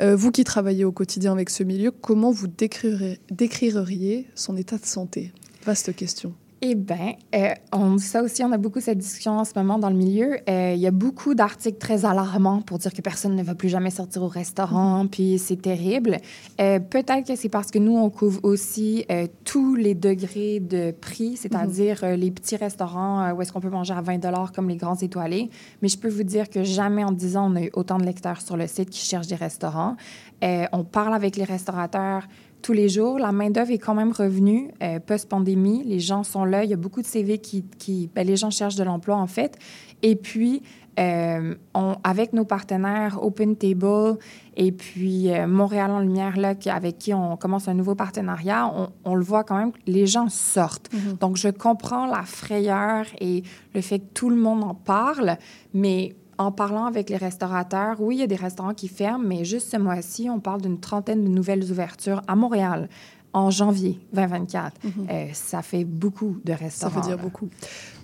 Euh, 0.00 0.16
vous 0.16 0.30
qui 0.30 0.42
travaillez 0.44 0.84
au 0.84 0.92
quotidien 0.92 1.32
avec 1.32 1.50
ce 1.50 1.64
milieu, 1.64 1.90
comment 1.90 2.30
vous 2.30 2.46
décririez 2.48 4.26
son 4.34 4.56
état 4.56 4.78
de 4.78 4.86
santé? 4.86 5.32
Vaste 5.66 5.94
question. 5.94 6.34
Eh 6.66 6.76
bien, 6.76 7.12
euh, 7.34 7.50
on, 7.74 7.98
ça 7.98 8.22
aussi, 8.22 8.42
on 8.42 8.50
a 8.50 8.56
beaucoup 8.56 8.80
cette 8.80 8.96
discussion 8.96 9.32
en 9.32 9.44
ce 9.44 9.52
moment 9.54 9.78
dans 9.78 9.90
le 9.90 9.96
milieu. 9.96 10.38
Euh, 10.48 10.72
il 10.74 10.80
y 10.80 10.86
a 10.86 10.90
beaucoup 10.90 11.34
d'articles 11.34 11.76
très 11.76 12.06
alarmants 12.06 12.62
pour 12.62 12.78
dire 12.78 12.94
que 12.94 13.02
personne 13.02 13.36
ne 13.36 13.42
va 13.42 13.54
plus 13.54 13.68
jamais 13.68 13.90
sortir 13.90 14.22
au 14.22 14.28
restaurant, 14.28 15.04
mm-hmm. 15.04 15.08
puis 15.08 15.38
c'est 15.38 15.60
terrible. 15.60 16.16
Euh, 16.62 16.78
peut-être 16.78 17.26
que 17.26 17.36
c'est 17.36 17.50
parce 17.50 17.70
que 17.70 17.78
nous, 17.78 17.94
on 17.94 18.08
couvre 18.08 18.40
aussi 18.44 19.04
tous 19.44 19.74
les 19.74 19.94
degrés 19.94 20.58
de 20.58 20.90
prix, 20.90 21.36
c'est-à-dire 21.36 21.96
mm-hmm. 21.96 22.14
les 22.14 22.30
petits 22.30 22.56
restaurants 22.56 23.30
où 23.32 23.42
est-ce 23.42 23.52
qu'on 23.52 23.60
peut 23.60 23.68
manger 23.68 23.92
à 23.92 24.00
20 24.00 24.22
comme 24.54 24.70
les 24.70 24.76
grands 24.76 24.96
étoilés. 24.96 25.50
Mais 25.82 25.88
je 25.88 25.98
peux 25.98 26.08
vous 26.08 26.22
dire 26.22 26.48
que 26.48 26.64
jamais 26.64 27.04
en 27.04 27.12
10 27.12 27.36
ans, 27.36 27.52
on 27.52 27.56
a 27.56 27.62
eu 27.64 27.70
autant 27.74 27.98
de 27.98 28.06
lecteurs 28.06 28.40
sur 28.40 28.56
le 28.56 28.66
site 28.66 28.88
qui 28.88 29.04
cherchent 29.04 29.26
des 29.26 29.34
restaurants. 29.34 29.96
on 30.40 30.84
parle 30.84 31.12
avec 31.12 31.36
les 31.36 31.44
restaurateurs 31.44 32.26
tous 32.64 32.72
les 32.72 32.88
jours. 32.88 33.18
La 33.18 33.30
main-d'œuvre 33.30 33.70
est 33.70 33.78
quand 33.78 33.94
même 33.94 34.10
revenue 34.10 34.70
euh, 34.82 34.98
post-pandémie. 34.98 35.84
Les 35.84 36.00
gens 36.00 36.24
sont 36.24 36.46
là. 36.46 36.64
Il 36.64 36.70
y 36.70 36.72
a 36.72 36.78
beaucoup 36.78 37.02
de 37.02 37.06
CV 37.06 37.38
qui. 37.38 37.62
qui 37.78 38.10
ben, 38.12 38.26
les 38.26 38.36
gens 38.36 38.50
cherchent 38.50 38.74
de 38.74 38.82
l'emploi, 38.82 39.16
en 39.16 39.26
fait. 39.26 39.58
Et 40.02 40.16
puis, 40.16 40.62
euh, 40.98 41.54
on, 41.74 41.96
avec 42.04 42.32
nos 42.32 42.44
partenaires 42.44 43.18
Open 43.22 43.56
Table 43.56 44.16
et 44.56 44.70
puis 44.72 45.30
euh, 45.30 45.46
Montréal 45.46 45.90
en 45.90 45.98
Lumière, 45.98 46.38
là, 46.38 46.54
avec 46.66 46.98
qui 46.98 47.12
on 47.12 47.36
commence 47.36 47.68
un 47.68 47.74
nouveau 47.74 47.94
partenariat, 47.94 48.72
on, 48.74 48.88
on 49.04 49.14
le 49.14 49.24
voit 49.24 49.44
quand 49.44 49.58
même, 49.58 49.72
les 49.86 50.06
gens 50.06 50.28
sortent. 50.30 50.88
Mm-hmm. 50.90 51.18
Donc, 51.18 51.36
je 51.36 51.48
comprends 51.48 52.06
la 52.06 52.22
frayeur 52.22 53.04
et 53.20 53.42
le 53.74 53.80
fait 53.82 53.98
que 53.98 54.12
tout 54.14 54.30
le 54.30 54.36
monde 54.36 54.64
en 54.64 54.74
parle, 54.74 55.36
mais 55.74 56.14
en 56.38 56.52
parlant 56.52 56.86
avec 56.86 57.10
les 57.10 57.16
restaurateurs, 57.16 58.00
oui, 58.00 58.16
il 58.16 58.20
y 58.20 58.22
a 58.22 58.26
des 58.26 58.36
restaurants 58.36 58.74
qui 58.74 58.88
ferment, 58.88 59.24
mais 59.26 59.44
juste 59.44 59.70
ce 59.70 59.76
mois-ci, 59.76 60.28
on 60.30 60.40
parle 60.40 60.62
d'une 60.62 60.80
trentaine 60.80 61.24
de 61.24 61.28
nouvelles 61.28 61.70
ouvertures 61.70 62.22
à 62.26 62.36
Montréal 62.36 62.88
en 63.34 63.50
janvier 63.50 63.98
2024. 64.12 64.72
Mhm. 64.82 64.92
Euh, 65.10 65.26
ça 65.32 65.60
fait 65.60 65.84
beaucoup 65.84 66.38
de 66.44 66.52
restaurants. 66.52 66.94
Ça 66.94 67.00
veut 67.00 67.06
dire 67.06 67.18
beaucoup. 67.18 67.48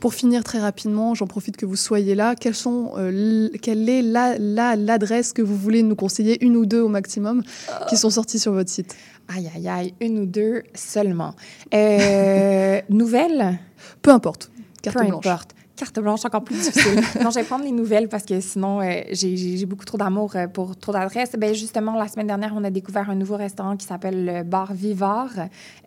Pour 0.00 0.12
finir 0.12 0.42
très 0.42 0.58
rapidement, 0.58 1.14
j'en 1.14 1.28
profite 1.28 1.56
que 1.56 1.64
vous 1.64 1.76
soyez 1.76 2.14
là. 2.16 2.34
Quelles 2.34 2.56
sont, 2.56 2.92
euh, 2.98 3.48
quelle 3.62 3.88
est 3.88 4.02
l'adresse 4.02 5.28
la, 5.28 5.34
que 5.34 5.42
vous 5.42 5.56
voulez 5.56 5.82
nous 5.84 5.94
conseiller, 5.94 6.44
une 6.44 6.56
ou 6.56 6.66
deux 6.66 6.80
au 6.80 6.88
maximum, 6.88 7.42
qui 7.88 7.96
sont 7.96 8.10
sorties 8.10 8.40
sur 8.40 8.52
votre 8.52 8.70
site? 8.70 8.96
Aïe, 9.28 9.48
aïe, 9.54 9.68
aïe, 9.68 9.94
une 10.00 10.18
ou 10.18 10.26
deux 10.26 10.64
seulement. 10.74 11.34
Euh, 11.72 12.80
nouvelles? 12.88 13.60
Peu 14.02 14.10
importe. 14.10 14.50
Carte 14.82 14.96
Peu 14.98 15.06
blanche. 15.06 15.26
importe 15.26 15.54
carte 15.80 15.98
blanche 15.98 16.24
encore 16.26 16.44
plus 16.44 16.56
difficile. 16.56 17.00
non, 17.22 17.30
je 17.30 17.36
vais 17.36 17.44
prendre 17.44 17.64
les 17.64 17.72
nouvelles 17.72 18.08
parce 18.08 18.24
que 18.24 18.38
sinon, 18.40 18.82
euh, 18.82 19.00
j'ai 19.12 19.64
beaucoup 19.64 19.86
trop 19.86 19.96
d'amour 19.96 20.36
euh, 20.36 20.46
pour 20.46 20.76
trop 20.76 20.92
d'adresses. 20.92 21.32
Ben, 21.38 21.54
justement, 21.54 21.94
la 21.96 22.06
semaine 22.06 22.26
dernière, 22.26 22.52
on 22.54 22.62
a 22.64 22.70
découvert 22.70 23.08
un 23.08 23.14
nouveau 23.14 23.36
restaurant 23.36 23.76
qui 23.78 23.86
s'appelle 23.86 24.26
le 24.26 24.42
Bar 24.42 24.74
Vivard, 24.74 25.30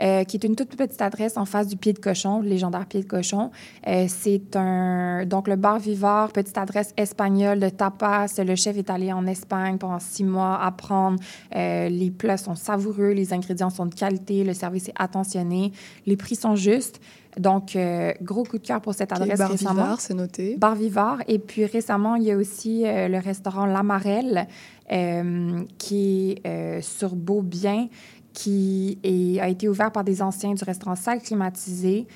euh, 0.02 0.24
qui 0.24 0.38
est 0.38 0.44
une 0.46 0.56
toute 0.56 0.76
petite 0.76 1.02
adresse 1.02 1.38
en 1.38 1.46
face 1.46 1.68
du 1.68 1.78
Pied 1.78 1.94
de 1.94 2.00
Cochon, 2.00 2.42
le 2.42 2.50
légendaire 2.50 2.88
Pied 2.88 3.04
de 3.04 3.08
Cochon. 3.08 3.52
C'est 3.86 4.56
un... 4.56 5.26
Donc, 5.26 5.48
le 5.48 5.56
Bar 5.56 5.78
Vivard, 5.78 6.32
petite 6.32 6.58
adresse 6.58 6.92
espagnole 6.98 7.60
de 7.60 7.70
tapas. 7.70 8.26
Le 8.40 8.56
chef 8.56 8.78
est 8.78 8.90
allé 8.90 9.14
en 9.14 9.28
Espagne 9.28 9.78
pendant 9.78 10.00
six 10.00 10.24
mois 10.24 10.60
apprendre. 10.60 11.20
les 11.54 12.12
plats 12.18 12.38
sont 12.38 12.56
savoureux, 12.56 13.12
les 13.12 13.32
ingrédients 13.32 13.70
sont 13.70 13.86
de 13.86 13.94
qualité, 13.94 14.44
le 14.44 14.54
service 14.54 14.90
est 14.90 14.96
attentionné, 14.98 15.72
les 16.08 16.18
prix 16.18 16.36
sont 16.36 16.56
justes. 16.56 17.00
Donc, 17.38 17.76
euh, 17.76 18.14
gros 18.22 18.44
coup 18.44 18.58
de 18.58 18.66
cœur 18.66 18.82
pour 18.82 18.94
cette 18.94 19.12
adresse 19.12 19.40
Bar 19.40 19.52
récemment. 19.52 19.82
Vivard, 19.82 20.02
c'est 20.02 20.14
noté. 20.14 20.56
Bar 20.58 20.76
Vivard. 20.76 21.20
Et 21.28 21.40
puis 21.40 21.66
récemment, 21.66 22.16
il 22.16 22.24
y 22.24 22.32
a 22.32 22.38
aussi 22.38 22.86
euh, 22.86 23.08
le 23.08 23.18
restaurant 23.18 23.66
L'Amarelle 23.66 24.48
euh, 24.92 25.62
qui 25.78 26.38
est 26.44 26.82
sur 26.82 27.16
Beaubien 27.16 27.88
qui 28.34 28.98
est, 29.04 29.40
a 29.40 29.48
été 29.48 29.70
ouvert 29.70 29.92
par 29.92 30.04
des 30.04 30.24
anciens 30.24 30.56
du 30.56 30.64
restaurant 30.64 30.96
Salle 30.96 31.22
Climatisé. 31.22 32.08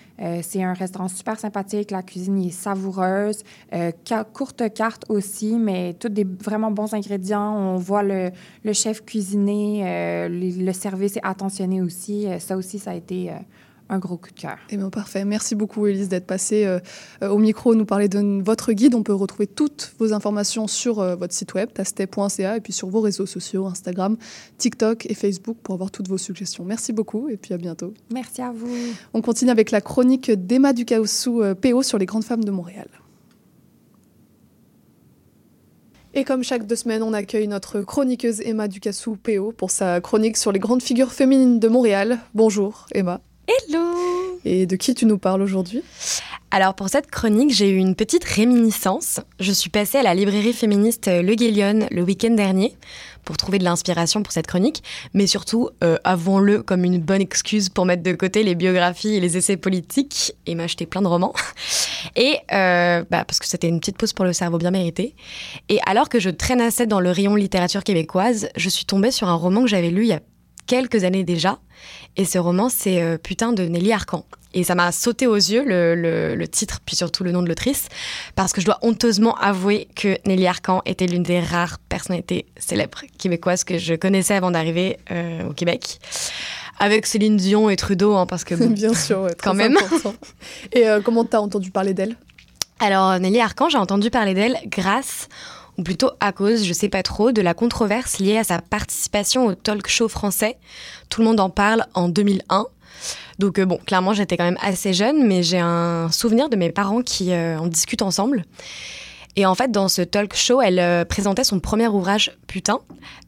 c'est 0.42 0.64
un 0.64 0.74
restaurant 0.74 1.10
super 1.10 1.40
sympathique, 1.40 1.92
la 1.92 2.02
cuisine 2.02 2.40
est 2.40 2.50
savoureuse, 2.50 3.44
courte 4.34 4.74
carte 4.74 5.04
aussi, 5.10 5.60
mais 5.60 5.94
tous 5.94 6.10
des 6.10 6.24
vraiment 6.24 6.72
bons 6.72 6.96
ingrédients. 6.96 7.56
On 7.56 7.76
voit 7.76 8.02
le, 8.02 8.32
le 8.64 8.74
chef 8.74 9.06
cuisiner, 9.06 10.28
le, 10.28 10.66
le, 10.66 10.74
service 10.74 11.18
est 11.18 11.24
attentionné 11.26 11.84
aussi. 11.84 12.26
ça 12.40 12.58
aussi, 12.58 12.80
ça 12.80 12.92
a 12.92 12.96
été 12.96 13.32
un 13.90 14.00
gros 14.00 14.18
coup 14.18 14.30
de 14.30 14.40
cœur. 14.40 14.58
Eh 14.70 14.78
bien, 14.78 14.90
parfait. 14.90 15.26
Merci 15.26 15.56
beaucoup, 15.56 15.88
Elise, 15.88 16.10
d'être 16.10 16.26
passée 16.26 16.66
euh, 16.66 16.80
euh, 17.24 17.30
au 17.30 17.38
micro, 17.38 17.76
nous 17.76 17.86
parler 17.86 18.10
de 18.10 18.42
votre 18.44 18.74
guide. 18.74 18.96
On 18.96 19.04
peut 19.04 19.14
retrouver 19.14 19.48
toutes 19.48 19.94
vos 20.00 20.14
informations 20.14 20.68
sur 20.68 21.00
euh, 21.00 21.16
votre 21.16 21.34
site 21.34 21.54
web, 21.54 21.70
tastet.ca, 21.74 22.58
et 22.58 22.62
puis 22.62 22.74
sur 22.74 22.90
vos 22.90 23.02
réseaux 23.02 23.26
sociaux, 23.26 23.66
Instagram, 23.66 24.18
TikTok 24.58 25.06
et 25.10 25.14
Facebook, 25.14 25.58
pour 25.64 25.74
avoir 25.74 25.92
toutes 25.92 26.08
vos 26.08 26.18
suggestions. 26.18 26.66
Merci 26.66 26.94
beaucoup, 26.94 27.30
et 27.30 27.38
puis 27.38 27.54
à 27.54 27.58
bientôt. 27.58 27.94
Merci 28.12 28.42
à 28.42 28.52
vous. 28.52 28.76
On 29.14 29.22
continue 29.22 29.52
avec 29.52 29.72
la 29.72 29.82
chronique 29.82 30.32
d'Emma 30.32 30.74
Ducassou 30.74 31.44
PO 31.62 31.84
sur 31.84 31.98
les 31.98 32.06
grandes 32.06 32.24
femmes 32.24 32.44
de 32.44 32.52
Montréal. 32.52 32.88
Et 36.14 36.24
comme 36.24 36.44
chaque 36.44 36.66
deux 36.66 36.76
semaines, 36.76 37.04
on 37.04 37.14
accueille 37.14 37.48
notre 37.48 37.82
chroniqueuse 37.82 38.42
Emma 38.42 38.68
Ducassou 38.68 39.18
PO 39.18 39.52
pour 39.52 39.70
sa 39.70 40.02
chronique 40.02 40.38
sur 40.38 40.52
les 40.52 40.58
grandes 40.58 40.82
figures 40.82 41.12
féminines 41.12 41.60
de 41.60 41.68
Montréal. 41.68 42.18
Bonjour, 42.34 42.88
Emma. 42.92 43.22
Hello 43.48 44.42
Et 44.44 44.66
de 44.66 44.76
qui 44.76 44.94
tu 44.94 45.06
nous 45.06 45.18
parles 45.18 45.42
aujourd'hui? 45.42 45.82
Alors 46.52 46.76
pour 46.76 46.90
cette 46.90 47.10
chronique, 47.10 47.54
j'ai 47.54 47.70
eu 47.70 47.78
une 47.78 47.96
petite 47.96 48.26
réminiscence. 48.26 49.22
Je 49.40 49.54
suis 49.54 49.70
passée 49.70 50.00
à 50.00 50.04
la 50.04 50.14
librairie 50.14 50.52
féministe 50.52 51.08
Le 51.08 51.34
Guélion 51.34 51.88
le 51.90 52.02
week-end 52.02 52.32
dernier 52.32 52.76
pour 53.24 53.38
trouver 53.38 53.58
de 53.58 53.64
l'inspiration 53.64 54.22
pour 54.22 54.34
cette 54.34 54.48
chronique, 54.48 54.84
mais 55.14 55.28
surtout, 55.28 55.70
euh, 55.82 55.98
avouons-le 56.04 56.62
comme 56.62 56.84
une 56.84 57.00
bonne 57.00 57.22
excuse 57.22 57.70
pour 57.70 57.86
mettre 57.86 58.04
de 58.04 58.14
côté 58.14 58.44
les 58.44 58.56
biographies 58.56 59.16
et 59.16 59.20
les 59.22 59.38
essais 59.38 59.58
politiques 59.58 60.34
et 60.46 60.56
m'acheter 60.56 60.86
plein 60.86 61.02
de 61.02 61.08
romans. 61.08 61.34
Et 62.16 62.38
euh, 62.54 63.04
bah, 63.10 63.26
parce 63.26 63.40
que 63.40 63.46
c'était 63.46 63.68
une 63.68 63.80
petite 63.80 63.98
pause 63.98 64.14
pour 64.14 64.26
le 64.26 64.34
cerveau 64.34 64.58
bien 64.58 64.72
méritée. 64.72 65.16
Et 65.70 65.80
alors 65.86 66.10
que 66.10 66.20
je 66.20 66.30
traînassais 66.30 66.88
dans 66.88 67.00
le 67.00 67.12
rayon 67.12 67.36
littérature 67.36 67.84
québécoise, 67.84 68.50
je 68.56 68.70
suis 68.70 68.86
tombée 68.86 69.12
sur 69.12 69.28
un 69.28 69.36
roman 69.36 69.62
que 69.62 69.68
j'avais 69.68 69.90
lu 69.90 70.04
il 70.04 70.08
y 70.10 70.14
a 70.14 70.22
quelques 70.68 71.04
années 71.04 71.24
déjà. 71.24 71.60
Et 72.16 72.26
ce 72.26 72.38
roman, 72.38 72.70
c'est 72.70 73.02
euh, 73.02 73.18
Putain 73.18 73.54
de 73.54 73.64
Nelly 73.64 73.92
Arcan. 73.94 74.26
Et 74.54 74.64
ça 74.64 74.76
m'a 74.76 74.92
sauté 74.92 75.28
aux 75.28 75.36
yeux, 75.36 75.64
le, 75.66 76.46
titre, 76.48 76.80
puis 76.86 76.96
surtout 76.96 77.24
le 77.24 77.32
nom 77.32 77.44
de 77.44 77.48
l'autrice, 77.48 77.90
parce 78.36 78.54
que 78.54 78.62
je 78.62 78.66
dois 78.66 78.80
honteusement 78.82 79.36
avouer 79.36 79.88
que 79.96 80.18
Nelly 80.26 80.48
Arcan 80.48 80.82
était 80.86 81.06
l'une 81.06 81.22
des 81.22 81.40
rares 81.40 81.78
personnalités 81.90 82.48
célèbres 82.58 83.02
québécoises 83.20 83.64
que 83.64 83.78
je 83.78 83.94
connaissais 83.94 84.34
avant 84.34 84.50
d'arriver 84.50 84.98
euh, 85.12 85.48
au 85.48 85.54
Québec. 85.54 86.00
Avec 86.80 87.06
Céline 87.06 87.38
Dion 87.38 87.70
et 87.70 87.76
Trudeau, 87.76 88.16
hein, 88.16 88.26
parce 88.26 88.44
que... 88.44 88.56
Bien 88.68 88.94
sûr, 88.94 89.28
quand 89.44 89.54
même. 89.54 89.78
Et 90.72 90.88
euh, 90.88 91.02
comment 91.02 91.24
t'as 91.24 91.40
entendu 91.40 91.70
parler 91.70 91.94
d'elle? 91.94 92.16
Alors, 92.80 93.20
Nelly 93.20 93.40
Arcan, 93.40 93.70
j'ai 93.70 93.78
entendu 93.78 94.10
parler 94.10 94.34
d'elle 94.34 94.58
grâce 94.68 95.28
ou 95.78 95.84
plutôt 95.84 96.12
à 96.20 96.32
cause, 96.32 96.64
je 96.66 96.74
sais 96.74 96.90
pas 96.90 97.04
trop, 97.04 97.32
de 97.32 97.42
la 97.42 97.54
controverse 97.54 98.20
liée 98.20 98.38
à 98.38 98.44
sa 98.44 98.60
participation 98.62 99.46
au 99.46 99.56
talk 99.56 99.88
show 99.88 100.08
français. 100.08 100.58
Tout 101.10 101.22
le 101.22 101.28
monde 101.28 101.40
en 101.40 101.50
parle 101.50 101.86
en 101.94 102.10
2001. 102.10 102.66
Donc 103.40 103.60
euh, 103.60 103.66
bon, 103.66 103.78
clairement, 103.86 104.14
j'étais 104.14 104.38
quand 104.38 104.44
même 104.44 104.58
assez 104.62 104.94
jeune, 104.94 105.26
mais 105.26 105.44
j'ai 105.44 105.60
un 105.60 106.10
souvenir 106.12 106.50
de 106.50 106.56
mes 106.56 106.72
parents 106.72 107.02
qui 107.02 107.32
euh, 107.32 107.60
en 107.60 107.68
discutent 107.68 108.02
ensemble. 108.02 108.44
Et 109.36 109.46
en 109.46 109.54
fait, 109.54 109.70
dans 109.70 109.88
ce 109.88 110.02
talk 110.02 110.36
show, 110.36 110.62
elle 110.62 110.80
euh, 110.80 111.06
présentait 111.06 111.44
son 111.44 111.60
premier 111.60 111.88
ouvrage 111.88 112.32
Putain, 112.48 112.80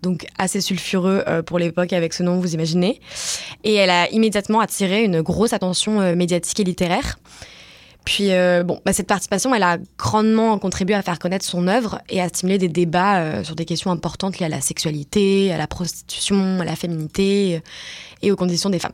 donc 0.02 0.26
assez 0.40 0.60
sulfureux 0.60 1.24
pour 1.46 1.60
l'époque 1.60 1.94
avec 1.94 2.14
ce 2.14 2.24
nom, 2.24 2.40
vous 2.40 2.56
imaginez. 2.56 3.00
Et 3.64 3.76
elle 3.76 3.92
a 3.92 4.10
immédiatement 4.10 4.60
attiré 4.60 5.04
une 5.04 5.22
grosse 5.22 5.54
attention 5.54 6.16
médiatique 6.16 6.60
et 6.60 6.64
littéraire. 6.64 7.20
Puis, 8.06 8.32
euh, 8.32 8.64
bon, 8.64 8.80
bah, 8.86 8.94
cette 8.94 9.08
participation, 9.08 9.54
elle 9.54 9.64
a 9.64 9.78
grandement 9.98 10.58
contribué 10.58 10.96
à 10.96 11.02
faire 11.02 11.20
connaître 11.20 11.46
son 11.46 11.68
œuvre 11.68 12.02
et 12.10 12.22
à 12.22 12.30
stimuler 12.30 12.58
des 12.58 12.68
débats 12.68 13.20
euh, 13.20 13.44
sur 13.44 13.56
des 13.56 13.66
questions 13.66 13.92
importantes 13.92 14.40
liées 14.40 14.48
à 14.48 14.50
la 14.50 14.62
sexualité, 14.62 15.54
à 15.54 15.58
la 15.58 15.68
prostitution, 15.68 16.60
à 16.60 16.66
la 16.66 16.76
féminité 16.76 17.58
euh, 17.58 17.60
et 18.24 18.32
aux 18.32 18.36
conditions 18.36 18.70
des 18.70 18.80
femmes. 18.80 18.94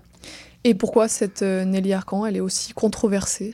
Et 0.63 0.73
pourquoi 0.73 1.07
cette 1.07 1.43
Nelly 1.43 1.93
Arcan, 1.93 2.25
elle 2.25 2.35
est 2.35 2.41
aussi 2.41 2.73
controversée? 2.73 3.53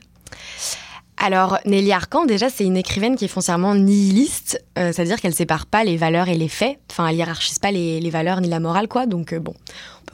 Alors, 1.18 1.58
Nelly 1.66 1.92
Arcan, 1.92 2.24
déjà, 2.24 2.48
c'est 2.48 2.64
une 2.64 2.78
écrivaine 2.78 3.16
qui 3.16 3.26
est 3.26 3.28
foncièrement 3.28 3.74
nihiliste, 3.74 4.64
c'est-à-dire 4.74 5.20
qu'elle 5.20 5.34
sépare 5.34 5.66
pas 5.66 5.84
les 5.84 5.98
valeurs 5.98 6.28
et 6.28 6.34
les 6.34 6.48
faits. 6.48 6.78
Enfin, 6.90 7.06
elle 7.06 7.16
hiérarchise 7.16 7.58
pas 7.58 7.70
les, 7.70 8.00
les 8.00 8.10
valeurs 8.10 8.40
ni 8.40 8.48
la 8.48 8.60
morale, 8.60 8.88
quoi. 8.88 9.04
Donc, 9.04 9.34
bon, 9.34 9.54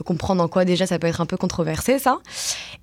comprendre 0.03 0.43
en 0.43 0.47
quoi 0.47 0.65
déjà 0.65 0.85
ça 0.85 0.99
peut 0.99 1.07
être 1.07 1.21
un 1.21 1.25
peu 1.25 1.37
controversé, 1.37 1.99
ça. 1.99 2.19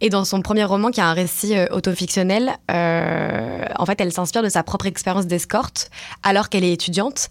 Et 0.00 0.10
dans 0.10 0.24
son 0.24 0.42
premier 0.42 0.64
roman, 0.64 0.90
qui 0.90 1.00
a 1.00 1.06
un 1.06 1.14
récit 1.14 1.56
euh, 1.56 1.66
autofictionnel, 1.70 2.56
euh, 2.70 3.64
en 3.76 3.86
fait, 3.86 4.00
elle 4.00 4.12
s'inspire 4.12 4.42
de 4.42 4.48
sa 4.48 4.62
propre 4.62 4.86
expérience 4.86 5.26
d'escorte 5.26 5.90
alors 6.22 6.48
qu'elle 6.48 6.64
est 6.64 6.72
étudiante. 6.72 7.28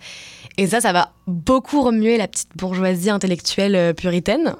Et 0.57 0.67
ça, 0.67 0.79
ça 0.79 0.93
va 0.93 1.11
beaucoup 1.27 1.81
remuer 1.81 2.17
la 2.17 2.27
petite 2.27 2.55
bourgeoisie 2.55 3.09
intellectuelle 3.09 3.75
euh, 3.75 3.93
puritaine, 3.93 4.55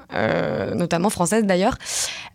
notamment 0.74 1.10
française 1.10 1.44
d'ailleurs. 1.44 1.78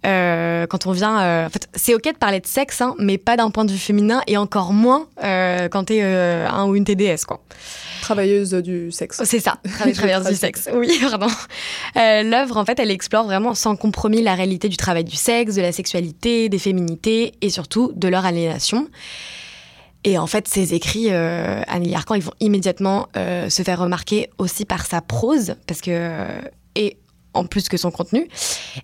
quand 0.03 0.87
on 0.87 0.91
vient, 0.91 1.45
en 1.45 1.49
fait, 1.49 1.69
c'est 1.75 1.93
ok 1.93 2.05
de 2.05 2.17
parler 2.17 2.39
de 2.39 2.47
sexe, 2.47 2.81
hein, 2.81 2.95
mais 2.97 3.17
pas 3.17 3.37
d'un 3.37 3.51
point 3.51 3.65
de 3.65 3.71
vue 3.71 3.77
féminin 3.77 4.21
et 4.27 4.37
encore 4.37 4.73
moins 4.73 5.05
quand 5.21 5.85
t'es 5.85 6.01
un 6.01 6.65
ou 6.65 6.75
une 6.75 6.85
TDS, 6.85 7.25
quoi. 7.27 7.41
Travailleuse 8.01 8.53
du 8.53 8.91
sexe. 8.91 9.21
C'est 9.23 9.39
ça, 9.39 9.57
travailleuse 9.93 10.27
du 10.27 10.35
sexe. 10.35 10.69
Oui, 10.73 10.89
pardon. 11.09 11.27
Euh, 11.95 12.23
L'œuvre, 12.23 12.57
en 12.57 12.65
fait, 12.65 12.79
elle 12.79 12.91
explore 12.91 13.25
vraiment 13.25 13.55
sans 13.55 13.75
compromis 13.75 14.21
la 14.21 14.35
réalité 14.35 14.69
du 14.69 14.77
travail 14.77 15.03
du 15.03 15.15
sexe, 15.15 15.55
de 15.55 15.61
la 15.61 15.71
sexualité, 15.71 16.49
des 16.49 16.59
féminités 16.59 17.33
et 17.41 17.49
surtout 17.49 17.91
de 17.95 18.07
leur 18.07 18.25
aliénation. 18.25 18.87
Et 20.03 20.17
en 20.17 20.27
fait, 20.27 20.47
ses 20.47 20.73
écrits, 20.73 21.07
euh, 21.11 21.61
Annie 21.67 21.93
Arcan, 21.93 22.15
ils 22.15 22.23
vont 22.23 22.33
immédiatement 22.39 23.07
euh, 23.15 23.49
se 23.49 23.61
faire 23.61 23.79
remarquer 23.79 24.29
aussi 24.39 24.65
par 24.65 24.85
sa 24.85 25.01
prose, 25.01 25.55
parce 25.67 25.81
que 25.81 25.91
euh, 25.91 26.41
et 26.75 26.97
en 27.33 27.45
plus 27.45 27.69
que 27.69 27.77
son 27.77 27.91
contenu. 27.91 28.27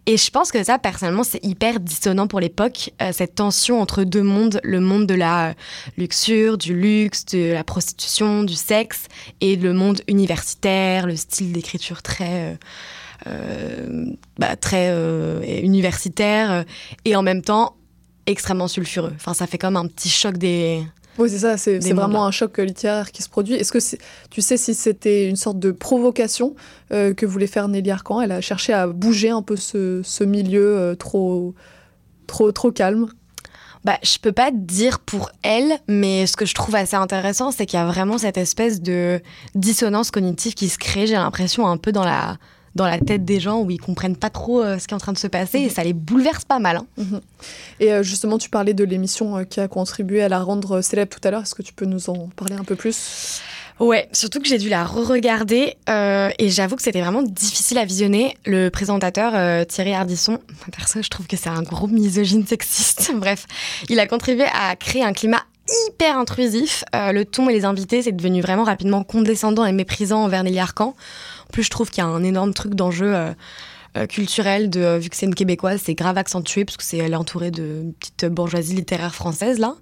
Et 0.06 0.18
je 0.18 0.30
pense 0.32 0.52
que 0.52 0.64
ça, 0.64 0.80
personnellement, 0.80 1.24
c'est 1.24 1.44
hyper 1.44 1.80
dissonant 1.80 2.28
pour 2.28 2.40
l'époque, 2.40 2.92
euh, 3.02 3.12
cette 3.12 3.36
tension 3.36 3.82
entre 3.82 4.04
deux 4.04 4.24
mondes, 4.24 4.60
le 4.64 4.80
monde 4.80 5.06
de 5.06 5.16
la 5.16 5.54
luxure, 5.98 6.58
du 6.58 6.74
luxe, 6.74 7.26
de 7.26 7.54
la 7.54 7.64
prostitution, 7.64 8.44
du 8.44 8.56
sexe, 8.56 9.08
et 9.42 9.56
le 9.56 9.74
monde 9.74 10.02
universitaire, 10.08 11.08
le 11.08 11.16
style 11.16 11.52
d'écriture 11.52 12.02
très... 12.02 12.52
Euh, 12.52 12.56
euh, 13.26 14.06
bah, 14.38 14.56
très 14.56 14.94
universitaire 15.64 16.64
et 17.04 17.16
en 17.16 17.24
même 17.24 17.42
temps 17.42 17.76
extrêmement 18.28 18.68
sulfureux. 18.68 19.12
Enfin, 19.16 19.34
ça 19.34 19.48
fait 19.48 19.58
comme 19.58 19.76
un 19.76 19.88
petit 19.88 20.10
choc 20.10 20.38
des, 20.38 20.84
oui, 21.18 21.30
c'est 21.30 21.40
ça, 21.40 21.58
c'est 21.58 21.80
vraiment 21.94 22.26
un 22.26 22.32
choc 22.32 22.58
littéraire 22.58 23.12
qui 23.12 23.24
se 23.24 23.30
produit. 23.30 23.56
Est-ce 23.56 23.72
que 23.72 23.98
tu 24.30 24.42
sais 24.42 24.58
si 24.58 24.74
c'était 24.74 25.28
une 25.28 25.36
sorte 25.36 25.60
de 25.60 25.72
provocation 25.72 26.56
euh, 26.92 27.14
que 27.14 27.26
voulait 27.26 27.48
faire 27.48 27.68
Nelly 27.68 27.92
Arcan? 27.92 28.22
Elle 28.22 28.32
a 28.32 28.42
cherché 28.42 28.74
à 28.74 28.88
bouger 28.88 29.30
un 29.30 29.42
peu 29.42 29.56
ce, 29.56 30.24
milieu 30.24 30.78
euh, 30.78 30.96
trop, 30.96 31.56
trop, 32.28 32.52
trop 32.52 32.72
calme. 32.72 33.08
Bah, 33.84 33.98
je 34.04 34.18
peux 34.20 34.32
pas 34.32 34.52
dire 34.52 35.00
pour 35.00 35.32
elle, 35.44 35.80
mais 35.88 36.28
ce 36.28 36.36
que 36.36 36.46
je 36.46 36.54
trouve 36.54 36.76
assez 36.76 36.96
intéressant, 36.96 37.52
c'est 37.52 37.66
qu'il 37.66 37.80
y 37.80 37.82
a 37.82 37.86
vraiment 37.86 38.18
cette 38.18 38.38
espèce 38.38 38.82
de 38.82 39.22
dissonance 39.56 40.12
cognitive 40.12 40.56
qui 40.56 40.68
se 40.68 40.78
crée, 40.78 41.08
j'ai 41.08 41.14
l'impression, 41.14 41.68
un 41.68 41.78
peu 41.78 41.92
dans 41.92 42.04
la, 42.04 42.38
dans 42.78 42.88
la 42.88 43.00
tête 43.00 43.26
des 43.26 43.42
gens 43.42 43.60
où 43.60 43.70
ils 43.70 43.82
comprennent 43.82 44.16
pas 44.16 44.30
trop 44.30 44.62
euh, 44.62 44.80
ce 44.80 44.88
qui 44.88 44.94
est 44.94 44.96
en 44.96 45.00
train 45.00 45.12
de 45.12 45.18
se 45.18 45.28
passer 45.28 45.60
et 45.60 45.66
mhm. 45.66 45.70
ça 45.70 45.84
les 45.84 45.94
bouleverse 45.94 46.46
pas 46.46 46.60
mal. 46.60 46.78
Hein. 46.78 46.86
Mhm. 46.98 47.22
Et 47.82 47.92
euh, 47.92 48.04
justement, 48.04 48.38
tu 48.38 48.50
parlais 48.50 48.74
de 48.74 48.86
l'émission 48.86 49.38
euh, 49.38 49.44
qui 49.44 49.60
a 49.60 49.68
contribué 49.68 50.24
à 50.24 50.30
la 50.30 50.40
rendre 50.40 50.82
célèbre 50.82 51.14
tout 51.14 51.28
à 51.28 51.32
l'heure. 51.32 51.42
Est-ce 51.42 51.56
que 51.56 51.64
tu 51.64 51.74
peux 51.74 51.86
nous 51.86 52.10
en 52.10 52.30
parler 52.36 52.56
un 52.56 52.64
peu 52.64 52.76
plus? 52.76 53.42
Ouais, 53.80 54.08
surtout 54.12 54.40
que 54.40 54.48
j'ai 54.48 54.58
dû 54.58 54.70
la 54.70 54.86
re-regarder 54.86 55.76
et 55.88 56.50
j'avoue 56.50 56.76
que 56.78 56.82
c'était 56.82 57.02
vraiment 57.02 57.22
difficile 57.22 57.78
à 57.78 57.86
visionner. 57.86 58.36
Le 58.44 58.70
présentateur 58.70 59.68
Thierry 59.68 59.94
Ardisson, 59.94 60.40
perso, 60.76 61.04
je 61.04 61.10
trouve 61.10 61.28
que 61.28 61.38
c'est 61.38 61.50
un 61.50 61.62
gros 61.62 61.86
misogyne 61.86 62.46
sexiste. 62.48 63.12
Bref, 63.16 63.46
il 63.88 64.00
a 64.00 64.08
contribué 64.08 64.46
à 64.52 64.76
créer 64.76 65.04
un 65.04 65.14
climat 65.14 65.44
hyper 65.90 66.18
intrusif. 66.18 66.86
le 66.94 67.24
ton 67.24 67.50
et 67.50 67.54
les 67.54 67.66
invités, 67.66 68.02
c'est 68.02 68.14
devenu 68.14 68.42
vraiment 68.42 68.64
rapidement 68.64 69.04
condescendant 69.04 69.64
et 69.64 69.72
méprisant 69.74 70.24
envers 70.24 70.44
Nelly 70.44 70.58
Arcan 70.58 70.96
plus 71.52 71.64
je 71.64 71.70
trouve 71.70 71.90
qu'il 71.90 72.04
y 72.04 72.08
a 72.08 72.10
un 72.10 72.24
énorme 72.24 72.54
truc 72.54 72.76
d'enjeu 72.76 73.16
euh, 73.16 73.34
euh, 73.98 74.06
culturel 74.06 74.70
de 74.70 74.82
euh, 74.82 74.98
vu 74.98 75.10
que 75.10 75.16
c'est 75.16 75.26
une 75.26 75.36
québécoise 75.36 75.82
c'est 75.84 75.96
grave 75.96 76.18
accentué 76.18 76.66
parce 76.66 76.78
que 76.78 76.84
c'est 76.84 76.98
elle 76.98 77.16
entourée 77.16 77.52
de 77.52 77.94
petite 78.00 78.26
bourgeoisie 78.26 78.76
littéraire 78.76 79.16
française 79.16 79.60
là 79.60 79.76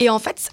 et 0.00 0.10
en 0.10 0.18
fait 0.18 0.50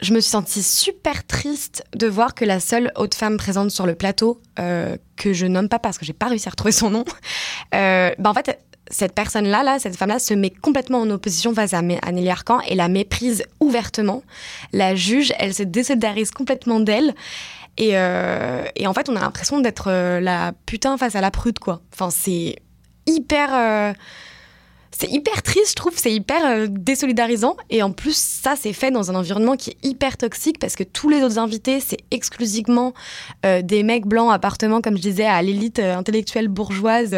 je, 0.00 0.12
me 0.12 0.20
suis 0.20 0.30
sentie 0.30 0.62
super 0.62 1.26
triste 1.26 1.84
de 1.94 2.06
voir 2.06 2.34
que 2.34 2.44
la 2.44 2.60
seule 2.60 2.92
haute 2.96 3.14
femme 3.14 3.36
présente 3.36 3.70
sur 3.70 3.86
le 3.86 3.94
plateau 3.94 4.40
que 4.56 5.32
je 5.32 5.46
nomme 5.46 5.68
pas 5.68 5.78
parce 5.78 5.98
que 5.98 6.06
j'ai 6.06 6.12
pas 6.12 6.26
réussi 6.26 6.48
à 6.48 6.50
retrouver 6.50 6.72
son 6.72 6.90
nom 6.90 7.04
bah 7.72 8.14
en 8.24 8.34
fait 8.34 8.58
cette 8.90 9.14
personne-là, 9.14 9.62
là, 9.62 9.78
cette 9.78 9.96
femme-là, 9.96 10.18
se 10.18 10.34
met 10.34 10.50
complètement 10.50 11.00
en 11.00 11.10
opposition 11.10 11.54
face 11.54 11.74
à 11.74 11.82
Nelly 11.82 12.30
Arcan 12.30 12.60
et 12.62 12.74
la 12.74 12.88
méprise 12.88 13.44
ouvertement. 13.60 14.22
La 14.72 14.94
juge, 14.94 15.32
elle 15.38 15.54
se 15.54 15.62
désolidarise 15.62 16.30
complètement 16.30 16.80
d'elle. 16.80 17.14
Euh, 17.80 18.64
et, 18.76 18.86
en 18.86 18.94
fait, 18.94 19.08
on 19.08 19.16
a 19.16 19.20
l'impression 19.20 19.60
d'être 19.60 19.88
euh, 19.88 20.20
la 20.20 20.52
putain 20.66 20.96
face 20.96 21.14
à 21.14 21.20
la 21.20 21.30
prude, 21.30 21.58
quoi. 21.58 21.80
Enfin, 21.92 22.10
c'est 22.10 22.56
hyper. 23.06 23.50
Euh, 23.52 23.92
c'est 24.90 25.10
hyper 25.12 25.44
triste, 25.44 25.70
je 25.70 25.74
trouve, 25.74 25.92
c'est 25.94 26.12
hyper 26.12 26.68
désolidarisant. 26.68 27.56
Et 27.70 27.84
en 27.84 27.92
plus, 27.92 28.16
ça, 28.16 28.54
c'est 28.56 28.72
fait 28.72 28.90
dans 28.90 29.12
un 29.12 29.14
environnement 29.14 29.54
qui 29.54 29.70
est 29.70 29.86
hyper 29.86 30.16
toxique 30.16 30.58
parce 30.58 30.74
que 30.74 30.82
tous 30.82 31.08
les 31.08 31.22
autres 31.22 31.38
invités, 31.38 31.78
c'est 31.78 31.98
exclusivement 32.10 32.94
des 33.44 33.84
mecs 33.84 34.06
blancs 34.06 34.32
appartenant, 34.32 34.80
comme 34.80 34.96
je 34.96 35.02
disais, 35.02 35.26
à 35.26 35.40
l'élite 35.40 35.78
intellectuelle 35.78 36.48
bourgeoise 36.48 37.14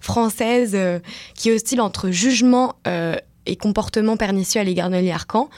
française 0.00 0.74
qui 1.34 1.50
oscille 1.50 1.82
entre 1.82 2.08
jugement 2.08 2.76
et 3.44 3.56
comportement 3.56 4.16
pernicieux 4.16 4.62
à 4.62 4.64
l'égard 4.64 4.88
de 4.88 5.10
Arcan. 5.10 5.50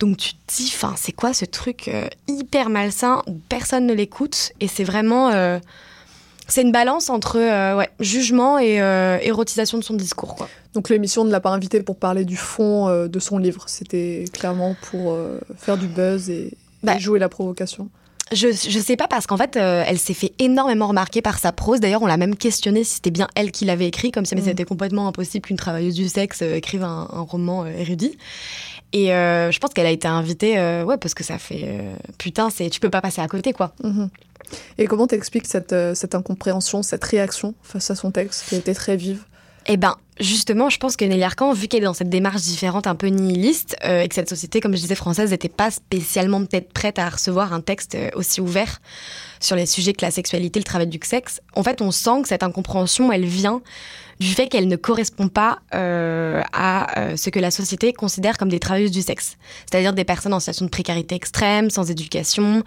Donc 0.00 0.16
tu 0.16 0.34
te 0.34 0.54
dis, 0.56 0.72
enfin, 0.74 0.94
c'est 0.96 1.12
quoi 1.12 1.32
ce 1.34 1.44
truc 1.44 1.88
euh, 1.88 2.08
hyper 2.28 2.68
malsain 2.68 3.22
Personne 3.48 3.86
ne 3.86 3.94
l'écoute 3.94 4.52
et 4.60 4.66
c'est 4.68 4.84
vraiment, 4.84 5.30
euh, 5.30 5.58
c'est 6.48 6.62
une 6.62 6.72
balance 6.72 7.10
entre 7.10 7.38
euh, 7.38 7.76
ouais, 7.76 7.88
jugement 8.00 8.58
et 8.58 8.74
érotisation 9.22 9.78
de 9.78 9.84
son 9.84 9.94
discours, 9.94 10.34
quoi. 10.34 10.48
Donc 10.74 10.88
l'émission 10.88 11.24
ne 11.24 11.30
l'a 11.30 11.40
pas 11.40 11.50
invité 11.50 11.80
pour 11.82 11.96
parler 11.96 12.24
du 12.24 12.36
fond 12.36 13.06
de 13.06 13.18
son 13.20 13.38
livre. 13.38 13.64
C'était 13.68 14.24
clairement 14.32 14.74
pour 14.90 15.16
faire 15.56 15.78
du 15.78 15.86
buzz 15.86 16.28
et, 16.30 16.52
bah, 16.82 16.98
jouer 16.98 17.18
la 17.20 17.28
provocation. 17.28 17.88
je, 18.32 18.48
je 18.48 18.78
sais 18.80 18.96
pas 18.96 19.06
parce 19.06 19.26
qu'en 19.28 19.36
fait, 19.36 19.56
euh, 19.56 19.84
elle 19.86 19.98
s'est 19.98 20.12
fait 20.14 20.32
énormément 20.40 20.88
remarquer 20.88 21.22
par 21.22 21.38
sa 21.38 21.52
prose. 21.52 21.78
D'ailleurs, 21.78 22.02
on 22.02 22.06
l'a 22.06 22.16
même 22.16 22.34
questionné 22.36 22.82
si 22.82 22.94
c'était 22.96 23.12
bien 23.12 23.28
elle 23.36 23.52
qui 23.52 23.64
l'avait 23.64 23.86
écrit, 23.86 24.10
comme 24.10 24.24
si 24.26 24.34
Mhm. 24.34 24.42
c'était 24.44 24.64
complètement 24.64 25.06
impossible 25.06 25.46
qu'une 25.46 25.56
travailleuse 25.56 25.94
du 25.94 26.08
sexe 26.08 26.42
euh, 26.42 26.56
écrive 26.56 26.82
un, 26.82 27.08
un 27.12 27.20
roman 27.20 27.62
euh, 27.64 27.68
érudit. 27.68 28.18
Et 28.94 29.12
euh, 29.12 29.50
je 29.50 29.58
pense 29.58 29.74
qu'elle 29.74 29.86
a 29.86 29.90
été 29.90 30.06
invitée, 30.06 30.56
euh, 30.56 30.84
ouais, 30.84 30.96
parce 30.96 31.14
que 31.14 31.24
ça 31.24 31.36
fait 31.36 31.64
euh, 31.64 31.96
putain, 32.16 32.48
c'est 32.48 32.70
tu 32.70 32.78
peux 32.78 32.90
pas 32.90 33.00
passer 33.00 33.20
à 33.20 33.26
côté, 33.26 33.52
quoi. 33.52 33.72
Mhm. 33.82 34.08
Et 34.78 34.86
comment 34.86 35.08
t'expliques 35.08 35.46
cette, 35.46 35.74
cette 35.94 36.14
incompréhension, 36.14 36.84
cette 36.84 37.02
réaction 37.02 37.54
face 37.62 37.90
à 37.90 37.96
son 37.96 38.12
texte 38.12 38.48
qui 38.48 38.54
a 38.54 38.58
été 38.58 38.72
très 38.72 38.96
vive? 38.96 39.24
Eh 39.66 39.76
ben, 39.76 39.96
justement, 40.20 40.68
je 40.68 40.78
pense 40.78 40.94
que 40.96 41.04
Nelly 41.04 41.24
Arcan, 41.24 41.52
vu 41.54 41.66
qu'elle 41.66 41.82
est 41.82 41.86
dans 41.86 41.94
cette 41.94 42.10
démarche 42.10 42.42
différente, 42.42 42.86
un 42.86 42.94
peu 42.94 43.08
nihiliste, 43.08 43.74
euh, 43.84 44.02
et 44.02 44.08
que 44.08 44.14
cette 44.14 44.28
société, 44.28 44.60
comme 44.60 44.76
je 44.76 44.80
disais, 44.82 44.94
française, 44.94 45.30
n'était 45.30 45.48
pas 45.48 45.72
spécialement 45.72 46.44
peut-être 46.44 46.72
prête 46.72 47.00
à 47.00 47.08
recevoir 47.08 47.52
un 47.52 47.62
texte 47.62 47.96
aussi 48.14 48.40
ouvert 48.40 48.80
sur 49.40 49.56
les 49.56 49.66
sujets 49.66 49.94
que 49.94 50.04
la 50.04 50.12
sexualité, 50.12 50.60
le 50.60 50.64
travail 50.64 50.86
du 50.86 51.00
sexe, 51.02 51.40
en 51.56 51.64
fait, 51.64 51.82
on 51.82 51.90
sent 51.90 52.22
que 52.22 52.28
cette 52.28 52.44
incompréhension, 52.44 53.10
elle 53.10 53.24
vient 53.24 53.60
du 54.20 54.28
fait 54.28 54.48
qu'elle 54.48 54.68
ne 54.68 54.76
correspond 54.76 55.28
pas 55.28 55.58
euh, 55.74 56.42
à 56.52 56.98
euh, 56.98 57.16
ce 57.16 57.30
que 57.30 57.38
la 57.38 57.50
société 57.50 57.92
considère 57.92 58.38
comme 58.38 58.48
des 58.48 58.60
travailleuses 58.60 58.90
du 58.90 59.02
sexe. 59.02 59.36
C'est-à-dire 59.70 59.92
des 59.92 60.04
personnes 60.04 60.32
en 60.32 60.40
situation 60.40 60.66
de 60.66 60.70
précarité 60.70 61.14
extrême, 61.14 61.70
sans 61.70 61.90
éducation, 61.90 62.62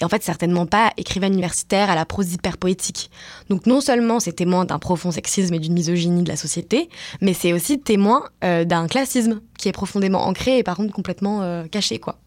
et 0.00 0.04
en 0.04 0.08
fait 0.08 0.22
certainement 0.22 0.66
pas 0.66 0.92
écrivaine 0.96 1.32
universitaire 1.32 1.90
à 1.90 1.94
la 1.94 2.04
prose 2.04 2.32
hyper 2.32 2.58
poétique. 2.58 3.10
Donc 3.50 3.66
non 3.66 3.80
seulement 3.80 4.20
c'est 4.20 4.32
témoin 4.32 4.64
d'un 4.64 4.78
profond 4.78 5.10
sexisme 5.10 5.54
et 5.54 5.58
d'une 5.58 5.74
misogynie 5.74 6.22
de 6.22 6.28
la 6.28 6.36
société, 6.36 6.88
mais 7.20 7.34
c'est 7.34 7.52
aussi 7.52 7.80
témoin 7.80 8.24
euh, 8.44 8.64
d'un 8.64 8.86
classisme 8.86 9.40
qui 9.58 9.68
est 9.68 9.72
profondément 9.72 10.26
ancré 10.26 10.58
et 10.58 10.62
par 10.62 10.76
contre 10.76 10.92
complètement 10.92 11.64
caché, 11.70 11.98
quoi. 11.98 12.18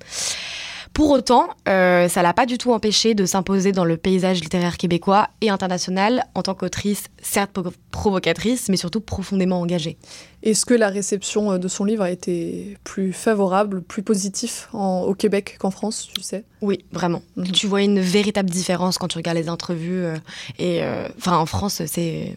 Pour 0.97 1.11
autant, 1.11 1.49
euh, 1.69 2.07
ça 2.09 2.23
l'a 2.23 2.33
pas 2.33 2.47
du 2.47 2.57
tout 2.57 2.73
empêché 2.73 3.13
de 3.13 3.27
s'imposer 3.27 3.71
dans 3.71 3.85
le 3.85 3.97
paysage 3.97 4.41
littéraire 4.41 4.77
québécois 4.77 5.27
et 5.41 5.51
international 5.51 6.25
en 6.33 6.41
tant 6.41 6.55
qu'autrice, 6.55 7.03
certes 7.21 7.55
provocatrice, 7.91 8.67
mais 8.67 8.77
surtout 8.77 8.99
profondément 8.99 9.61
engagée. 9.61 9.99
Est-ce 10.41 10.65
que 10.65 10.73
la 10.73 10.89
réception 10.89 11.51
euh, 11.51 11.57
de 11.59 11.67
son 11.67 11.85
livre 11.85 12.01
a 12.01 12.09
été 12.09 12.79
plus 12.83 13.13
favorable, 13.13 13.83
plus 13.83 14.01
positif 14.01 14.69
en- 14.73 15.01
au 15.03 15.13
Québec 15.13 15.57
qu'en 15.59 15.69
France, 15.69 16.07
tu 16.15 16.23
sais? 16.23 16.45
Oui, 16.61 16.83
vraiment. 16.91 17.21
Tu 17.53 17.67
vois 17.67 17.83
une 17.83 17.99
véritable 17.99 18.49
différence 18.49 18.97
quand 18.97 19.07
tu 19.07 19.19
regardes 19.19 19.37
les 19.37 19.51
entrevues. 19.51 20.03
euh, 20.03 20.15
et 20.57 20.81
euh, 20.81 21.07
enfin, 21.19 21.37
en 21.37 21.45
France, 21.45 21.83
c'est. 21.85 22.35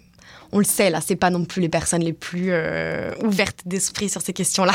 On 0.53 0.59
le 0.59 0.65
sait, 0.67 0.91
là, 0.91 1.01
c'est 1.01 1.17
pas 1.17 1.31
non 1.31 1.47
plus 1.47 1.63
les 1.63 1.71
personnes 1.71 2.03
les 2.03 2.13
plus 2.13 2.53
ouvertes 3.25 3.61
d'esprit 3.65 4.11
sur 4.11 4.21
ces 4.21 4.35
questions-là. 4.35 4.75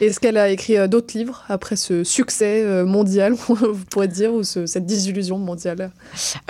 Est-ce 0.00 0.18
qu'elle 0.18 0.36
a 0.36 0.48
écrit 0.50 0.76
euh, 0.76 0.88
d'autres 0.88 1.16
livres 1.16 1.44
après 1.48 1.76
ce 1.76 2.02
succès 2.04 2.62
euh, 2.64 2.84
mondial, 2.84 3.32
vous 3.48 3.84
pourrez 3.90 4.08
dire, 4.08 4.32
ou 4.34 4.42
ce- 4.42 4.66
cette 4.66 4.86
disillusion 4.86 5.38
mondiale? 5.38 5.92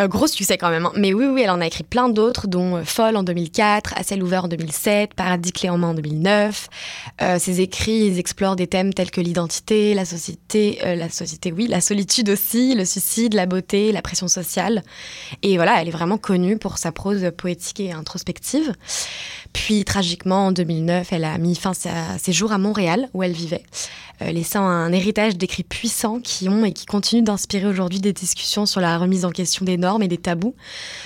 Euh, 0.01 0.09
gros 0.09 0.26
succès 0.26 0.57
quand 0.57 0.70
même. 0.70 0.86
hein. 0.86 0.92
Mais 0.97 1.12
oui, 1.12 1.26
oui, 1.26 1.42
elle 1.42 1.51
en 1.51 1.61
a 1.61 1.66
écrit 1.66 1.84
plein 1.84 2.09
d'autres, 2.09 2.47
dont 2.49 2.82
Folle 2.84 3.16
en 3.16 3.22
2004, 3.22 3.95
À 3.97 4.03
ciel 4.03 4.22
ouvert 4.22 4.45
en 4.45 4.49
2007, 4.49 5.14
Paradis 5.14 5.53
clé 5.53 5.68
en 5.68 5.78
main 5.78 5.88
en 5.88 5.95
2009. 5.95 6.68
Euh, 7.22 7.38
ses 7.38 7.61
écrits, 7.61 8.18
explorent 8.18 8.57
des 8.57 8.66
thèmes 8.66 8.95
tels 8.95 9.11
que 9.11 9.20
l'identité, 9.20 9.92
la 9.95 10.05
société, 10.05 10.78
la 10.82 11.09
société, 11.11 11.53
oui, 11.53 11.66
la 11.66 11.80
solitude 11.80 12.30
aussi, 12.30 12.74
le 12.74 12.84
suicide, 12.84 13.34
la 13.34 13.47
beauté, 13.47 13.92
la 13.92 14.03
pression 14.03 14.26
sociale. 14.28 14.82
Et 15.42 15.57
voilà, 15.57 15.80
elle 15.82 15.88
est 15.88 15.92
vraiment 15.92 16.18
connue 16.18 16.57
pour 16.59 16.78
sa 16.78 16.92
prose 16.92 17.30
poétique 17.36 17.80
et 17.80 17.92
introspective. 17.92 18.72
Puis, 19.53 19.84
tragiquement, 19.84 20.47
en 20.47 20.53
2009, 20.53 21.12
elle 21.12 21.24
a 21.24 21.36
mis 21.38 21.55
fin 21.55 21.72
à 21.84 22.18
ses 22.18 22.32
jours 22.32 22.53
à 22.53 22.59
Montréal, 22.59 23.09
où 23.14 23.22
elle 23.22 23.34
vivait, 23.35 23.62
euh, 24.22 24.32
laissant 24.32 24.62
un 24.62 24.91
héritage 24.93 25.37
d'écrits 25.37 25.62
puissants 25.62 26.20
qui 26.20 26.49
ont 26.49 26.64
et 26.64 26.72
qui 26.72 26.87
continuent 26.87 27.22
d'inspirer 27.22 27.66
aujourd'hui 27.66 28.01
des 28.01 28.14
discussions 28.14 28.64
sur 28.64 28.80
la 28.80 28.97
remise 28.97 29.26
en 29.26 29.30
question 29.30 29.66
des 29.66 29.76
normes 29.76 30.03
et 30.03 30.09
des 30.09 30.16
tabous. 30.16 30.55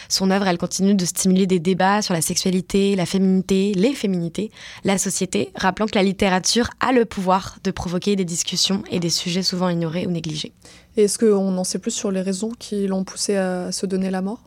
Son 0.08 0.30
œuvre, 0.30 0.46
elle 0.46 0.58
continue 0.58 0.94
de 0.94 1.04
stimuler 1.04 1.46
des 1.46 1.58
débats 1.58 2.02
sur 2.02 2.14
la 2.14 2.20
sexualité, 2.20 2.94
la 2.94 3.06
féminité, 3.06 3.72
les 3.74 3.94
féminités, 3.94 4.50
la 4.84 4.98
société, 4.98 5.50
rappelant 5.56 5.86
que 5.86 5.96
la 5.96 6.04
littérature 6.04 6.70
a 6.78 6.92
le 6.92 7.04
pouvoir 7.04 7.58
de 7.64 7.72
provoquer 7.72 8.14
des 8.14 8.24
discussions 8.24 8.84
et 8.90 9.00
des 9.00 9.10
sujets 9.10 9.42
souvent 9.42 9.68
ignorés 9.68 10.06
ou 10.06 10.10
négligés. 10.10 10.52
Et 10.96 11.04
est-ce 11.04 11.18
qu'on 11.18 11.56
en 11.56 11.64
sait 11.64 11.78
plus 11.78 11.90
sur 11.90 12.10
les 12.10 12.20
raisons 12.20 12.52
qui 12.58 12.86
l'ont 12.86 13.04
poussée 13.04 13.36
à 13.36 13.72
se 13.72 13.86
donner 13.86 14.10
la 14.10 14.22
mort? 14.22 14.42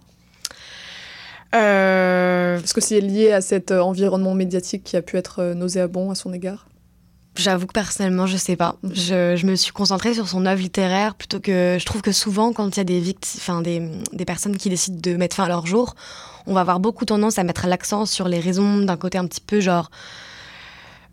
Euh, 1.54 2.60
Est-ce 2.60 2.74
que 2.74 2.82
c'est 2.82 3.02
lié 3.02 3.32
à 3.32 3.42
cet 3.42 3.72
environnement 3.72 4.34
médiatique 4.34 4.84
qui 4.84 4.96
a 4.96 5.02
pu 5.02 5.18
être 5.18 5.40
euh, 5.40 5.54
nauséabond 5.54 6.12
à 6.12 6.16
son 6.16 6.32
égard? 6.34 6.68
J'avoue 7.36 7.66
que 7.66 7.74
personnellement, 7.74 8.28
je 8.28 8.36
sais 8.36 8.56
pas. 8.58 8.76
Je, 8.84 9.46
me 9.46 9.56
suis 9.56 9.72
concentrée 9.72 10.14
sur 10.14 10.28
son 10.28 10.46
œuvre 10.46 10.62
littéraire 10.62 11.16
plutôt 11.16 11.40
que. 11.40 11.78
Je 11.80 11.86
trouve 11.86 12.02
que 12.02 12.12
souvent, 12.12 12.52
quand 12.52 12.76
il 12.76 12.78
y 12.78 12.82
a 12.82 12.84
des, 12.84 13.00
victimes, 13.00 13.40
enfin, 13.42 13.62
des, 13.62 13.90
des 14.12 14.26
personnes 14.26 14.58
qui 14.58 14.70
décident 14.70 15.00
de 15.02 15.16
mettre 15.16 15.38
fin 15.38 15.46
à 15.46 15.48
leur 15.48 15.66
jour, 15.66 15.96
on 16.46 16.54
va 16.54 16.62
avoir 16.62 16.80
beaucoup 16.80 17.06
tendance 17.06 17.40
à 17.40 17.44
mettre 17.44 17.68
l'accent 17.68 18.06
sur 18.06 18.28
les 18.28 18.40
raisons 18.40 18.80
d'un 18.80 18.98
côté 18.98 19.18
un 19.18 19.28
petit 19.28 19.42
peu 19.42 19.62
genre. 19.62 19.90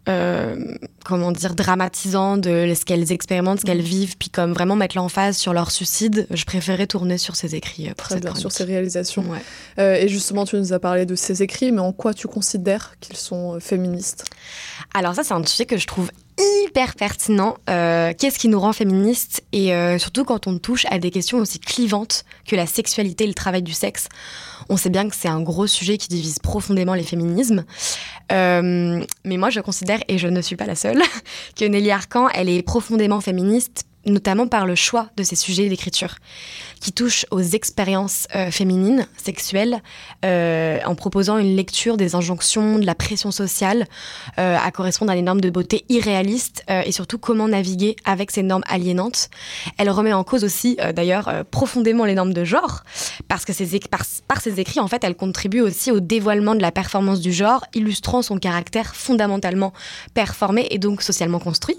Euh, 0.08 0.56
comment 1.04 1.32
dire, 1.32 1.54
dramatisant 1.54 2.36
de 2.36 2.72
ce 2.74 2.84
qu'elles 2.84 3.12
expérimentent, 3.12 3.60
ce 3.60 3.64
qu'elles 3.64 3.80
vivent, 3.82 4.16
puis 4.18 4.30
comme 4.30 4.52
vraiment 4.52 4.76
mettre 4.76 4.96
l'emphase 4.96 5.36
sur 5.36 5.52
leur 5.52 5.70
suicide, 5.70 6.26
je 6.30 6.44
préférais 6.44 6.86
tourner 6.86 7.18
sur 7.18 7.36
ses 7.36 7.54
écrits. 7.54 7.88
euh, 7.88 7.94
Pour 7.94 8.06
Très 8.06 8.14
cette 8.16 8.22
bien, 8.22 8.30
chronique. 8.32 8.40
sur 8.40 8.52
ses 8.52 8.64
réalisations. 8.64 9.22
Ouais. 9.28 9.38
Euh, 9.78 9.94
et 9.94 10.08
justement, 10.08 10.44
tu 10.44 10.56
nous 10.56 10.72
as 10.72 10.78
parlé 10.78 11.06
de 11.06 11.14
ses 11.14 11.42
écrits, 11.42 11.72
mais 11.72 11.80
en 11.80 11.92
quoi 11.92 12.14
tu 12.14 12.26
considères 12.28 12.94
qu'ils 13.00 13.16
sont 13.16 13.58
féministes? 13.60 14.24
Alors 14.94 15.14
ça, 15.14 15.22
c'est 15.24 15.34
un 15.34 15.44
sujet 15.44 15.66
que 15.66 15.76
je 15.76 15.86
trouve 15.86 16.10
hyper 16.64 16.94
pertinent. 16.94 17.56
Euh, 17.68 18.12
Qu'est-ce 18.16 18.38
qui 18.38 18.48
nous 18.48 18.60
rend 18.60 18.72
féministes 18.72 19.42
Et 19.52 19.72
surtout 19.98 20.24
quand 20.24 20.46
on 20.46 20.58
touche 20.58 20.86
à 20.90 20.98
des 20.98 21.10
questions 21.10 21.38
aussi 21.38 21.58
clivantes 21.58 22.24
que 22.46 22.54
la 22.56 22.66
sexualité 22.66 23.24
et 23.24 23.26
le 23.26 23.34
travail 23.34 23.62
du 23.62 23.72
sexe. 23.72 24.06
On 24.68 24.76
sait 24.76 24.90
bien 24.90 25.08
que 25.08 25.16
c'est 25.16 25.28
un 25.28 25.40
gros 25.40 25.66
sujet 25.66 25.96
qui 25.96 26.08
divise 26.08 26.38
profondément 26.38 26.94
les 26.94 27.02
féminismes. 27.02 27.64
Euh, 28.32 29.04
mais 29.24 29.36
moi, 29.36 29.50
je 29.50 29.60
considère, 29.60 30.00
et 30.08 30.18
je 30.18 30.28
ne 30.28 30.40
suis 30.40 30.56
pas 30.56 30.66
la 30.66 30.74
seule, 30.74 31.02
que 31.56 31.64
Nelly 31.64 31.90
Arcan, 31.90 32.28
elle 32.28 32.48
est 32.48 32.62
profondément 32.62 33.20
féministe 33.20 33.87
notamment 34.06 34.46
par 34.46 34.66
le 34.66 34.74
choix 34.74 35.08
de 35.16 35.22
ses 35.22 35.36
sujets 35.36 35.68
d'écriture, 35.68 36.16
qui 36.80 36.92
touchent 36.92 37.26
aux 37.30 37.40
expériences 37.40 38.26
euh, 38.34 38.50
féminines, 38.50 39.06
sexuelles, 39.22 39.82
euh, 40.24 40.78
en 40.84 40.94
proposant 40.94 41.38
une 41.38 41.56
lecture 41.56 41.96
des 41.96 42.14
injonctions, 42.14 42.78
de 42.78 42.86
la 42.86 42.94
pression 42.94 43.30
sociale, 43.30 43.86
euh, 44.38 44.56
à 44.56 44.70
correspondre 44.70 45.12
à 45.12 45.14
des 45.14 45.22
normes 45.22 45.40
de 45.40 45.50
beauté 45.50 45.84
irréalistes, 45.88 46.64
et 46.68 46.92
surtout 46.92 47.18
comment 47.18 47.48
naviguer 47.48 47.96
avec 48.04 48.30
ces 48.30 48.42
normes 48.42 48.62
aliénantes. 48.68 49.30
Elle 49.78 49.90
remet 49.90 50.12
en 50.12 50.24
cause 50.24 50.44
aussi, 50.44 50.76
d'ailleurs, 50.94 51.44
profondément 51.50 52.04
les 52.04 52.14
normes 52.14 52.32
de 52.32 52.44
genre, 52.44 52.84
parce 53.26 53.44
que 53.44 53.52
par, 53.88 54.02
par 54.26 54.40
ses 54.40 54.60
écrits, 54.60 54.80
en 54.80 54.88
fait, 54.88 55.02
elle 55.04 55.14
contribue 55.14 55.60
aussi 55.60 55.90
au 55.90 56.00
dévoilement 56.00 56.54
de 56.54 56.62
la 56.62 56.72
performance 56.72 57.20
du 57.20 57.32
genre, 57.32 57.64
illustrant 57.74 58.22
son 58.22 58.38
caractère 58.38 58.94
fondamentalement 58.94 59.72
performé 60.14 60.66
et 60.70 60.78
donc 60.78 61.02
socialement 61.02 61.38
construit. 61.38 61.78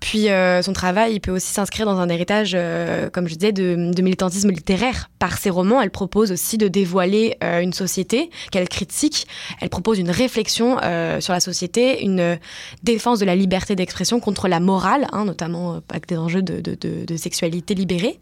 Puis 0.00 0.28
euh, 0.28 0.62
son 0.62 0.72
travail, 0.72 1.14
il 1.14 1.20
peut 1.20 1.30
aussi 1.30 1.52
s'inscrire 1.52 1.86
dans 1.86 1.98
un 1.98 2.08
héritage, 2.08 2.52
euh, 2.54 3.08
comme 3.10 3.28
je 3.28 3.34
disais, 3.34 3.52
de, 3.52 3.74
militantisme 4.00 4.50
littéraire. 4.50 5.10
Par 5.18 5.38
ses 5.38 5.50
romans, 5.50 5.80
elle 5.80 5.90
propose 5.90 6.32
aussi 6.32 6.58
de 6.58 6.68
dévoiler 6.68 7.36
euh, 7.42 7.60
une 7.60 7.72
société 7.72 8.30
qu'elle 8.50 8.68
critique. 8.68 9.26
Elle 9.60 9.68
propose 9.68 9.98
une 9.98 10.10
réflexion 10.10 10.76
sur 11.20 11.32
la 11.32 11.40
société, 11.40 12.02
une 12.02 12.38
défense 12.82 13.18
de 13.18 13.24
la 13.24 13.34
liberté 13.34 13.74
d'expression 13.76 14.20
contre 14.20 14.48
la 14.48 14.60
morale, 14.60 15.06
hein, 15.12 15.24
notamment 15.24 15.80
avec 15.88 16.06
des 16.06 16.16
enjeux 16.16 16.42
de, 16.42 16.60
de- 16.60 17.16
sexualité 17.16 17.74
libérée. 17.74 18.18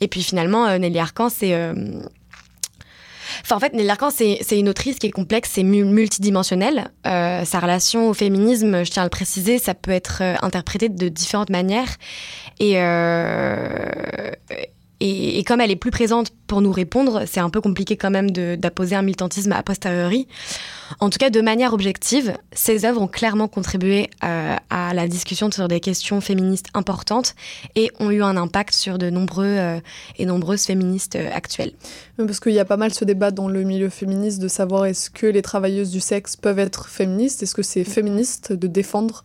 Et 0.00 0.08
puis 0.08 0.22
finalement, 0.22 0.78
Nelly 0.78 0.98
Arcan, 0.98 1.28
c'est... 1.28 1.54
en 3.50 3.60
fait, 3.60 3.72
Nelly 3.74 3.90
c'est 4.14 4.38
c'est 4.42 4.58
une 4.58 4.68
autrice 4.68 4.98
qui 4.98 5.06
est 5.06 5.10
complexe 5.10 5.56
mu- 5.58 5.84
multidimensionnelle. 5.84 6.90
Euh, 7.06 7.44
sa 7.44 7.60
relation 7.60 8.08
au 8.08 8.14
féminisme, 8.14 8.84
je 8.84 8.90
tiens 8.90 9.02
à 9.02 9.06
le 9.06 9.10
préciser, 9.10 9.58
ça 9.58 9.74
peut 9.74 9.90
être 9.90 10.18
euh, 10.22 10.34
interprété 10.42 10.88
de 10.88 11.08
différentes 11.08 11.50
manières. 11.50 11.96
Et, 12.60 12.74
euh, 12.76 14.30
et, 15.00 15.38
et 15.38 15.44
comme 15.44 15.60
elle 15.60 15.70
est 15.70 15.76
plus 15.76 15.90
présente 15.90 16.32
pour 16.48 16.60
nous 16.62 16.72
répondre, 16.72 17.24
c'est 17.26 17.40
un 17.40 17.50
peu 17.50 17.60
compliqué 17.60 17.96
quand 17.96 18.10
même 18.10 18.30
d'apposer 18.30 18.96
un 18.96 19.02
militantisme 19.02 19.52
a 19.52 19.62
posteriori. 19.62 20.26
En 20.98 21.10
tout 21.10 21.18
cas, 21.18 21.30
de 21.30 21.40
manière 21.40 21.74
objective, 21.74 22.36
ces 22.52 22.86
œuvres 22.86 23.02
ont 23.02 23.06
clairement 23.06 23.46
contribué 23.46 24.08
euh, 24.24 24.56
à 24.70 24.94
la 24.94 25.06
discussion 25.06 25.50
sur 25.50 25.68
des 25.68 25.80
questions 25.80 26.20
féministes 26.20 26.68
importantes 26.72 27.34
et 27.76 27.90
ont 28.00 28.10
eu 28.10 28.22
un 28.22 28.36
impact 28.36 28.74
sur 28.74 28.96
de 28.96 29.10
nombreux 29.10 29.44
euh, 29.44 29.80
et 30.16 30.24
nombreuses 30.24 30.64
féministes 30.64 31.16
euh, 31.16 31.30
actuelles. 31.32 31.72
Parce 32.16 32.40
qu'il 32.40 32.52
y 32.52 32.58
a 32.58 32.64
pas 32.64 32.78
mal 32.78 32.92
ce 32.94 33.04
débat 33.04 33.30
dans 33.30 33.48
le 33.48 33.62
milieu 33.62 33.90
féministe 33.90 34.40
de 34.40 34.48
savoir 34.48 34.86
est-ce 34.86 35.10
que 35.10 35.26
les 35.26 35.42
travailleuses 35.42 35.90
du 35.90 36.00
sexe 36.00 36.34
peuvent 36.34 36.58
être 36.58 36.88
féministes? 36.88 37.42
Est-ce 37.42 37.54
que 37.54 37.62
c'est 37.62 37.84
féministe 37.84 38.52
de 38.54 38.66
défendre 38.66 39.22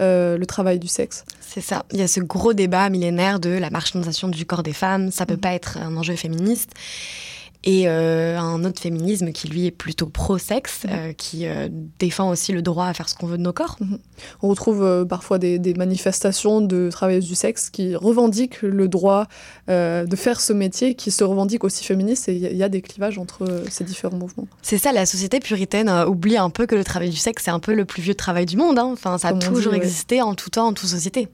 euh, 0.00 0.36
le 0.36 0.46
travail 0.46 0.78
du 0.78 0.88
sexe 0.88 1.24
C'est 1.40 1.60
ça. 1.60 1.84
Il 1.92 1.98
y 1.98 2.02
a 2.02 2.08
ce 2.08 2.20
gros 2.20 2.52
débat 2.52 2.88
millénaire 2.90 3.38
de 3.40 3.50
la 3.50 3.70
marchandisation 3.70 4.28
du 4.28 4.44
corps 4.44 4.62
des 4.62 4.72
femmes. 4.72 5.10
Ça 5.10 5.26
peut 5.26 5.36
pas 5.36 5.52
être 5.54 5.78
un 5.78 5.96
enjeu 5.96 6.16
féministe. 6.16 6.70
Et 7.66 7.88
euh, 7.88 8.38
un 8.38 8.62
autre 8.64 8.78
féminisme 8.80 9.32
qui 9.32 9.48
lui 9.48 9.66
est 9.66 9.70
plutôt 9.70 10.06
pro-sexe, 10.06 10.82
euh, 10.88 11.12
qui 11.14 11.46
euh, 11.46 11.68
défend 11.98 12.28
aussi 12.28 12.52
le 12.52 12.60
droit 12.60 12.84
à 12.86 12.92
faire 12.94 13.08
ce 13.08 13.14
qu'on 13.14 13.26
veut 13.26 13.38
de 13.38 13.42
nos 13.42 13.54
corps. 13.54 13.76
Mhm. 13.80 13.98
On 14.42 14.48
retrouve 14.48 15.06
parfois 15.08 15.38
des, 15.38 15.58
des 15.58 15.72
manifestations 15.74 16.60
de 16.60 16.90
travailleuses 16.90 17.24
du 17.26 17.34
sexe 17.34 17.70
qui 17.70 17.96
revendiquent 17.96 18.60
le 18.62 18.86
droit 18.88 19.26
de 19.68 20.16
faire 20.16 20.40
ce 20.40 20.52
métier, 20.52 20.94
qui 20.94 21.10
se 21.10 21.24
revendiquent 21.24 21.64
aussi 21.64 21.84
féministes, 21.84 22.28
et 22.28 22.34
il 22.34 22.40
y 22.42 22.46
a- 22.46 22.50
il 22.50 22.56
y, 22.58 22.62
a 22.62 22.68
des 22.68 22.82
clivages 22.82 23.18
entre 23.18 23.64
ces 23.70 23.82
différents 23.84 24.16
mouvements. 24.16 24.46
C'est 24.62 24.78
ça, 24.78 24.92
la 24.92 25.06
société 25.06 25.40
puritaine 25.40 25.88
oublie 26.06 26.36
un 26.36 26.50
peu 26.50 26.66
que 26.66 26.74
le 26.74 26.84
travail 26.84 27.10
du 27.10 27.16
sexe, 27.16 27.44
c'est 27.44 27.50
un 27.50 27.60
peu 27.60 27.74
le 27.74 27.84
plus 27.84 28.02
vieux 28.02 28.14
travail 28.14 28.46
du 28.46 28.56
monde. 28.56 28.78
hein. 28.78 28.90
Enfin, 28.92 29.16
ça 29.18 29.28
a 29.28 29.30
Comme 29.32 29.40
toujours 29.40 29.72
dit, 29.72 29.78
ouais. 29.78 29.84
existé 29.84 30.20
en 30.22 30.34
tout 30.34 30.50
temps, 30.50 30.66
en 30.68 30.72
toute 30.74 30.88
société. 30.88 31.28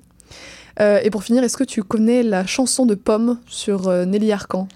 Euh, 0.81 1.01
et 1.03 1.11
pour 1.11 1.25
finir, 1.25 1.43
est-ce 1.43 1.57
que 1.57 1.65
tu 1.65 1.83
connais 1.83 2.23
la 2.23 2.47
chanson 2.47 2.87
de 2.87 2.95
Pomme 2.95 3.39
sur 3.47 3.89
euh, 3.89 4.05
Nelly 4.05 4.31
Arcan? 4.33 4.69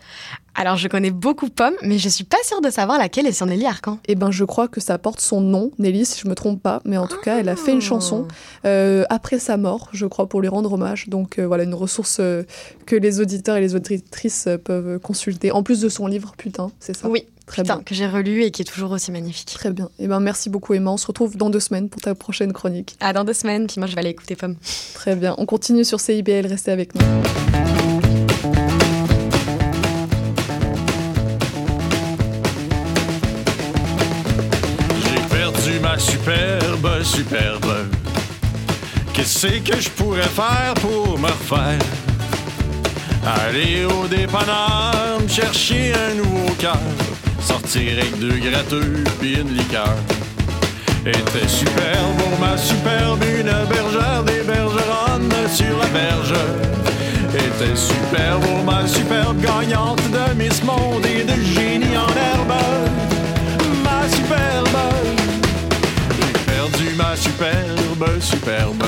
Alors, 0.57 0.77
je 0.77 0.87
connais 0.89 1.11
beaucoup 1.11 1.49
Pomme, 1.49 1.75
mais 1.83 1.99
je 1.99 2.09
suis 2.09 2.25
pas 2.25 2.37
sûre 2.45 2.61
de 2.61 2.71
savoir 2.71 2.99
laquelle 2.99 3.27
est 3.27 3.33
sur 3.33 3.47
Nelly 3.47 3.67
Arcan. 3.67 3.99
Eh 4.07 4.15
ben, 4.15 4.31
je 4.31 4.45
crois 4.45 4.69
que 4.69 4.81
ça 4.81 4.99
porte 4.99 5.21
son 5.21 5.41
nom, 5.41 5.73
Nelly, 5.79 6.05
si 6.05 6.21
je 6.21 6.29
me 6.29 6.35
trompe 6.35 6.63
pas. 6.63 6.81
Mais 6.85 6.97
en 6.97 7.07
tout 7.09 7.21
cas, 7.21 7.39
elle 7.41 7.49
a 7.49 7.57
fait 7.57 7.73
une 7.73 7.81
chanson 7.81 8.29
euh, 8.65 9.05
après 9.11 9.39
sa 9.39 9.57
mort, 9.57 9.89
je 9.93 10.07
crois, 10.07 10.29
pour 10.29 10.41
lui 10.41 10.49
rendre 10.49 10.73
hommage. 10.73 11.09
Donc 11.09 11.39
euh, 11.39 11.47
voilà, 11.47 11.65
une 11.65 11.75
ressource 11.75 12.19
euh, 12.21 12.45
que 12.87 12.95
les 12.95 13.21
auditeurs 13.21 13.57
et 13.57 13.61
les 13.61 13.75
auditrices 13.75 14.49
peuvent 14.65 14.99
consulter. 15.01 15.51
En 15.51 15.63
plus 15.65 15.81
de 15.81 15.89
son 15.89 16.07
livre, 16.07 16.35
putain, 16.39 16.71
c'est 16.79 16.97
ça? 16.97 17.09
Oui, 17.09 17.27
Très 17.47 17.63
putain, 17.63 17.77
bien. 17.77 17.83
que 17.85 17.95
j'ai 17.95 18.07
relu 18.07 18.43
et 18.45 18.51
qui 18.53 18.63
est 18.63 18.65
toujours 18.65 18.93
aussi 18.93 19.11
magnifique. 19.11 19.51
Très 19.55 19.71
bien. 19.73 19.91
Eh 19.99 20.07
ben, 20.07 20.21
merci 20.21 20.51
beaucoup, 20.51 20.73
Emma. 20.75 20.93
On 20.93 20.97
se 20.97 21.07
retrouve 21.07 21.37
dans 21.37 21.51
deux 21.51 21.61
semaines 21.61 21.89
pour 21.89 22.01
ta 22.01 22.15
prochaine 22.15 22.53
chronique. 22.53 22.97
À 23.01 23.13
dans 23.13 23.25
deux 23.25 23.33
semaines, 23.33 23.67
puis 23.67 23.77
moi 23.81 23.89
je 23.89 23.95
vais 23.95 24.01
aller 24.01 24.11
écouter 24.11 24.37
Pomme. 24.37 24.55
Très 24.95 25.17
bien. 25.17 25.35
On 25.39 25.47
continue 25.47 25.85
sur 25.85 25.99
CIBL. 26.01 26.47
Restez 26.47 26.71
avec 26.71 26.95
nous. 26.95 27.74
Superbe, 36.25 37.05
superbe. 37.05 37.87
Qu'est-ce 39.13 39.47
que 39.47 39.79
je 39.79 39.91
pourrais 39.91 40.23
faire 40.23 40.73
pour 40.81 41.19
me 41.19 41.27
refaire? 41.27 41.79
Aller 43.27 43.85
au 43.85 44.07
dépanneur, 44.07 45.21
me 45.21 45.29
chercher 45.29 45.93
un 45.93 46.15
nouveau 46.15 46.55
cœur. 46.59 46.79
Sortir 47.41 47.99
avec 47.99 48.19
deux 48.19 48.39
gratteux 48.39 49.05
puis 49.21 49.35
une 49.35 49.55
liqueur. 49.55 49.97
Était 51.05 51.49
superbe 51.49 52.17
pour 52.19 52.39
ma 52.41 52.57
superbe, 52.57 53.23
une 53.23 53.53
bergère 53.69 54.23
des 54.25 54.43
bergeronnes 54.43 55.49
sur 55.53 55.77
la 55.79 55.87
berge. 55.89 56.35
Était 57.35 57.77
superbe 57.77 58.43
pour 58.47 58.65
ma 58.65 58.87
superbe 58.87 59.43
gagnante 59.43 60.01
de 60.11 60.43
Miss 60.43 60.63
Monde 60.63 61.05
et 61.05 61.23
de 61.23 61.39
génie 61.55 61.97
en 61.99 62.09
herbe. 62.09 62.55
Ma 63.85 64.09
superbe, 64.09 64.79
superbe, 67.17 68.21
superbe. 68.21 68.85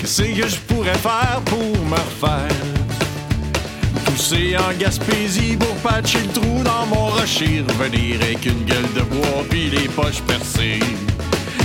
Qu'est-ce 0.00 0.22
que 0.22 0.48
je 0.48 0.56
pourrais 0.68 0.94
faire 0.94 1.40
pour 1.46 1.58
me 1.58 1.94
refaire? 1.94 2.56
Pousser 4.04 4.56
en 4.56 4.72
Gaspésie 4.78 5.56
pour 5.56 5.74
patcher 5.76 6.20
le 6.20 6.32
trou 6.32 6.62
dans 6.64 6.86
mon 6.86 7.06
rocher. 7.06 7.64
Revenir 7.68 8.20
avec 8.22 8.44
une 8.46 8.64
gueule 8.64 8.92
de 8.94 9.02
bois 9.02 9.44
puis 9.48 9.70
les 9.70 9.88
poches 9.88 10.22
percées. 10.26 10.80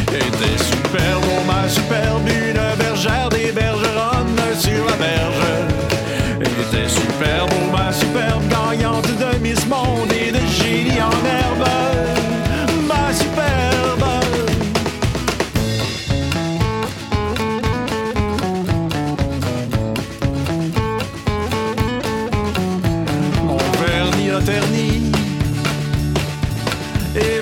Était 0.10 0.64
superbe, 0.64 1.24
oh 1.30 1.44
ma 1.48 1.70
superbe, 1.70 2.28
une 2.28 2.78
bergère 2.78 3.30
des 3.30 3.52
bergeronnes 3.52 4.42
sur 4.60 4.86
la 4.86 4.98
berge. 4.98 6.42
Était 6.42 6.90
superbe, 6.90 7.50
oh 7.54 7.72
ma 7.72 7.94
superbe, 7.94 8.44
gagnante 8.50 9.08
de 9.08 9.38
Miss 9.40 9.66
Monde 9.68 10.12
et 10.12 10.32
de 10.32 10.40
génie 10.48 11.02
en 11.02 11.12
herbe. 11.26 11.91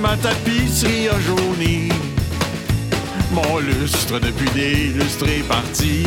Ma 0.09 0.17
tapisserie 0.17 1.07
a 1.09 1.19
jauni. 1.19 1.89
Mon 3.31 3.59
lustre 3.59 4.19
depuis 4.19 4.49
des 4.51 4.75
lustres 4.97 5.27
est 5.27 5.47
parti. 5.47 6.03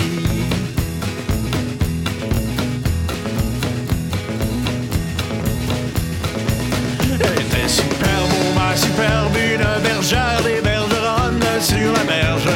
Était 7.43 7.69
superbe, 7.69 8.33
oh 8.41 8.59
ma 8.59 8.77
superbe, 8.77 9.37
une 9.37 9.83
bergère 9.89 10.41
des 10.43 10.61
bergeronnes 10.61 11.61
sur 11.61 11.93
la 11.93 12.05
berge. 12.13 12.51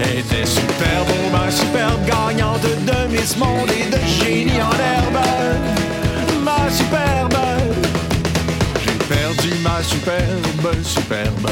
Était 0.00 0.46
superbe, 0.46 1.10
oh 1.10 1.36
ma 1.36 1.50
superbe, 1.50 2.02
gagnante 2.06 2.62
de 2.62 3.14
Miss 3.14 3.36
Monde 3.36 3.75
superbe. 10.86 11.50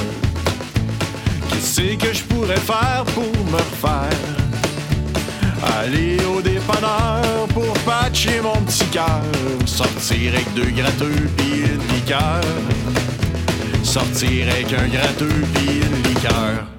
Qu'est-ce 1.50 1.96
que 1.96 2.12
je 2.12 2.22
pourrais 2.24 2.56
faire 2.56 3.04
pour 3.14 3.24
me 3.24 3.56
refaire? 3.56 4.34
Aller 5.80 6.18
au 6.24 6.40
dépanneur 6.40 7.46
pour 7.52 7.72
patcher 7.84 8.40
mon 8.40 8.56
petit 8.62 8.86
cœur. 8.86 9.22
Sortir 9.66 10.32
avec 10.34 10.54
deux 10.54 10.70
gratteux 10.70 11.28
puis 11.36 11.62
une 11.62 11.94
liqueur. 11.94 12.42
Sortir 13.82 14.46
avec 14.50 14.72
un 14.72 14.88
gratteux 14.88 15.44
puis 15.54 15.80
une 15.80 16.02
liqueur. 16.08 16.73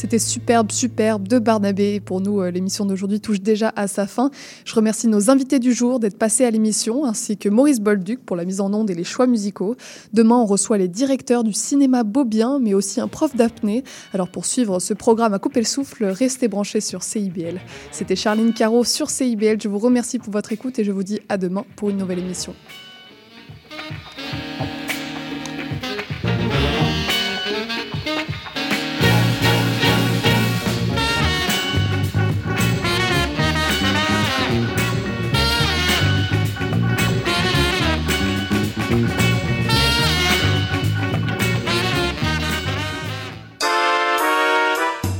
C'était 0.00 0.18
superbe, 0.18 0.72
superbe 0.72 1.28
de 1.28 1.38
Barnabé. 1.38 2.00
Pour 2.00 2.22
nous, 2.22 2.40
euh, 2.40 2.50
l'émission 2.50 2.86
d'aujourd'hui 2.86 3.20
touche 3.20 3.42
déjà 3.42 3.70
à 3.76 3.86
sa 3.86 4.06
fin. 4.06 4.30
Je 4.64 4.74
remercie 4.74 5.08
nos 5.08 5.28
invités 5.28 5.58
du 5.58 5.74
jour 5.74 6.00
d'être 6.00 6.16
passés 6.16 6.46
à 6.46 6.50
l'émission, 6.50 7.04
ainsi 7.04 7.36
que 7.36 7.50
Maurice 7.50 7.80
Bolduc 7.80 8.24
pour 8.24 8.34
la 8.34 8.46
mise 8.46 8.62
en 8.62 8.72
onde 8.72 8.88
et 8.88 8.94
les 8.94 9.04
choix 9.04 9.26
musicaux. 9.26 9.76
Demain, 10.14 10.36
on 10.36 10.46
reçoit 10.46 10.78
les 10.78 10.88
directeurs 10.88 11.44
du 11.44 11.52
cinéma 11.52 12.02
Beaubien, 12.02 12.60
mais 12.60 12.72
aussi 12.72 12.98
un 12.98 13.08
prof 13.08 13.36
d'apnée. 13.36 13.84
Alors 14.14 14.30
pour 14.30 14.46
suivre 14.46 14.78
ce 14.78 14.94
programme 14.94 15.34
à 15.34 15.38
couper 15.38 15.60
le 15.60 15.66
souffle, 15.66 16.06
restez 16.06 16.48
branchés 16.48 16.80
sur 16.80 17.02
CIBL. 17.02 17.60
C'était 17.92 18.16
Charline 18.16 18.54
Caro 18.54 18.84
sur 18.84 19.10
CIBL. 19.10 19.60
Je 19.62 19.68
vous 19.68 19.78
remercie 19.78 20.18
pour 20.18 20.32
votre 20.32 20.50
écoute 20.50 20.78
et 20.78 20.84
je 20.84 20.92
vous 20.92 21.02
dis 21.02 21.20
à 21.28 21.36
demain 21.36 21.66
pour 21.76 21.90
une 21.90 21.98
nouvelle 21.98 22.20
émission. 22.20 22.54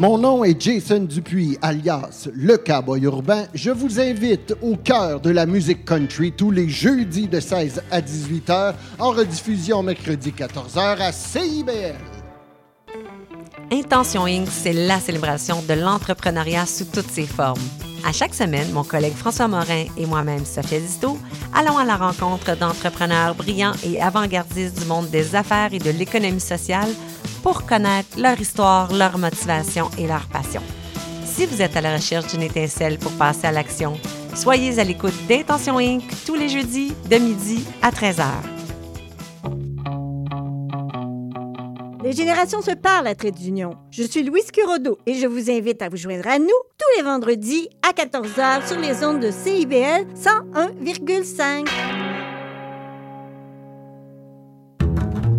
Mon 0.00 0.16
nom 0.16 0.44
est 0.44 0.58
Jason 0.58 1.00
Dupuis, 1.00 1.58
alias 1.60 2.26
Le 2.32 2.56
Cowboy 2.56 3.02
Urbain. 3.02 3.44
Je 3.52 3.70
vous 3.70 4.00
invite 4.00 4.54
au 4.62 4.74
cœur 4.76 5.20
de 5.20 5.28
la 5.28 5.44
musique 5.44 5.84
country 5.84 6.32
tous 6.32 6.50
les 6.50 6.70
jeudis 6.70 7.28
de 7.28 7.38
16 7.38 7.82
à 7.90 8.00
18 8.00 8.48
heures, 8.48 8.74
en 8.98 9.10
rediffusion 9.10 9.82
mercredi 9.82 10.32
14 10.32 10.78
heures 10.78 11.02
à 11.02 11.12
CIBL. 11.12 11.96
Intention 13.70 14.24
Inc., 14.24 14.48
c'est 14.50 14.72
la 14.72 14.98
célébration 15.00 15.62
de 15.68 15.74
l'entrepreneuriat 15.74 16.64
sous 16.64 16.86
toutes 16.86 17.10
ses 17.10 17.26
formes. 17.26 17.60
À 18.02 18.12
chaque 18.12 18.32
semaine, 18.32 18.72
mon 18.72 18.84
collègue 18.84 19.12
François 19.12 19.48
Morin 19.48 19.84
et 19.98 20.06
moi-même, 20.06 20.46
Sophia 20.46 20.80
Disto, 20.80 21.18
allons 21.54 21.76
à 21.76 21.84
la 21.84 21.96
rencontre 21.96 22.56
d'entrepreneurs 22.56 23.34
brillants 23.34 23.74
et 23.84 24.00
avant-gardistes 24.00 24.80
du 24.80 24.86
monde 24.86 25.10
des 25.10 25.36
affaires 25.36 25.74
et 25.74 25.78
de 25.78 25.90
l'économie 25.90 26.40
sociale 26.40 26.88
pour 27.42 27.66
connaître 27.66 28.18
leur 28.18 28.40
histoire, 28.40 28.92
leur 28.92 29.18
motivation 29.18 29.90
et 29.98 30.06
leur 30.06 30.26
passion. 30.26 30.62
Si 31.24 31.46
vous 31.46 31.62
êtes 31.62 31.76
à 31.76 31.80
la 31.80 31.94
recherche 31.94 32.28
d'une 32.32 32.42
étincelle 32.42 32.98
pour 32.98 33.12
passer 33.12 33.46
à 33.46 33.52
l'action, 33.52 33.98
Soyez 34.34 34.78
à 34.78 34.84
l'écoute 34.84 35.14
d'Intention 35.28 35.78
Inc. 35.78 36.02
tous 36.24 36.34
les 36.34 36.48
jeudis 36.48 36.94
de 37.10 37.16
midi 37.16 37.64
à 37.82 37.90
13h. 37.90 38.24
Les 42.02 42.12
générations 42.12 42.62
se 42.62 42.70
parlent 42.70 43.06
à 43.06 43.14
Trait 43.14 43.32
d'Union. 43.32 43.76
Je 43.90 44.02
suis 44.02 44.22
Louise 44.22 44.50
Curodo 44.50 44.98
et 45.06 45.14
je 45.14 45.26
vous 45.26 45.50
invite 45.50 45.82
à 45.82 45.88
vous 45.88 45.96
joindre 45.96 46.26
à 46.28 46.38
nous 46.38 46.46
tous 46.46 46.96
les 46.96 47.02
vendredis 47.02 47.68
à 47.86 47.92
14h 47.92 48.66
sur 48.66 48.78
les 48.78 49.04
ondes 49.04 49.20
de 49.20 49.30
CIBL 49.30 50.06
101,5. 50.14 51.68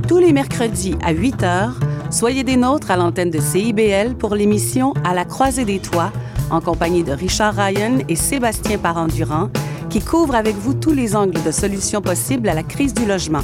Tous 0.07 0.19
les 0.19 0.33
mercredis 0.33 0.95
à 1.03 1.11
8 1.11 1.41
h, 1.41 1.71
soyez 2.12 2.43
des 2.43 2.57
nôtres 2.57 2.91
à 2.91 2.97
l'antenne 2.97 3.30
de 3.30 3.39
CIBL 3.39 4.16
pour 4.16 4.36
l'émission 4.36 4.93
À 5.03 5.14
la 5.14 5.26
croisée 5.26 5.66
des 5.66 5.80
toits, 5.80 6.12
en 6.49 6.62
compagnie 6.62 7.03
de 7.03 7.12
Richard 7.12 7.55
Ryan 7.55 7.99
et 8.07 8.16
Sébastien 8.16 8.78
Parent-Durand, 8.78 9.49
qui 9.89 10.01
couvrent 10.01 10.36
avec 10.36 10.55
vous 10.55 10.74
tous 10.74 10.93
les 10.93 11.16
angles 11.16 11.41
de 11.43 11.51
solutions 11.51 12.01
possibles 12.01 12.49
à 12.49 12.53
la 12.53 12.64
crise 12.64 12.93
du 12.93 13.05
logement. 13.05 13.41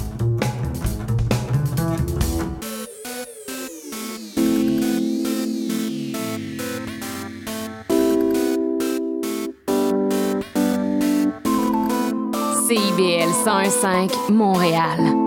CIBL 12.68 13.32
101.5 13.45 14.32
Montréal. 14.32 15.26